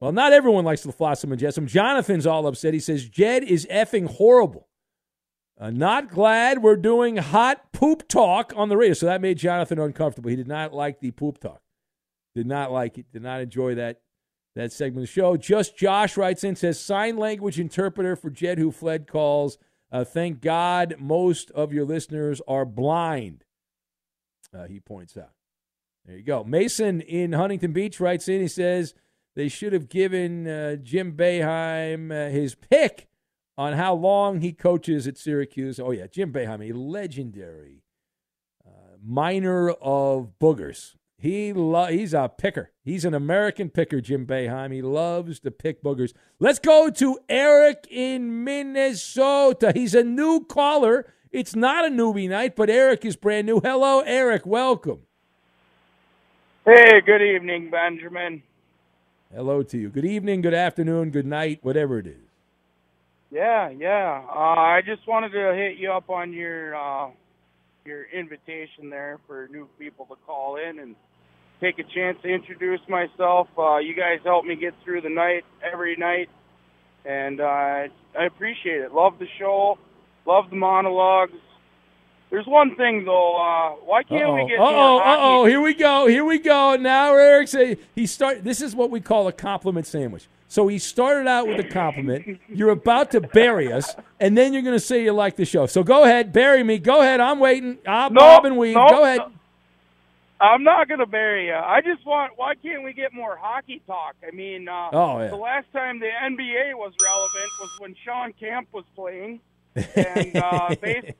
Well, 0.00 0.12
not 0.12 0.32
everyone 0.32 0.64
likes 0.64 0.84
the 0.84 0.92
flotsam 0.92 1.32
and 1.32 1.40
jetsam. 1.40 1.66
Jonathan's 1.66 2.26
all 2.26 2.46
upset. 2.46 2.72
He 2.72 2.80
says 2.80 3.06
Jed 3.10 3.44
is 3.44 3.66
effing 3.70 4.06
horrible. 4.06 4.68
Uh, 5.58 5.70
not 5.70 6.10
glad 6.10 6.62
we're 6.62 6.76
doing 6.76 7.16
hot 7.16 7.72
poop 7.72 8.06
talk 8.08 8.52
on 8.56 8.68
the 8.68 8.76
radio. 8.76 8.92
So 8.92 9.06
that 9.06 9.22
made 9.22 9.38
Jonathan 9.38 9.78
uncomfortable. 9.78 10.28
He 10.28 10.36
did 10.36 10.48
not 10.48 10.74
like 10.74 11.00
the 11.00 11.12
poop 11.12 11.38
talk. 11.38 11.62
Did 12.34 12.46
not 12.46 12.70
like 12.70 12.98
it. 12.98 13.10
Did 13.10 13.22
not 13.22 13.40
enjoy 13.40 13.74
that 13.76 14.00
that 14.54 14.72
segment 14.72 14.98
of 14.98 15.02
the 15.02 15.20
show. 15.20 15.36
Just 15.36 15.76
Josh 15.76 16.16
writes 16.16 16.44
in 16.44 16.56
says 16.56 16.80
sign 16.80 17.16
language 17.16 17.58
interpreter 17.60 18.16
for 18.16 18.30
Jed 18.30 18.58
who 18.58 18.70
fled 18.70 19.06
calls. 19.06 19.58
Uh, 19.90 20.04
thank 20.04 20.40
God 20.40 20.96
most 20.98 21.50
of 21.52 21.72
your 21.72 21.84
listeners 21.84 22.42
are 22.48 22.64
blind. 22.64 23.44
Uh, 24.52 24.64
he 24.64 24.80
points 24.80 25.16
out. 25.16 25.32
There 26.04 26.16
you 26.16 26.22
go. 26.22 26.44
Mason 26.44 27.00
in 27.00 27.32
Huntington 27.32 27.72
Beach 27.72 28.00
writes 28.00 28.28
in. 28.28 28.40
He 28.40 28.48
says 28.48 28.94
they 29.34 29.48
should 29.48 29.72
have 29.72 29.88
given 29.88 30.46
uh, 30.46 30.76
Jim 30.76 31.16
Boeheim 31.16 32.10
uh, 32.10 32.30
his 32.30 32.54
pick 32.54 33.08
on 33.58 33.74
how 33.74 33.94
long 33.94 34.40
he 34.40 34.52
coaches 34.52 35.06
at 35.06 35.16
Syracuse. 35.16 35.80
Oh, 35.80 35.90
yeah, 35.90 36.06
Jim 36.06 36.32
Boeheim, 36.32 36.68
a 36.68 36.76
legendary 36.76 37.82
uh, 38.66 38.96
miner 39.02 39.70
of 39.70 40.32
boogers. 40.40 40.94
He 41.18 41.52
lo- 41.52 41.86
he's 41.86 42.12
a 42.12 42.28
picker. 42.28 42.72
He's 42.84 43.04
an 43.06 43.14
American 43.14 43.70
picker, 43.70 44.00
Jim 44.02 44.26
Boeheim. 44.26 44.72
He 44.72 44.82
loves 44.82 45.40
to 45.40 45.50
pick 45.50 45.82
boogers. 45.82 46.12
Let's 46.38 46.58
go 46.58 46.90
to 46.90 47.18
Eric 47.28 47.86
in 47.90 48.44
Minnesota. 48.44 49.72
He's 49.74 49.94
a 49.94 50.04
new 50.04 50.44
caller. 50.44 51.12
It's 51.32 51.56
not 51.56 51.86
a 51.86 51.88
newbie 51.88 52.28
night, 52.28 52.54
but 52.54 52.68
Eric 52.68 53.04
is 53.04 53.16
brand 53.16 53.46
new. 53.46 53.60
Hello, 53.60 54.00
Eric. 54.00 54.44
Welcome. 54.44 55.00
Hey, 56.66 57.00
good 57.00 57.22
evening, 57.22 57.70
Benjamin. 57.70 58.42
Hello 59.34 59.62
to 59.62 59.78
you. 59.78 59.88
Good 59.88 60.04
evening, 60.04 60.40
good 60.40 60.54
afternoon, 60.54 61.10
good 61.10 61.26
night, 61.26 61.60
whatever 61.62 61.98
it 61.98 62.06
is. 62.06 62.25
Yeah, 63.36 63.68
yeah. 63.68 64.22
Uh, 64.30 64.38
I 64.38 64.80
just 64.80 65.06
wanted 65.06 65.28
to 65.32 65.54
hit 65.54 65.76
you 65.76 65.92
up 65.92 66.08
on 66.08 66.32
your 66.32 66.74
uh, 66.74 67.10
your 67.84 68.04
invitation 68.04 68.88
there 68.88 69.18
for 69.26 69.46
new 69.52 69.68
people 69.78 70.06
to 70.06 70.14
call 70.26 70.56
in 70.56 70.78
and 70.78 70.96
take 71.60 71.78
a 71.78 71.82
chance 71.82 72.16
to 72.22 72.28
introduce 72.28 72.80
myself. 72.88 73.48
Uh, 73.58 73.76
you 73.76 73.94
guys 73.94 74.20
help 74.24 74.46
me 74.46 74.56
get 74.56 74.72
through 74.82 75.02
the 75.02 75.10
night 75.10 75.44
every 75.62 75.96
night, 75.96 76.30
and 77.04 77.42
uh, 77.42 77.44
I 77.44 78.24
appreciate 78.26 78.80
it. 78.80 78.94
Love 78.94 79.18
the 79.18 79.28
show, 79.38 79.76
love 80.24 80.48
the 80.48 80.56
monologues. 80.56 81.34
There's 82.30 82.46
one 82.46 82.74
thing 82.74 83.04
though. 83.04 83.36
Uh, 83.36 83.84
why 83.84 84.02
can't 84.02 84.24
Uh-oh. 84.24 84.34
we 84.34 84.48
get? 84.48 84.58
Uh 84.58 84.64
oh, 84.64 84.98
uh 84.98 85.16
oh, 85.18 85.44
here 85.44 85.60
we 85.60 85.74
go, 85.74 86.06
here 86.06 86.24
we 86.24 86.38
go. 86.38 86.76
Now 86.76 87.12
Eric 87.12 87.48
say 87.48 87.76
he 87.94 88.06
start. 88.06 88.44
This 88.44 88.62
is 88.62 88.74
what 88.74 88.90
we 88.90 89.02
call 89.02 89.28
a 89.28 89.32
compliment 89.32 89.86
sandwich. 89.86 90.26
So 90.48 90.68
he 90.68 90.78
started 90.78 91.26
out 91.28 91.48
with 91.48 91.58
a 91.58 91.68
compliment. 91.68 92.40
You're 92.48 92.70
about 92.70 93.10
to 93.12 93.20
bury 93.20 93.72
us, 93.72 93.94
and 94.20 94.38
then 94.38 94.52
you're 94.52 94.62
going 94.62 94.76
to 94.76 94.80
say 94.84 95.02
you 95.02 95.12
like 95.12 95.36
the 95.36 95.44
show. 95.44 95.66
So 95.66 95.82
go 95.82 96.04
ahead, 96.04 96.32
bury 96.32 96.62
me. 96.62 96.78
Go 96.78 97.00
ahead. 97.00 97.18
I'm 97.20 97.40
waiting. 97.40 97.78
Ah, 97.86 98.08
No, 98.10 98.20
bob 98.20 98.44
and 98.44 98.56
weave. 98.56 98.74
no, 98.76 98.88
go 98.88 99.02
ahead. 99.04 99.20
I'm 100.38 100.64
not 100.64 100.86
gonna 100.86 101.06
bury 101.06 101.46
you. 101.46 101.54
I 101.54 101.80
just 101.80 102.04
want. 102.04 102.34
Why 102.36 102.54
can't 102.56 102.84
we 102.84 102.92
get 102.92 103.14
more 103.14 103.36
hockey 103.40 103.80
talk? 103.86 104.16
I 104.26 104.32
mean, 104.34 104.68
uh, 104.68 104.90
Oh, 104.92 105.18
yeah. 105.18 105.28
the 105.28 105.36
last 105.36 105.64
time 105.72 105.98
the 105.98 106.10
NBA 106.10 106.74
was 106.74 106.92
relevant 107.02 107.50
was 107.58 107.70
when 107.78 107.94
Shawn 108.04 108.34
Kemp 108.38 108.68
was 108.70 108.84
playing, 108.94 109.40
and 109.74 110.36
uh, 110.36 110.74
base, 110.82 111.10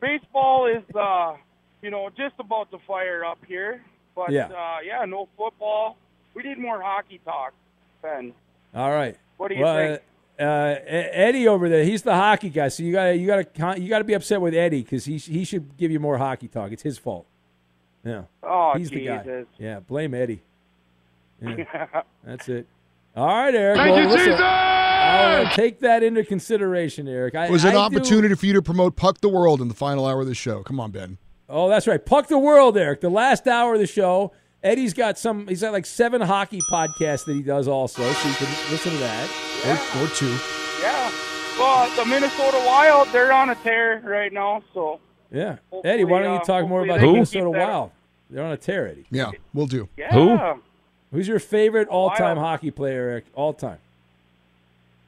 baseball 0.00 0.66
is, 0.66 0.82
uh, 0.96 1.34
you 1.80 1.90
know, 1.92 2.10
just 2.16 2.34
about 2.40 2.72
to 2.72 2.78
fire 2.88 3.24
up 3.24 3.38
here. 3.46 3.82
But 4.16 4.32
Yeah. 4.32 4.46
uh, 4.48 4.78
yeah, 4.84 5.04
no 5.04 5.28
football. 5.36 5.96
We 6.34 6.42
need 6.42 6.58
more 6.58 6.82
hockey 6.82 7.20
talk, 7.24 7.52
Ben. 8.02 8.34
All 8.74 8.90
right. 8.90 9.16
What 9.36 9.48
do 9.48 9.54
you 9.54 9.62
well, 9.62 9.76
think? 9.76 10.00
Uh, 10.38 10.42
uh, 10.42 10.76
Eddie 10.88 11.48
over 11.48 11.68
there, 11.68 11.84
he's 11.84 12.02
the 12.02 12.14
hockey 12.14 12.50
guy. 12.50 12.68
So 12.68 12.82
you 12.82 12.92
got 12.92 13.04
to 13.06 13.16
you 13.16 13.26
got 13.26 13.54
to 13.54 13.80
you 13.80 13.88
got 13.88 13.98
to 13.98 14.04
be 14.04 14.14
upset 14.14 14.40
with 14.40 14.54
Eddie 14.54 14.82
because 14.82 15.04
he 15.04 15.16
he 15.18 15.44
should 15.44 15.76
give 15.76 15.90
you 15.90 16.00
more 16.00 16.18
hockey 16.18 16.48
talk. 16.48 16.72
It's 16.72 16.82
his 16.82 16.98
fault. 16.98 17.26
Yeah. 18.04 18.24
Oh, 18.42 18.74
he's 18.76 18.90
the 18.90 19.04
guy. 19.04 19.18
Jesus. 19.18 19.46
Yeah. 19.58 19.80
Blame 19.80 20.14
Eddie. 20.14 20.42
Yeah. 21.40 22.02
That's 22.24 22.48
it. 22.48 22.66
All 23.16 23.26
right, 23.26 23.54
Eric. 23.54 23.78
Thank 23.78 23.94
well, 23.94 24.02
you, 24.02 24.08
listen, 24.08 24.26
Jesus! 24.26 24.40
I'll, 24.42 25.46
uh, 25.46 25.50
take 25.50 25.80
that 25.80 26.02
into 26.02 26.22
consideration, 26.22 27.08
Eric. 27.08 27.34
I, 27.34 27.46
It 27.46 27.50
was 27.50 27.64
an 27.64 27.70
I 27.70 27.72
do- 27.72 27.78
opportunity 27.78 28.34
for 28.34 28.44
you 28.44 28.52
to 28.52 28.62
promote 28.62 28.94
Puck 28.94 29.22
the 29.22 29.30
World 29.30 29.62
in 29.62 29.68
the 29.68 29.74
final 29.74 30.06
hour 30.06 30.20
of 30.20 30.26
the 30.26 30.34
show. 30.34 30.62
Come 30.62 30.78
on, 30.78 30.90
Ben. 30.90 31.16
Oh, 31.48 31.68
that's 31.68 31.86
right. 31.86 32.04
Puck 32.04 32.28
the 32.28 32.38
world, 32.38 32.76
Eric. 32.76 33.00
The 33.00 33.08
last 33.08 33.46
hour 33.46 33.74
of 33.74 33.80
the 33.80 33.86
show. 33.86 34.32
Eddie's 34.66 34.94
got 34.94 35.16
some. 35.16 35.46
He's 35.46 35.60
got 35.60 35.72
like 35.72 35.86
seven 35.86 36.20
hockey 36.20 36.60
podcasts 36.70 37.24
that 37.26 37.34
he 37.34 37.42
does 37.42 37.68
also, 37.68 38.02
so 38.02 38.28
you 38.28 38.34
can 38.34 38.46
listen 38.70 38.90
to 38.92 38.98
that. 38.98 39.30
Or, 39.64 40.04
or 40.04 40.08
two. 40.08 40.36
Yeah. 40.82 41.10
Well, 41.58 41.88
the 41.96 42.04
Minnesota 42.04 42.62
Wild, 42.66 43.08
they're 43.12 43.32
on 43.32 43.48
a 43.50 43.54
tear 43.54 44.02
right 44.04 44.32
now, 44.32 44.62
so 44.74 45.00
Yeah. 45.30 45.56
Eddie, 45.84 46.04
why 46.04 46.20
don't 46.22 46.34
you 46.34 46.40
uh, 46.40 46.44
talk 46.44 46.68
more 46.68 46.84
about 46.84 47.00
they 47.00 47.06
the 47.06 47.12
Minnesota 47.12 47.48
Wild? 47.50 47.92
They're 48.28 48.44
on 48.44 48.52
a 48.52 48.56
tear, 48.56 48.88
Eddie. 48.88 49.06
Yeah, 49.10 49.30
we'll 49.54 49.66
do. 49.66 49.88
yeah. 49.96 50.12
Who? 50.12 50.60
Who's 51.12 51.28
your 51.28 51.38
favorite 51.38 51.88
all-time 51.88 52.36
Wild. 52.36 52.38
hockey 52.46 52.70
player, 52.72 53.08
Eric? 53.10 53.24
All 53.34 53.54
time. 53.54 53.78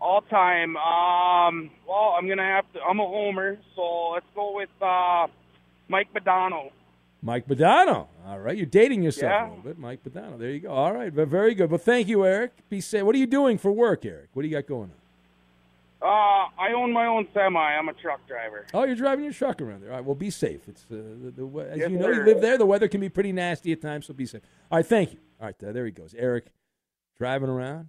All 0.00 0.22
time. 0.22 0.76
Um, 0.76 1.70
well, 1.86 2.14
I'm 2.16 2.28
gonna 2.28 2.44
have 2.44 2.72
to. 2.74 2.80
I'm 2.80 3.00
a 3.00 3.06
homer, 3.06 3.58
so 3.74 4.10
let's 4.10 4.26
go 4.34 4.54
with 4.54 4.70
uh, 4.80 5.26
Mike 5.88 6.08
Modano. 6.14 6.70
Mike 7.22 7.48
Modano. 7.48 8.06
All 8.26 8.38
right, 8.38 8.56
you're 8.56 8.66
dating 8.66 9.02
yourself 9.02 9.30
Yeah. 9.30 9.46
a 9.46 9.48
little 9.48 9.64
bit, 9.64 9.78
Mike 9.78 10.04
Modano. 10.04 10.38
There 10.38 10.50
you 10.50 10.60
go. 10.60 10.70
All 10.70 10.92
right, 10.92 11.12
ve- 11.12 11.24
very 11.24 11.54
good. 11.54 11.70
Well, 11.70 11.78
thank 11.78 12.06
you, 12.08 12.24
Eric. 12.24 12.52
Be 12.68 12.80
safe. 12.80 13.02
What 13.02 13.14
are 13.14 13.18
you 13.18 13.26
doing 13.26 13.58
for 13.58 13.72
work, 13.72 14.04
Eric? 14.04 14.28
What 14.34 14.42
do 14.42 14.48
you 14.48 14.54
got 14.54 14.66
going 14.66 14.90
on? 14.90 14.92
Uh, 16.00 16.48
I 16.62 16.72
own 16.76 16.92
my 16.92 17.06
own 17.06 17.26
semi. 17.34 17.58
I'm 17.58 17.88
a 17.88 17.92
truck 17.92 18.24
driver. 18.28 18.66
Oh, 18.72 18.84
you're 18.84 18.94
driving 18.94 19.24
your 19.24 19.32
truck 19.34 19.60
around 19.60 19.80
there. 19.82 19.90
All 19.90 19.96
right, 19.96 20.04
well, 20.04 20.14
be 20.14 20.30
safe. 20.30 20.68
It's 20.68 20.84
uh, 20.84 20.94
the, 20.94 21.32
the, 21.36 21.58
as 21.72 21.78
Yes, 21.78 21.90
you 21.90 21.98
know, 21.98 22.08
you 22.08 22.22
live 22.22 22.40
there. 22.40 22.56
The 22.56 22.66
weather 22.66 22.86
can 22.86 23.00
be 23.00 23.08
pretty 23.08 23.32
nasty 23.32 23.72
at 23.72 23.80
times, 23.82 24.06
so 24.06 24.14
be 24.14 24.24
safe. 24.26 24.42
All 24.70 24.78
right, 24.78 24.86
thank 24.86 25.12
you. 25.14 25.18
All 25.40 25.46
right, 25.46 25.64
uh, 25.64 25.72
there 25.72 25.84
he 25.86 25.90
goes, 25.90 26.14
Eric, 26.16 26.46
driving 27.18 27.48
around 27.48 27.88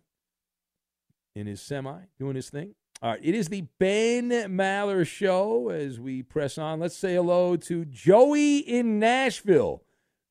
in 1.35 1.45
his 1.45 1.61
semi, 1.61 1.99
doing 2.17 2.35
his 2.35 2.49
thing. 2.49 2.73
All 3.01 3.11
right, 3.11 3.19
it 3.23 3.33
is 3.33 3.47
the 3.47 3.61
Ben 3.79 4.29
Maller 4.29 5.07
Show. 5.07 5.69
As 5.69 6.01
we 6.01 6.21
press 6.21 6.57
on, 6.57 6.81
let's 6.81 6.97
say 6.97 7.15
hello 7.15 7.55
to 7.55 7.85
Joey 7.85 8.57
in 8.57 8.99
Nashville, 8.99 9.83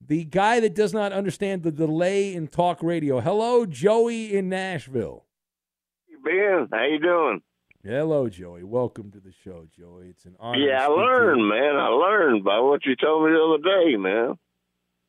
the 0.06 0.24
guy 0.24 0.60
that 0.60 0.74
does 0.74 0.92
not 0.92 1.10
understand 1.10 1.62
the 1.62 1.72
delay 1.72 2.34
in 2.34 2.46
talk 2.46 2.82
radio. 2.82 3.20
Hello, 3.20 3.64
Joey 3.64 4.34
in 4.36 4.50
Nashville. 4.50 5.24
Ben, 6.22 6.68
how 6.70 6.84
you 6.84 6.98
doing? 7.00 7.40
Hello, 7.82 8.28
Joey. 8.28 8.64
Welcome 8.64 9.12
to 9.12 9.20
the 9.20 9.32
show, 9.32 9.64
Joey. 9.74 10.08
It's 10.08 10.26
an 10.26 10.36
honor. 10.38 10.58
to 10.58 10.66
yeah, 10.66 10.82
I 10.82 10.84
speak 10.84 10.88
to 10.88 11.00
you. 11.00 11.06
learned, 11.06 11.48
man. 11.48 11.76
I 11.76 11.88
learned 11.88 12.44
by 12.44 12.60
what 12.60 12.84
you 12.84 12.96
told 12.96 13.24
me 13.24 13.30
the 13.30 13.42
other 13.42 13.62
day, 13.62 13.96
man. 13.96 14.38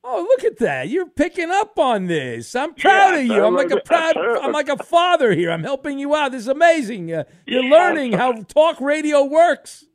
Oh, 0.04 0.26
look 0.30 0.46
at 0.50 0.60
that! 0.60 0.88
You're 0.88 1.10
picking 1.10 1.52
up 1.52 1.78
on 1.78 2.08
this. 2.08 2.56
I'm 2.56 2.74
proud 2.74 3.16
Yeah, 3.16 3.18
of 3.18 3.26
you. 3.26 3.44
I'm 3.44 3.54
like 3.54 3.72
a 3.72 3.82
proud. 3.82 4.16
I'm- 4.18 4.54
like 4.54 4.70
a 4.70 4.78
father 4.78 5.34
here. 5.34 5.52
I'm 5.52 5.64
helping 5.64 6.00
you 6.00 6.16
out. 6.16 6.32
This 6.32 6.44
is 6.44 6.48
amazing. 6.48 7.14
Uh, 7.14 7.26
you're 7.46 7.64
Yeah. 7.64 7.70
learning 7.70 8.14
how 8.14 8.32
talk 8.44 8.80
radio 8.80 9.24
works. 9.26 9.86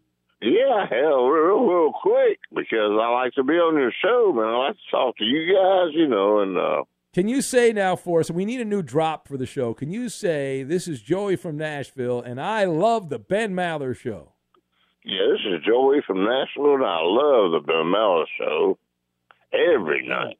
Yeah, 0.43 0.87
hell, 0.91 1.29
real, 1.29 1.65
real 1.65 1.93
quick 2.03 2.39
because 2.55 2.91
I 3.01 3.09
like 3.13 3.33
to 3.35 3.43
be 3.43 3.55
on 3.55 3.77
your 3.79 3.93
show, 4.03 4.31
man. 4.35 4.45
I 4.45 4.57
like 4.69 4.75
to 4.77 4.91
talk 4.91 5.17
to 5.17 5.25
you 5.25 5.55
guys, 5.55 5.95
you 5.95 6.07
know, 6.07 6.41
and 6.41 6.59
uh, 6.59 6.83
Can 7.15 7.29
you 7.29 7.41
say 7.41 7.73
now 7.73 7.97
for 7.97 8.21
us? 8.21 8.31
We 8.31 8.45
need 8.45 8.61
a 8.61 8.65
new 8.67 8.83
drop 8.83 9.27
for 9.27 9.39
the 9.39 9.47
show. 9.47 9.73
Can 9.73 9.91
you 9.91 10.11
say 10.11 10.63
this 10.65 10.87
is 10.87 11.01
Joey 11.01 11.37
from 11.37 11.57
Nashville, 11.57 12.21
and 12.21 12.39
I 12.41 12.65
love 12.65 13.09
the 13.09 13.19
Ben 13.19 13.55
Maller 13.55 13.97
Show? 13.97 14.33
yeah, 15.03 15.23
this 15.33 15.41
is 15.47 15.65
Joey 15.67 16.03
from 16.07 16.25
Nashville, 16.25 16.75
and 16.75 16.85
I 16.85 16.99
love 17.03 17.53
the 17.53 17.61
Ben 17.67 17.91
Miller 17.91 18.27
show 18.39 18.79
every 19.75 20.07
night. 20.07 20.39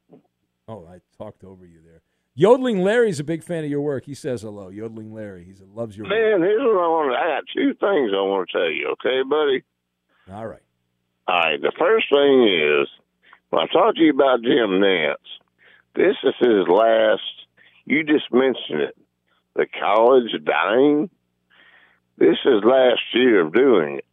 Oh, 0.67 0.85
I 0.87 0.99
talked 1.17 1.43
over 1.43 1.65
you 1.65 1.79
there. 1.85 2.01
Yodeling 2.33 2.81
Larry's 2.81 3.19
a 3.19 3.23
big 3.23 3.43
fan 3.43 3.63
of 3.63 3.69
your 3.69 3.81
work. 3.81 4.05
He 4.05 4.13
says 4.13 4.41
hello. 4.41 4.67
Yodeling 4.67 5.13
Larry. 5.13 5.45
He 5.45 5.53
loves 5.73 5.95
your 5.95 6.05
work. 6.05 6.11
Man, 6.11 6.41
here's 6.41 6.61
what 6.61 6.83
I 6.83 6.87
want. 6.87 7.13
to 7.13 7.17
I 7.17 7.35
got 7.35 7.43
two 7.55 7.73
things 7.75 8.11
I 8.13 8.21
want 8.21 8.49
to 8.49 8.57
tell 8.57 8.69
you. 8.69 8.93
Okay, 8.93 9.23
buddy. 9.23 9.63
All 10.31 10.45
right. 10.45 10.61
All 11.27 11.39
right. 11.39 11.61
The 11.61 11.71
first 11.79 12.07
thing 12.11 12.43
is 12.43 12.89
when 13.49 13.63
I 13.63 13.67
talked 13.71 13.97
to 13.97 14.03
you 14.03 14.11
about 14.11 14.41
Jim 14.41 14.81
Nantz. 14.81 15.15
This 15.95 16.15
is 16.23 16.33
his 16.39 16.67
last. 16.67 17.21
You 17.85 18.03
just 18.03 18.31
mentioned 18.33 18.81
it. 18.81 18.97
The 19.55 19.67
college 19.79 20.31
dying. 20.43 21.09
This 22.17 22.37
is 22.43 22.63
last 22.65 23.01
year 23.13 23.45
of 23.45 23.53
doing 23.53 23.99
it. 23.99 24.05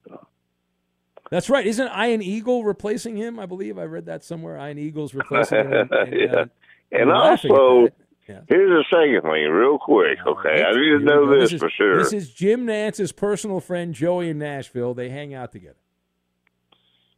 That's 1.32 1.48
right. 1.48 1.66
Isn't 1.66 1.90
Ian 1.96 2.20
Eagle 2.20 2.62
replacing 2.62 3.16
him? 3.16 3.40
I 3.40 3.46
believe 3.46 3.78
I 3.78 3.84
read 3.84 4.04
that 4.04 4.22
somewhere. 4.22 4.58
Ian 4.58 4.76
Eagle's 4.76 5.14
replacing 5.14 5.60
him. 5.60 5.72
And, 5.72 5.90
and, 5.90 6.12
yeah. 6.20 6.40
uh, 6.40 6.44
and 6.92 7.08
we're 7.08 7.16
laughing 7.16 7.50
at 7.50 7.58
also. 7.58 7.94
Yeah. 8.28 8.40
here's 8.50 8.68
the 8.68 8.84
second 8.90 9.22
thing, 9.22 9.50
real 9.50 9.78
quick. 9.78 10.18
Okay, 10.26 10.62
I 10.62 10.72
need 10.72 10.90
to 10.90 10.98
know 10.98 11.24
go. 11.24 11.40
this, 11.40 11.54
is, 11.54 11.60
for 11.60 11.70
sure. 11.70 11.96
This 11.96 12.12
is 12.12 12.34
Jim 12.34 12.66
Nantz's 12.66 13.12
personal 13.12 13.60
friend 13.60 13.94
Joey 13.94 14.28
in 14.28 14.38
Nashville. 14.38 14.92
They 14.92 15.08
hang 15.08 15.32
out 15.32 15.52
together. 15.52 15.78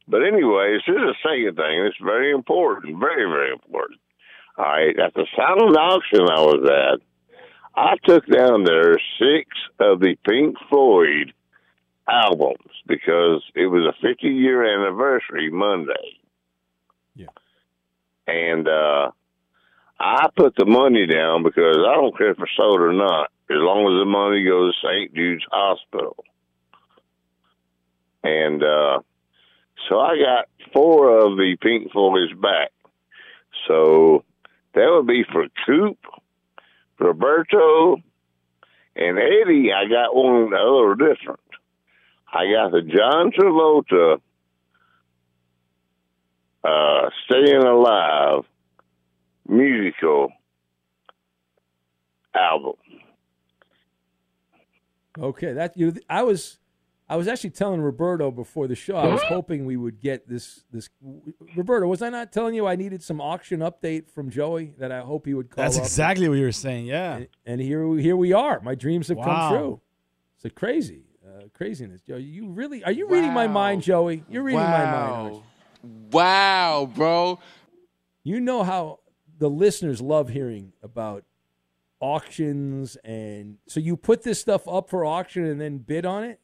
But 0.07 0.21
anyways, 0.21 0.79
here's 0.85 1.13
the 1.13 1.15
second 1.21 1.57
thing. 1.57 1.85
It's 1.85 1.97
very 2.01 2.31
important, 2.31 2.97
very, 2.97 3.29
very 3.29 3.51
important. 3.51 3.99
All 4.57 4.63
right, 4.63 4.97
at 4.97 5.13
the 5.13 5.27
silent 5.35 5.75
auction 5.75 6.21
I 6.21 6.39
was 6.39 6.69
at, 6.71 7.01
I 7.75 7.95
took 8.05 8.25
down 8.27 8.63
there 8.63 8.95
six 9.19 9.49
of 9.81 9.99
the 9.99 10.15
Pink 10.25 10.55
Floyd 10.69 11.33
albums 12.07 12.71
because 12.87 13.43
it 13.55 13.67
was 13.67 13.85
a 13.85 14.07
50 14.07 14.27
year 14.27 14.63
anniversary 14.63 15.49
Monday. 15.49 16.19
Yeah. 17.15 17.27
And 18.27 18.67
uh, 18.67 19.11
I 19.99 20.27
put 20.35 20.55
the 20.55 20.65
money 20.65 21.07
down 21.07 21.43
because 21.43 21.77
I 21.77 21.95
don't 21.95 22.17
care 22.17 22.31
if 22.31 22.39
it's 22.39 22.51
sold 22.55 22.81
or 22.81 22.93
not, 22.93 23.31
as 23.49 23.57
long 23.57 23.85
as 23.85 24.01
the 24.01 24.05
money 24.05 24.43
goes 24.43 24.75
to 24.81 24.87
St. 24.87 25.13
Jude's 25.15 25.45
Hospital. 25.51 26.23
And 28.23 28.63
uh, 28.63 28.99
so 29.87 29.99
I 29.99 30.17
got 30.17 30.45
four 30.73 31.17
of 31.19 31.37
the 31.37 31.55
Pink 31.61 31.91
Floyd's 31.91 32.33
back. 32.33 32.71
So 33.67 34.23
that 34.73 34.87
would 34.89 35.07
be 35.07 35.23
for 35.31 35.47
Coop, 35.65 35.97
Roberto, 36.99 37.97
and 38.95 39.17
Eddie. 39.17 39.71
I 39.73 39.87
got 39.87 40.15
one 40.15 40.53
a 40.53 40.63
little 40.63 40.95
different. 40.95 41.39
I 42.35 42.51
got 42.51 42.71
the 42.71 42.81
John 42.81 43.31
Travolta 43.31 44.19
uh, 46.63 47.09
Staying 47.25 47.63
Alive 47.63 48.43
musical 49.47 50.29
album. 52.35 52.73
Okay, 55.17 55.53
that 55.53 55.77
you. 55.77 55.93
I 56.09 56.23
was, 56.23 56.57
I 57.07 57.15
was 57.15 57.29
actually 57.29 57.51
telling 57.51 57.79
Roberto 57.79 58.31
before 58.31 58.67
the 58.67 58.75
show. 58.75 58.97
I 58.97 59.07
was 59.07 59.21
hoping 59.23 59.65
we 59.65 59.77
would 59.77 60.01
get 60.01 60.27
this. 60.27 60.65
This 60.73 60.89
Roberto, 61.55 61.87
was 61.87 62.01
I 62.01 62.09
not 62.09 62.33
telling 62.33 62.53
you 62.53 62.67
I 62.67 62.75
needed 62.75 63.01
some 63.01 63.21
auction 63.21 63.61
update 63.61 64.09
from 64.09 64.29
Joey 64.29 64.73
that 64.77 64.91
I 64.91 64.99
hope 64.99 65.25
he 65.25 65.33
would 65.33 65.49
call. 65.49 65.63
That's 65.63 65.77
up? 65.77 65.83
exactly 65.83 66.27
what 66.27 66.37
you 66.37 66.43
were 66.43 66.51
saying. 66.51 66.87
Yeah. 66.87 67.15
And, 67.15 67.27
and 67.45 67.61
here, 67.61 67.87
we- 67.87 68.03
here 68.03 68.17
we 68.17 68.33
are. 68.33 68.59
My 68.59 68.75
dreams 68.75 69.07
have 69.07 69.17
Wow. 69.17 69.23
come 69.23 69.57
true. 69.57 69.81
It's 70.35 70.43
a 70.45 70.49
crazy, 70.49 71.03
uh, 71.35 71.47
craziness, 71.53 72.01
Joe. 72.01 72.17
You 72.17 72.49
really 72.49 72.83
are 72.83 72.91
you 72.91 73.07
reading 73.07 73.33
my 73.33 73.47
mind, 73.47 73.81
Joey? 73.81 74.23
You're 74.29 74.43
reading 74.43 74.61
my 74.61 74.67
mind. 74.69 74.95
aren't 74.95 75.33
you? 75.35 75.43
Wow, 76.11 76.89
bro. 76.93 77.39
You 78.23 78.39
know 78.39 78.63
how 78.63 78.99
the 79.37 79.49
listeners 79.49 80.01
love 80.01 80.29
hearing 80.29 80.73
about 80.81 81.23
auctions, 81.99 82.95
and 83.03 83.57
so 83.67 83.79
you 83.79 83.97
put 83.97 84.23
this 84.23 84.39
stuff 84.39 84.67
up 84.67 84.89
for 84.89 85.05
auction 85.05 85.45
and 85.45 85.59
then 85.59 85.77
bid 85.79 86.05
on 86.05 86.23
it. 86.23 86.39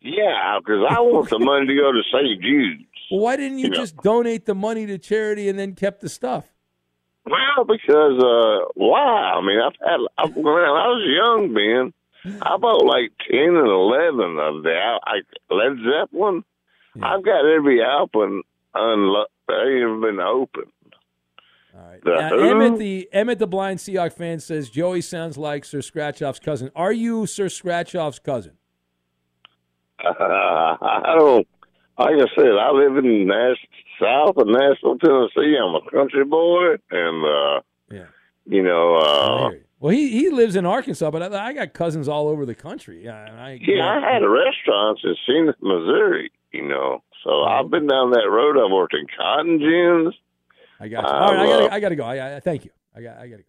Yeah, 0.00 0.58
because 0.60 0.84
I 0.88 1.00
want 1.00 1.30
the 1.30 1.38
money 1.38 1.66
to 1.66 1.74
go 1.74 1.90
to 1.90 2.02
St. 2.12 2.40
Jude's. 2.42 2.84
Well, 3.10 3.20
why 3.20 3.36
didn't 3.36 3.58
you, 3.58 3.64
You 3.64 3.70
know. 3.70 3.76
just 3.76 3.96
donate 3.98 4.46
the 4.46 4.54
money 4.54 4.86
to 4.86 4.98
charity 4.98 5.48
and 5.48 5.58
then 5.58 5.74
kept 5.74 6.00
the 6.00 6.08
stuff? 6.08 6.44
Well, 7.24 7.64
because 7.64 8.22
uh, 8.22 8.68
wow, 8.76 9.40
I 9.40 9.44
mean, 9.44 9.58
I've 9.58 9.72
had 9.80 9.98
I, 10.16 10.26
when 10.28 10.46
I 10.46 10.86
was 10.86 11.02
young, 11.08 11.54
Ben. 11.54 11.92
I 12.42 12.56
bought 12.56 12.84
like 12.84 13.12
ten 13.30 13.56
and 13.56 13.68
eleven 13.68 14.38
of 14.38 14.62
the 14.62 14.74
I, 15.04 15.20
Led 15.50 15.78
Zeppelin. 15.84 16.44
I've 17.02 17.24
got 17.24 17.44
every 17.44 17.82
album 17.82 18.42
unlo- 18.74 19.26
they 19.48 19.80
have 19.80 20.00
been 20.00 20.18
opened. 20.18 20.72
All 21.76 21.90
right. 21.90 22.02
The 22.02 22.14
Now, 22.14 22.28
Who? 22.30 22.50
Emmett, 22.50 22.78
the 22.78 23.08
Emmett, 23.12 23.38
the 23.38 23.46
blind 23.46 23.80
Seahawk 23.80 24.14
fan 24.14 24.40
says 24.40 24.70
Joey 24.70 25.02
sounds 25.02 25.36
like 25.36 25.64
Sir 25.64 25.78
Scratchoff's 25.80 26.38
cousin. 26.38 26.70
Are 26.74 26.92
you 26.92 27.26
Sir 27.26 27.46
Scratchoff's 27.46 28.18
cousin? 28.18 28.52
I 30.00 31.14
don't. 31.18 31.46
Like 31.98 32.14
I 32.14 32.26
said, 32.34 32.48
I 32.60 32.70
live 32.72 32.96
in 32.98 33.26
Nash, 33.26 33.56
south 34.00 34.36
of 34.36 34.46
Nashville, 34.46 34.98
Tennessee. 34.98 35.56
I'm 35.56 35.74
a 35.74 35.90
country 35.90 36.24
boy, 36.24 36.74
and 36.90 37.24
uh, 37.24 37.60
yeah, 37.90 38.04
you 38.44 38.62
know, 38.62 38.96
uh, 38.96 39.50
Well, 39.78 39.92
he, 39.92 40.08
he 40.08 40.30
lives 40.30 40.56
in 40.56 40.64
Arkansas, 40.64 41.10
but 41.10 41.22
I, 41.22 41.48
I 41.48 41.52
got 41.52 41.74
cousins 41.74 42.08
all 42.08 42.28
over 42.28 42.46
the 42.46 42.54
country. 42.54 43.04
Yeah, 43.04 43.26
I, 43.38 43.58
yeah, 43.60 43.86
I 43.86 44.12
had 44.12 44.22
a 44.22 44.28
restaurant 44.28 45.00
in 45.04 45.14
Zenith, 45.26 45.56
Missouri. 45.60 46.30
You 46.52 46.66
know, 46.66 47.02
so 47.22 47.42
I've 47.42 47.70
been 47.70 47.86
down 47.86 48.12
that 48.12 48.28
road. 48.30 48.56
I've 48.56 48.72
worked 48.72 48.94
in 48.94 49.06
cotton 49.16 49.58
gins. 49.58 50.14
I 50.80 50.88
got 50.88 51.02
you. 51.02 51.08
All 51.08 51.34
right, 51.34 51.40
I 51.40 51.46
gotta, 51.46 51.74
I 51.74 51.80
gotta 51.80 51.96
go. 51.96 52.04
I, 52.04 52.36
I 52.36 52.40
thank 52.40 52.64
you. 52.64 52.70
I 52.94 53.02
got, 53.02 53.18
I 53.18 53.28
gotta 53.28 53.42
go. 53.42 53.48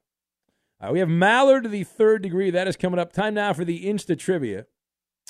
All 0.81 0.87
right, 0.87 0.93
we 0.93 0.99
have 0.99 1.09
Maller 1.09 1.63
to 1.63 1.69
the 1.69 1.83
third 1.83 2.21
degree. 2.21 2.51
That 2.51 2.67
is 2.67 2.75
coming 2.75 2.99
up. 2.99 3.13
Time 3.13 3.33
now 3.33 3.53
for 3.53 3.63
the 3.63 3.85
Insta 3.85 4.19
trivia, 4.19 4.65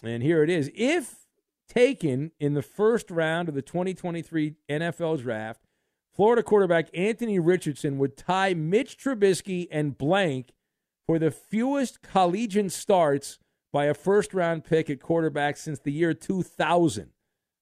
and 0.04 0.24
here 0.24 0.44
it 0.44 0.50
is. 0.50 0.72
If 0.74 1.28
taken 1.68 2.32
in 2.40 2.54
the 2.54 2.62
first 2.62 3.12
round 3.12 3.50
of 3.50 3.56
the 3.56 3.62
2023 3.62 4.56
NFL 4.70 5.22
Draft, 5.22 5.62
Florida 6.16 6.42
quarterback 6.42 6.90
Anthony 6.94 7.38
Richardson 7.38 7.98
would 8.00 8.18
tie 8.18 8.54
Mitch 8.56 8.98
Trubisky 8.98 9.68
and 9.70 9.98
blank 9.98 10.54
for 11.08 11.18
the 11.18 11.32
fewest 11.32 12.02
collegiate 12.02 12.72
starts 12.72 13.40
by 13.72 13.86
a 13.86 13.94
first 13.94 14.34
round 14.34 14.66
pick 14.66 14.90
at 14.90 15.02
quarterback 15.02 15.58
since 15.58 15.80
the 15.80 15.92
year 15.92 16.14
2000. 16.14 17.12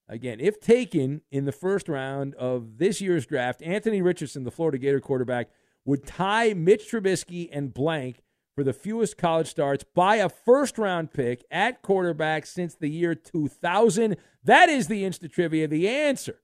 Again, 0.09 0.39
if 0.39 0.59
taken 0.59 1.21
in 1.31 1.45
the 1.45 1.51
first 1.51 1.87
round 1.87 2.35
of 2.35 2.77
this 2.77 3.01
year's 3.01 3.25
draft, 3.25 3.61
Anthony 3.63 4.01
Richardson, 4.01 4.43
the 4.43 4.51
Florida 4.51 4.77
Gator 4.77 4.99
quarterback, 4.99 5.49
would 5.83 6.05
tie 6.05 6.53
Mitch 6.53 6.89
Trubisky 6.91 7.49
and 7.51 7.73
blank 7.73 8.21
for 8.55 8.63
the 8.63 8.73
fewest 8.73 9.17
college 9.17 9.47
starts 9.47 9.83
by 9.83 10.17
a 10.17 10.29
first 10.29 10.77
round 10.77 11.11
pick 11.11 11.43
at 11.51 11.81
quarterback 11.81 12.45
since 12.45 12.75
the 12.75 12.89
year 12.89 13.13
2000. 13.13 14.15
That 14.43 14.69
is 14.69 14.87
the 14.87 15.05
instant 15.05 15.33
trivia. 15.33 15.67
The 15.67 15.87
answer. 15.87 16.39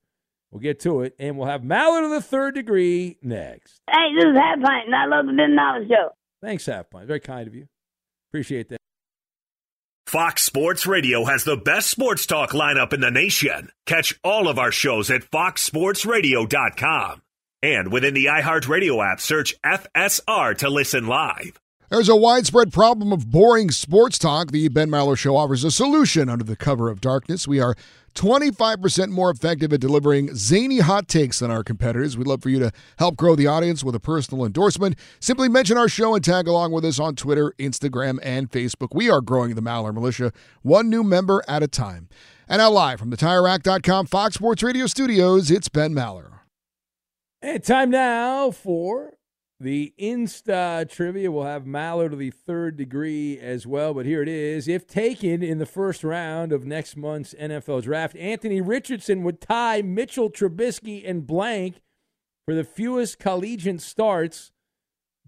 We'll 0.52 0.60
get 0.60 0.82
to 0.82 1.02
it, 1.02 1.16
and 1.18 1.38
we'll 1.38 1.47
have 1.47 1.62
Maller 1.62 2.04
of 2.04 2.12
the 2.12 2.22
third 2.22 2.56
degree 2.56 3.18
next. 3.22 3.80
Hey, 3.89 4.14
this 4.16 4.26
is 4.26 4.36
Half 4.36 4.60
Pint, 4.62 4.88
and 4.88 4.95
I 4.95 5.06
love 5.06 5.26
the 5.26 5.34
Ben 5.34 5.56
Knowledge 5.56 5.88
Show. 5.88 6.10
Thanks, 6.42 6.66
Half 6.66 6.89
Pint. 6.89 7.08
Very 7.08 7.20
kind 7.20 7.48
of 7.48 7.56
you. 7.56 7.68
Appreciate 8.30 8.70
that. 8.70 8.78
Fox 10.08 10.44
Sports 10.44 10.86
Radio 10.86 11.24
has 11.26 11.46
the 11.46 11.56
best 11.56 11.89
sports 11.89 12.26
talk 12.26 12.52
lineup 12.52 12.92
in 12.92 13.00
the 13.00 13.12
nation. 13.12 13.72
Catch 13.86 14.20
all 14.24 14.50
of 14.50 14.60
our 14.60 14.72
shows 14.72 15.10
at 15.10 15.22
foxsportsradio.com. 15.22 17.22
And 17.64 17.94
within 17.94 18.16
the 18.16 18.26
iHeartRadio 18.26 19.06
app, 19.10 19.22
search 19.22 19.56
FSR 19.64 20.58
to 20.58 20.70
listen 20.70 21.08
live. 21.08 21.60
There's 21.89 22.10
a 22.10 22.16
widespread 22.16 22.74
problem 22.74 23.14
of 23.14 23.30
boring 23.30 23.70
sports 23.70 24.18
talk. 24.18 24.52
The 24.52 24.68
Ben 24.70 24.89
Maller 24.89 25.18
Show 25.18 25.36
offers 25.36 25.64
a 25.64 25.72
solution 25.72 26.30
under 26.30 26.44
the 26.44 26.56
cover 26.56 26.89
of 26.89 27.02
darkness. 27.02 27.48
We 27.48 27.60
are 27.60 27.76
25% 28.16 29.09
more 29.09 29.30
effective 29.30 29.74
at 29.74 29.80
delivering 29.80 30.36
zany 30.36 30.80
hot 30.80 31.07
takes 31.07 31.39
than 31.39 31.51
our 31.51 31.64
competitors. 31.64 32.18
We'd 32.18 32.28
love 32.28 32.41
for 32.41 32.49
you 32.49 32.59
to 32.59 32.72
help 32.97 33.16
grow 33.18 33.36
the 33.36 33.47
audience 33.47 33.84
with 33.84 33.95
a 33.95 33.99
personal 33.99 34.45
endorsement. 34.45 34.97
Simply 35.20 35.49
mention 35.49 35.78
our 35.78 35.89
show 35.89 36.16
and 36.16 36.24
tag 36.24 36.47
along 36.47 36.72
with 36.72 36.86
us 36.86 36.99
on 36.99 37.16
Twitter, 37.16 37.53
Instagram, 37.57 38.20
and 38.24 38.49
Facebook. 38.49 38.89
We 38.93 39.09
are 39.09 39.22
growing 39.22 39.55
the 39.55 39.62
Maller 39.62 39.93
Militia, 39.93 40.32
one 40.62 40.89
new 40.89 41.03
member 41.03 41.43
at 41.47 41.64
a 41.64 41.68
time. 41.68 42.09
And 42.47 42.59
now, 42.59 42.70
live 42.70 42.99
from 42.99 43.12
the 43.12 43.18
TireRack.com 43.18 44.07
Fox 44.07 44.36
Sports 44.36 44.62
Radio 44.62 44.86
studios, 44.86 45.49
it's 45.49 45.70
Ben 45.70 45.93
Maller. 45.93 46.39
And 47.41 47.64
time 47.64 47.89
now 47.89 48.51
for 48.51 49.14
the 49.62 49.93
Insta 49.99 50.89
trivia. 50.89 51.32
We'll 51.32 51.43
have 51.43 51.66
Maller 51.66 52.09
to 52.09 52.16
the 52.16 52.32
third 52.32 52.78
degree 52.78 53.39
as 53.39 53.68
well, 53.68 53.93
but 53.93 54.05
here 54.05 54.22
it 54.22 54.28
is. 54.28 54.68
If 54.68 54.88
taken 54.88 55.43
in 55.43 55.59
the 55.59 55.66
first 55.66 56.03
round 56.03 56.51
of 56.51 56.66
next 56.66 56.97
month's 56.97 57.36
NFL 57.36 57.84
draft, 57.84 58.16
Anthony 58.16 58.59
Richardson 58.59 59.24
would 59.24 59.39
tie 59.39 59.82
Mitchell 59.82 60.32
Trubisky 60.32 61.07
and 61.07 61.28
blank 61.28 61.82
for 62.45 62.55
the 62.55 62.64
fewest 62.64 63.20
collegiate 63.20 63.82
starts 63.82 64.51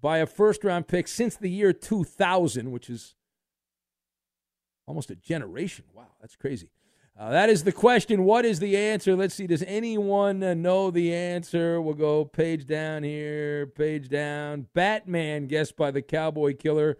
by 0.01 0.17
a 0.17 0.25
first 0.25 0.63
round 0.63 0.87
pick 0.87 1.07
since 1.07 1.35
the 1.35 1.49
year 1.49 1.71
2000, 1.71 2.71
which 2.71 2.89
is 2.89 3.15
almost 4.87 5.11
a 5.11 5.15
generation. 5.15 5.85
Wow, 5.93 6.07
that's 6.19 6.35
crazy. 6.35 6.71
Uh, 7.17 7.29
that 7.29 7.49
is 7.49 7.63
the 7.63 7.71
question. 7.71 8.23
What 8.23 8.43
is 8.43 8.59
the 8.59 8.75
answer? 8.75 9.15
Let's 9.15 9.35
see. 9.35 9.45
Does 9.45 9.63
anyone 9.67 10.41
uh, 10.41 10.55
know 10.55 10.89
the 10.89 11.13
answer? 11.13 11.79
We'll 11.79 11.93
go 11.93 12.25
page 12.25 12.65
down 12.65 13.03
here, 13.03 13.67
page 13.67 14.09
down. 14.09 14.67
Batman, 14.73 15.45
guessed 15.45 15.77
by 15.77 15.91
the 15.91 16.01
Cowboy 16.01 16.55
Killer. 16.55 16.97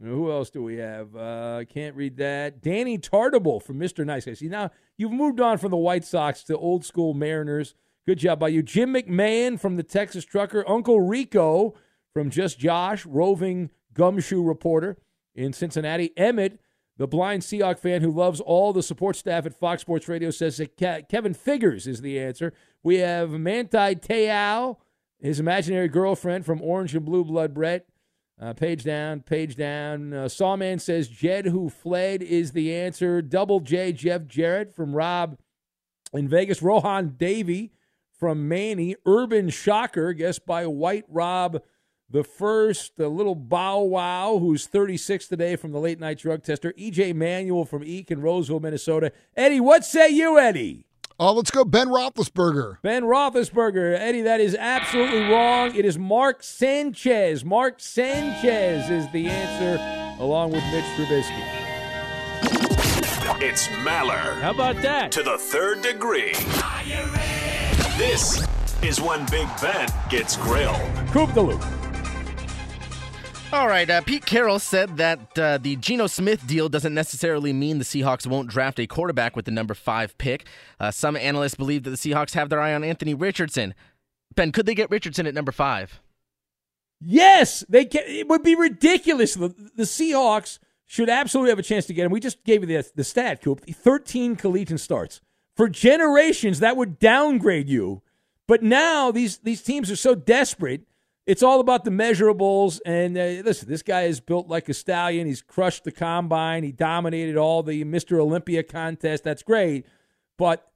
Who 0.00 0.30
else 0.30 0.50
do 0.50 0.62
we 0.62 0.76
have? 0.76 1.16
Uh, 1.16 1.64
can't 1.68 1.96
read 1.96 2.18
that. 2.18 2.62
Danny 2.62 2.96
Tartabull 2.96 3.62
from 3.62 3.80
Mr. 3.80 4.04
Nice 4.04 4.26
Guy. 4.26 4.34
See, 4.34 4.48
now 4.48 4.70
you've 4.96 5.12
moved 5.12 5.40
on 5.40 5.58
from 5.58 5.70
the 5.70 5.76
White 5.76 6.04
Sox 6.04 6.44
to 6.44 6.56
old 6.56 6.84
school 6.84 7.12
Mariners. 7.12 7.74
Good 8.06 8.18
job 8.18 8.38
by 8.38 8.48
you. 8.48 8.62
Jim 8.62 8.94
McMahon 8.94 9.58
from 9.58 9.76
the 9.76 9.82
Texas 9.82 10.24
Trucker. 10.24 10.68
Uncle 10.68 11.00
Rico 11.00 11.74
from 12.12 12.30
Just 12.30 12.58
Josh, 12.58 13.04
roving 13.04 13.70
gumshoe 13.94 14.42
reporter 14.42 14.96
in 15.34 15.52
Cincinnati. 15.52 16.12
Emmett 16.16 16.60
The 16.98 17.06
blind 17.06 17.42
Seahawk 17.42 17.78
fan 17.78 18.00
who 18.00 18.10
loves 18.10 18.40
all 18.40 18.72
the 18.72 18.82
support 18.82 19.16
staff 19.16 19.44
at 19.44 19.54
Fox 19.54 19.82
Sports 19.82 20.08
Radio 20.08 20.30
says 20.30 20.56
that 20.56 20.76
Ke- 20.76 21.08
Kevin 21.08 21.34
Figures 21.34 21.86
is 21.86 22.00
the 22.00 22.18
answer. 22.18 22.54
We 22.82 22.96
have 22.96 23.30
Manti 23.30 23.94
Te'o, 23.96 24.78
his 25.20 25.38
imaginary 25.38 25.88
girlfriend 25.88 26.46
from 26.46 26.62
Orange 26.62 26.94
and 26.94 27.04
Blue 27.04 27.24
Blood 27.24 27.52
Brett. 27.52 27.86
Uh, 28.40 28.52
page 28.52 28.84
down, 28.84 29.20
page 29.20 29.56
down. 29.56 30.12
Uh, 30.12 30.28
Sawman 30.28 30.78
says 30.78 31.08
Jed 31.08 31.46
who 31.46 31.70
fled 31.70 32.22
is 32.22 32.52
the 32.52 32.74
answer. 32.74 33.22
Double 33.22 33.60
J 33.60 33.92
Jeff 33.92 34.26
Jarrett 34.26 34.74
from 34.74 34.94
Rob 34.94 35.38
in 36.12 36.28
Vegas. 36.28 36.60
Rohan 36.60 37.14
Davey 37.16 37.72
from 38.12 38.46
Manny. 38.46 38.94
Urban 39.06 39.48
Shocker, 39.48 40.12
guessed 40.12 40.44
by 40.44 40.66
White 40.66 41.04
Rob 41.08 41.62
the 42.10 42.24
first. 42.24 42.96
The 42.96 43.08
little 43.08 43.34
Bow 43.34 43.80
Wow, 43.80 44.38
who's 44.38 44.66
36 44.66 45.28
today 45.28 45.56
from 45.56 45.72
the 45.72 45.80
late 45.80 46.00
night 46.00 46.18
drug 46.18 46.42
tester. 46.42 46.72
EJ 46.78 47.14
Manuel 47.14 47.64
from 47.64 47.84
Eek 47.84 48.10
in 48.10 48.20
Roseville, 48.20 48.60
Minnesota. 48.60 49.12
Eddie, 49.36 49.60
what 49.60 49.84
say 49.84 50.08
you, 50.08 50.38
Eddie? 50.38 50.86
Oh, 51.18 51.32
let's 51.32 51.50
go 51.50 51.64
Ben 51.64 51.88
Roethlisberger. 51.88 52.82
Ben 52.82 53.04
Roethlisberger. 53.04 53.98
Eddie, 53.98 54.20
that 54.22 54.38
is 54.38 54.54
absolutely 54.54 55.20
wrong. 55.30 55.74
It 55.74 55.86
is 55.86 55.96
Mark 55.98 56.42
Sanchez. 56.42 57.42
Mark 57.42 57.80
Sanchez 57.80 58.90
is 58.90 59.10
the 59.12 59.28
answer, 59.28 60.22
along 60.22 60.52
with 60.52 60.62
Mitch 60.64 60.84
Trubisky. 60.94 61.42
It's 63.38 63.68
Maller. 63.68 64.40
How 64.40 64.50
about 64.50 64.76
that? 64.82 65.10
To 65.12 65.22
the 65.22 65.38
third 65.38 65.80
degree. 65.82 66.34
This 67.96 68.46
is 68.82 69.00
when 69.00 69.24
Big 69.30 69.48
Ben 69.62 69.88
gets 70.10 70.36
grilled. 70.36 70.80
Coop 71.12 71.32
the 71.32 71.40
loop. 71.40 71.64
All 73.52 73.68
right, 73.68 73.88
uh, 73.88 74.00
Pete 74.00 74.26
Carroll 74.26 74.58
said 74.58 74.96
that 74.96 75.38
uh, 75.38 75.58
the 75.58 75.76
Geno 75.76 76.08
Smith 76.08 76.44
deal 76.48 76.68
doesn't 76.68 76.92
necessarily 76.92 77.52
mean 77.52 77.78
the 77.78 77.84
Seahawks 77.84 78.26
won't 78.26 78.50
draft 78.50 78.80
a 78.80 78.88
quarterback 78.88 79.36
with 79.36 79.44
the 79.44 79.52
number 79.52 79.72
five 79.72 80.18
pick. 80.18 80.46
Uh, 80.80 80.90
some 80.90 81.16
analysts 81.16 81.54
believe 81.54 81.84
that 81.84 81.90
the 81.90 81.96
Seahawks 81.96 82.34
have 82.34 82.48
their 82.48 82.60
eye 82.60 82.74
on 82.74 82.82
Anthony 82.82 83.14
Richardson. 83.14 83.72
Ben, 84.34 84.50
could 84.50 84.66
they 84.66 84.74
get 84.74 84.90
Richardson 84.90 85.28
at 85.28 85.34
number 85.34 85.52
five? 85.52 86.00
Yes, 87.00 87.64
they 87.68 87.84
can. 87.84 88.02
It 88.06 88.26
would 88.26 88.42
be 88.42 88.56
ridiculous. 88.56 89.34
The, 89.34 89.54
the 89.76 89.84
Seahawks 89.84 90.58
should 90.84 91.08
absolutely 91.08 91.50
have 91.50 91.58
a 91.60 91.62
chance 91.62 91.86
to 91.86 91.94
get 91.94 92.04
him. 92.04 92.10
We 92.10 92.20
just 92.20 92.42
gave 92.42 92.62
you 92.62 92.66
the, 92.66 92.90
the 92.96 93.04
stat, 93.04 93.42
Coop. 93.42 93.64
13 93.64 94.34
collegiate 94.34 94.80
starts. 94.80 95.20
For 95.54 95.68
generations, 95.68 96.58
that 96.58 96.76
would 96.76 96.98
downgrade 96.98 97.68
you. 97.68 98.02
But 98.48 98.64
now 98.64 99.12
these, 99.12 99.38
these 99.38 99.62
teams 99.62 99.88
are 99.88 99.96
so 99.96 100.16
desperate– 100.16 100.82
it's 101.26 101.42
all 101.42 101.60
about 101.60 101.84
the 101.84 101.90
measurables. 101.90 102.80
And 102.86 103.18
uh, 103.18 103.42
listen, 103.44 103.68
this 103.68 103.82
guy 103.82 104.02
is 104.02 104.20
built 104.20 104.48
like 104.48 104.68
a 104.68 104.74
stallion. 104.74 105.26
He's 105.26 105.42
crushed 105.42 105.84
the 105.84 105.92
combine. 105.92 106.62
He 106.62 106.72
dominated 106.72 107.36
all 107.36 107.62
the 107.62 107.84
Mr. 107.84 108.18
Olympia 108.20 108.62
contest. 108.62 109.24
That's 109.24 109.42
great, 109.42 109.86
but 110.38 110.70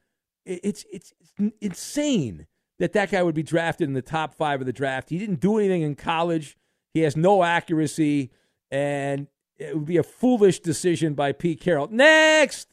it's 0.45 0.85
it's, 0.91 1.13
it's 1.21 1.33
insane 1.61 2.47
that 2.79 2.93
that 2.95 3.11
guy 3.11 3.23
would 3.23 3.35
be 3.35 3.43
drafted 3.43 3.89
in 3.89 3.95
the 3.95 4.03
top 4.03 4.35
five 4.35 4.61
of 4.61 4.67
the 4.67 4.73
draft. 4.73 5.11
He 5.11 5.19
didn't 5.19 5.41
do 5.41 5.59
anything 5.59 5.83
in 5.83 5.95
college. 5.95 6.57
He 6.95 7.01
has 7.01 7.17
no 7.17 7.45
accuracy, 7.45 8.31
and 8.71 9.29
it 9.59 9.75
would 9.75 9.87
be 9.87 9.99
a 9.99 10.03
foolish 10.03 10.61
decision 10.61 11.15
by 11.15 11.33
Pete 11.33 11.61
Carroll. 11.61 11.89
Next. 11.89 12.69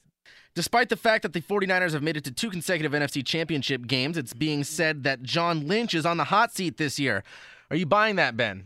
Despite 0.56 0.90
the 0.90 0.96
fact 0.96 1.22
that 1.22 1.34
the 1.34 1.42
49ers 1.42 1.92
have 1.92 2.02
made 2.02 2.18
it 2.18 2.24
to 2.24 2.32
two 2.32 2.50
consecutive 2.50 2.92
NFC 2.92 3.24
championship 3.24 3.86
games, 3.86 4.18
it's 4.18 4.34
being 4.34 4.64
said 4.64 5.04
that 5.04 5.22
John 5.22 5.68
Lynch 5.68 5.94
is 5.94 6.04
on 6.04 6.18
the 6.18 6.24
hot 6.24 6.52
seat 6.52 6.78
this 6.78 6.98
year. 6.98 7.24
Are 7.70 7.76
you 7.76 7.86
buying 7.86 8.16
that, 8.16 8.38
Ben? 8.38 8.66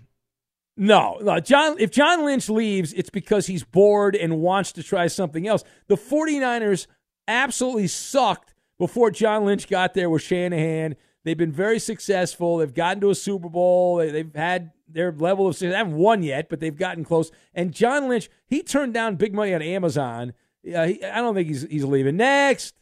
No, 0.78 1.20
no. 1.22 1.40
John, 1.40 1.76
if 1.80 1.92
John 1.92 2.26
Lynch 2.26 2.50
leaves, 2.50 2.94
it's 2.94 3.10
because 3.10 3.48
he's 3.48 3.64
bored 3.64 4.16
and 4.16 4.40
wants 4.40 4.72
to 4.74 4.84
try 4.84 5.08
something 5.08 5.48
else. 5.48 5.64
The 5.88 5.96
49ers 5.98 6.88
absolutely 7.28 7.88
sucked 7.88 8.54
before 8.80 9.12
John 9.12 9.46
Lynch 9.46 9.68
got 9.68 9.94
there 9.94 10.10
with 10.10 10.22
Shanahan. 10.22 10.96
They've 11.24 11.38
been 11.38 11.52
very 11.52 11.78
successful. 11.78 12.58
They've 12.58 12.74
gotten 12.74 13.02
to 13.02 13.12
a 13.12 13.16
Super 13.16 13.50
Bowl. 13.50 13.98
They've 13.98 14.34
had 14.34 14.72
their 14.88 15.12
level 15.12 15.48
of 15.48 15.56
success. 15.56 15.74
They 15.74 15.78
haven't 15.78 15.96
won 15.98 16.24
yet, 16.24 16.50
but 16.50 16.60
they've 16.60 16.76
gotten 16.76 17.04
close. 17.04 17.32
And 17.54 17.74
John 17.74 18.10
Lynch, 18.10 18.30
he 18.48 18.64
turned 18.64 18.94
down 18.94 19.18
big 19.18 19.34
money 19.34 19.54
on 19.54 19.62
Amazon. 19.62 20.34
Uh, 20.66 20.88
he, 20.88 21.04
I 21.04 21.18
don't 21.18 21.36
think 21.36 21.48
he's 21.48 21.64
he's 21.64 21.84
leaving. 21.84 22.18
Next. 22.18 22.76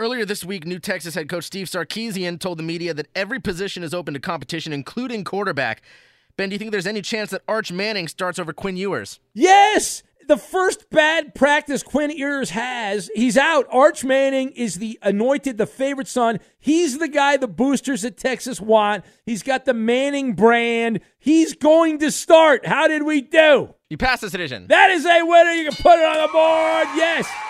Earlier 0.00 0.24
this 0.24 0.46
week, 0.46 0.64
new 0.64 0.78
Texas 0.78 1.14
head 1.14 1.28
coach 1.28 1.44
Steve 1.44 1.66
Sarkisian 1.66 2.40
told 2.40 2.58
the 2.58 2.62
media 2.62 2.94
that 2.94 3.08
every 3.14 3.38
position 3.38 3.82
is 3.82 3.92
open 3.92 4.14
to 4.14 4.20
competition, 4.20 4.72
including 4.72 5.24
quarterback. 5.24 5.82
Ben, 6.38 6.48
do 6.48 6.54
you 6.54 6.58
think 6.58 6.70
there's 6.72 6.86
any 6.86 7.02
chance 7.02 7.28
that 7.32 7.42
Arch 7.46 7.70
Manning 7.70 8.08
starts 8.08 8.38
over 8.38 8.54
Quinn 8.54 8.78
Ewers? 8.78 9.20
Yes! 9.34 10.02
The 10.26 10.38
first 10.38 10.88
bad 10.88 11.34
practice 11.34 11.82
Quinn 11.82 12.10
Ewers 12.10 12.48
has, 12.48 13.10
he's 13.14 13.36
out. 13.36 13.66
Arch 13.70 14.02
Manning 14.02 14.52
is 14.52 14.76
the 14.76 14.98
anointed, 15.02 15.58
the 15.58 15.66
favorite 15.66 16.08
son. 16.08 16.40
He's 16.58 16.98
the 16.98 17.08
guy 17.08 17.36
the 17.36 17.46
boosters 17.46 18.02
at 18.02 18.16
Texas 18.16 18.58
want. 18.58 19.04
He's 19.26 19.42
got 19.42 19.66
the 19.66 19.74
Manning 19.74 20.32
brand. 20.32 21.00
He's 21.18 21.52
going 21.52 21.98
to 21.98 22.10
start. 22.10 22.64
How 22.64 22.88
did 22.88 23.02
we 23.02 23.20
do? 23.20 23.74
You 23.90 23.98
passed 23.98 24.22
this 24.22 24.32
edition. 24.32 24.66
That 24.68 24.88
is 24.88 25.04
a 25.04 25.22
winner. 25.24 25.50
You 25.50 25.68
can 25.70 25.82
put 25.82 25.98
it 25.98 26.06
on 26.06 26.26
the 26.26 26.32
board. 26.32 26.88
Yes. 26.96 27.49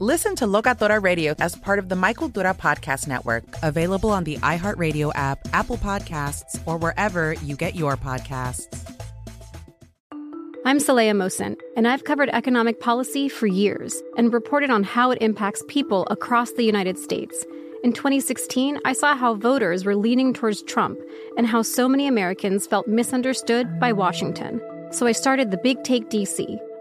Listen 0.00 0.36
to 0.36 0.46
Locatora 0.46 1.02
Radio 1.02 1.34
as 1.40 1.56
part 1.56 1.80
of 1.80 1.88
the 1.88 1.96
My 1.96 2.14
Cultura 2.14 2.56
Podcast 2.56 3.08
Network, 3.08 3.42
available 3.64 4.10
on 4.10 4.22
the 4.22 4.36
iHeartRadio 4.36 5.10
app, 5.16 5.40
Apple 5.52 5.76
Podcasts, 5.76 6.56
or 6.66 6.76
wherever 6.76 7.32
you 7.32 7.56
get 7.56 7.74
your 7.74 7.96
podcasts. 7.96 8.68
I'm 10.64 10.78
Saleha 10.78 11.16
Mohsin, 11.16 11.56
and 11.76 11.88
I've 11.88 12.04
covered 12.04 12.28
economic 12.28 12.78
policy 12.78 13.28
for 13.28 13.48
years 13.48 14.00
and 14.16 14.32
reported 14.32 14.70
on 14.70 14.84
how 14.84 15.10
it 15.10 15.18
impacts 15.20 15.64
people 15.66 16.06
across 16.12 16.52
the 16.52 16.62
United 16.62 16.96
States. 16.96 17.44
In 17.82 17.92
2016, 17.92 18.78
I 18.84 18.92
saw 18.92 19.16
how 19.16 19.34
voters 19.34 19.84
were 19.84 19.96
leaning 19.96 20.32
towards 20.32 20.62
Trump 20.62 21.00
and 21.36 21.44
how 21.44 21.62
so 21.62 21.88
many 21.88 22.06
Americans 22.06 22.68
felt 22.68 22.86
misunderstood 22.86 23.80
by 23.80 23.92
Washington. 23.92 24.60
So 24.92 25.08
I 25.08 25.12
started 25.12 25.50
the 25.50 25.58
Big 25.58 25.82
Take 25.82 26.08
DC 26.08 26.60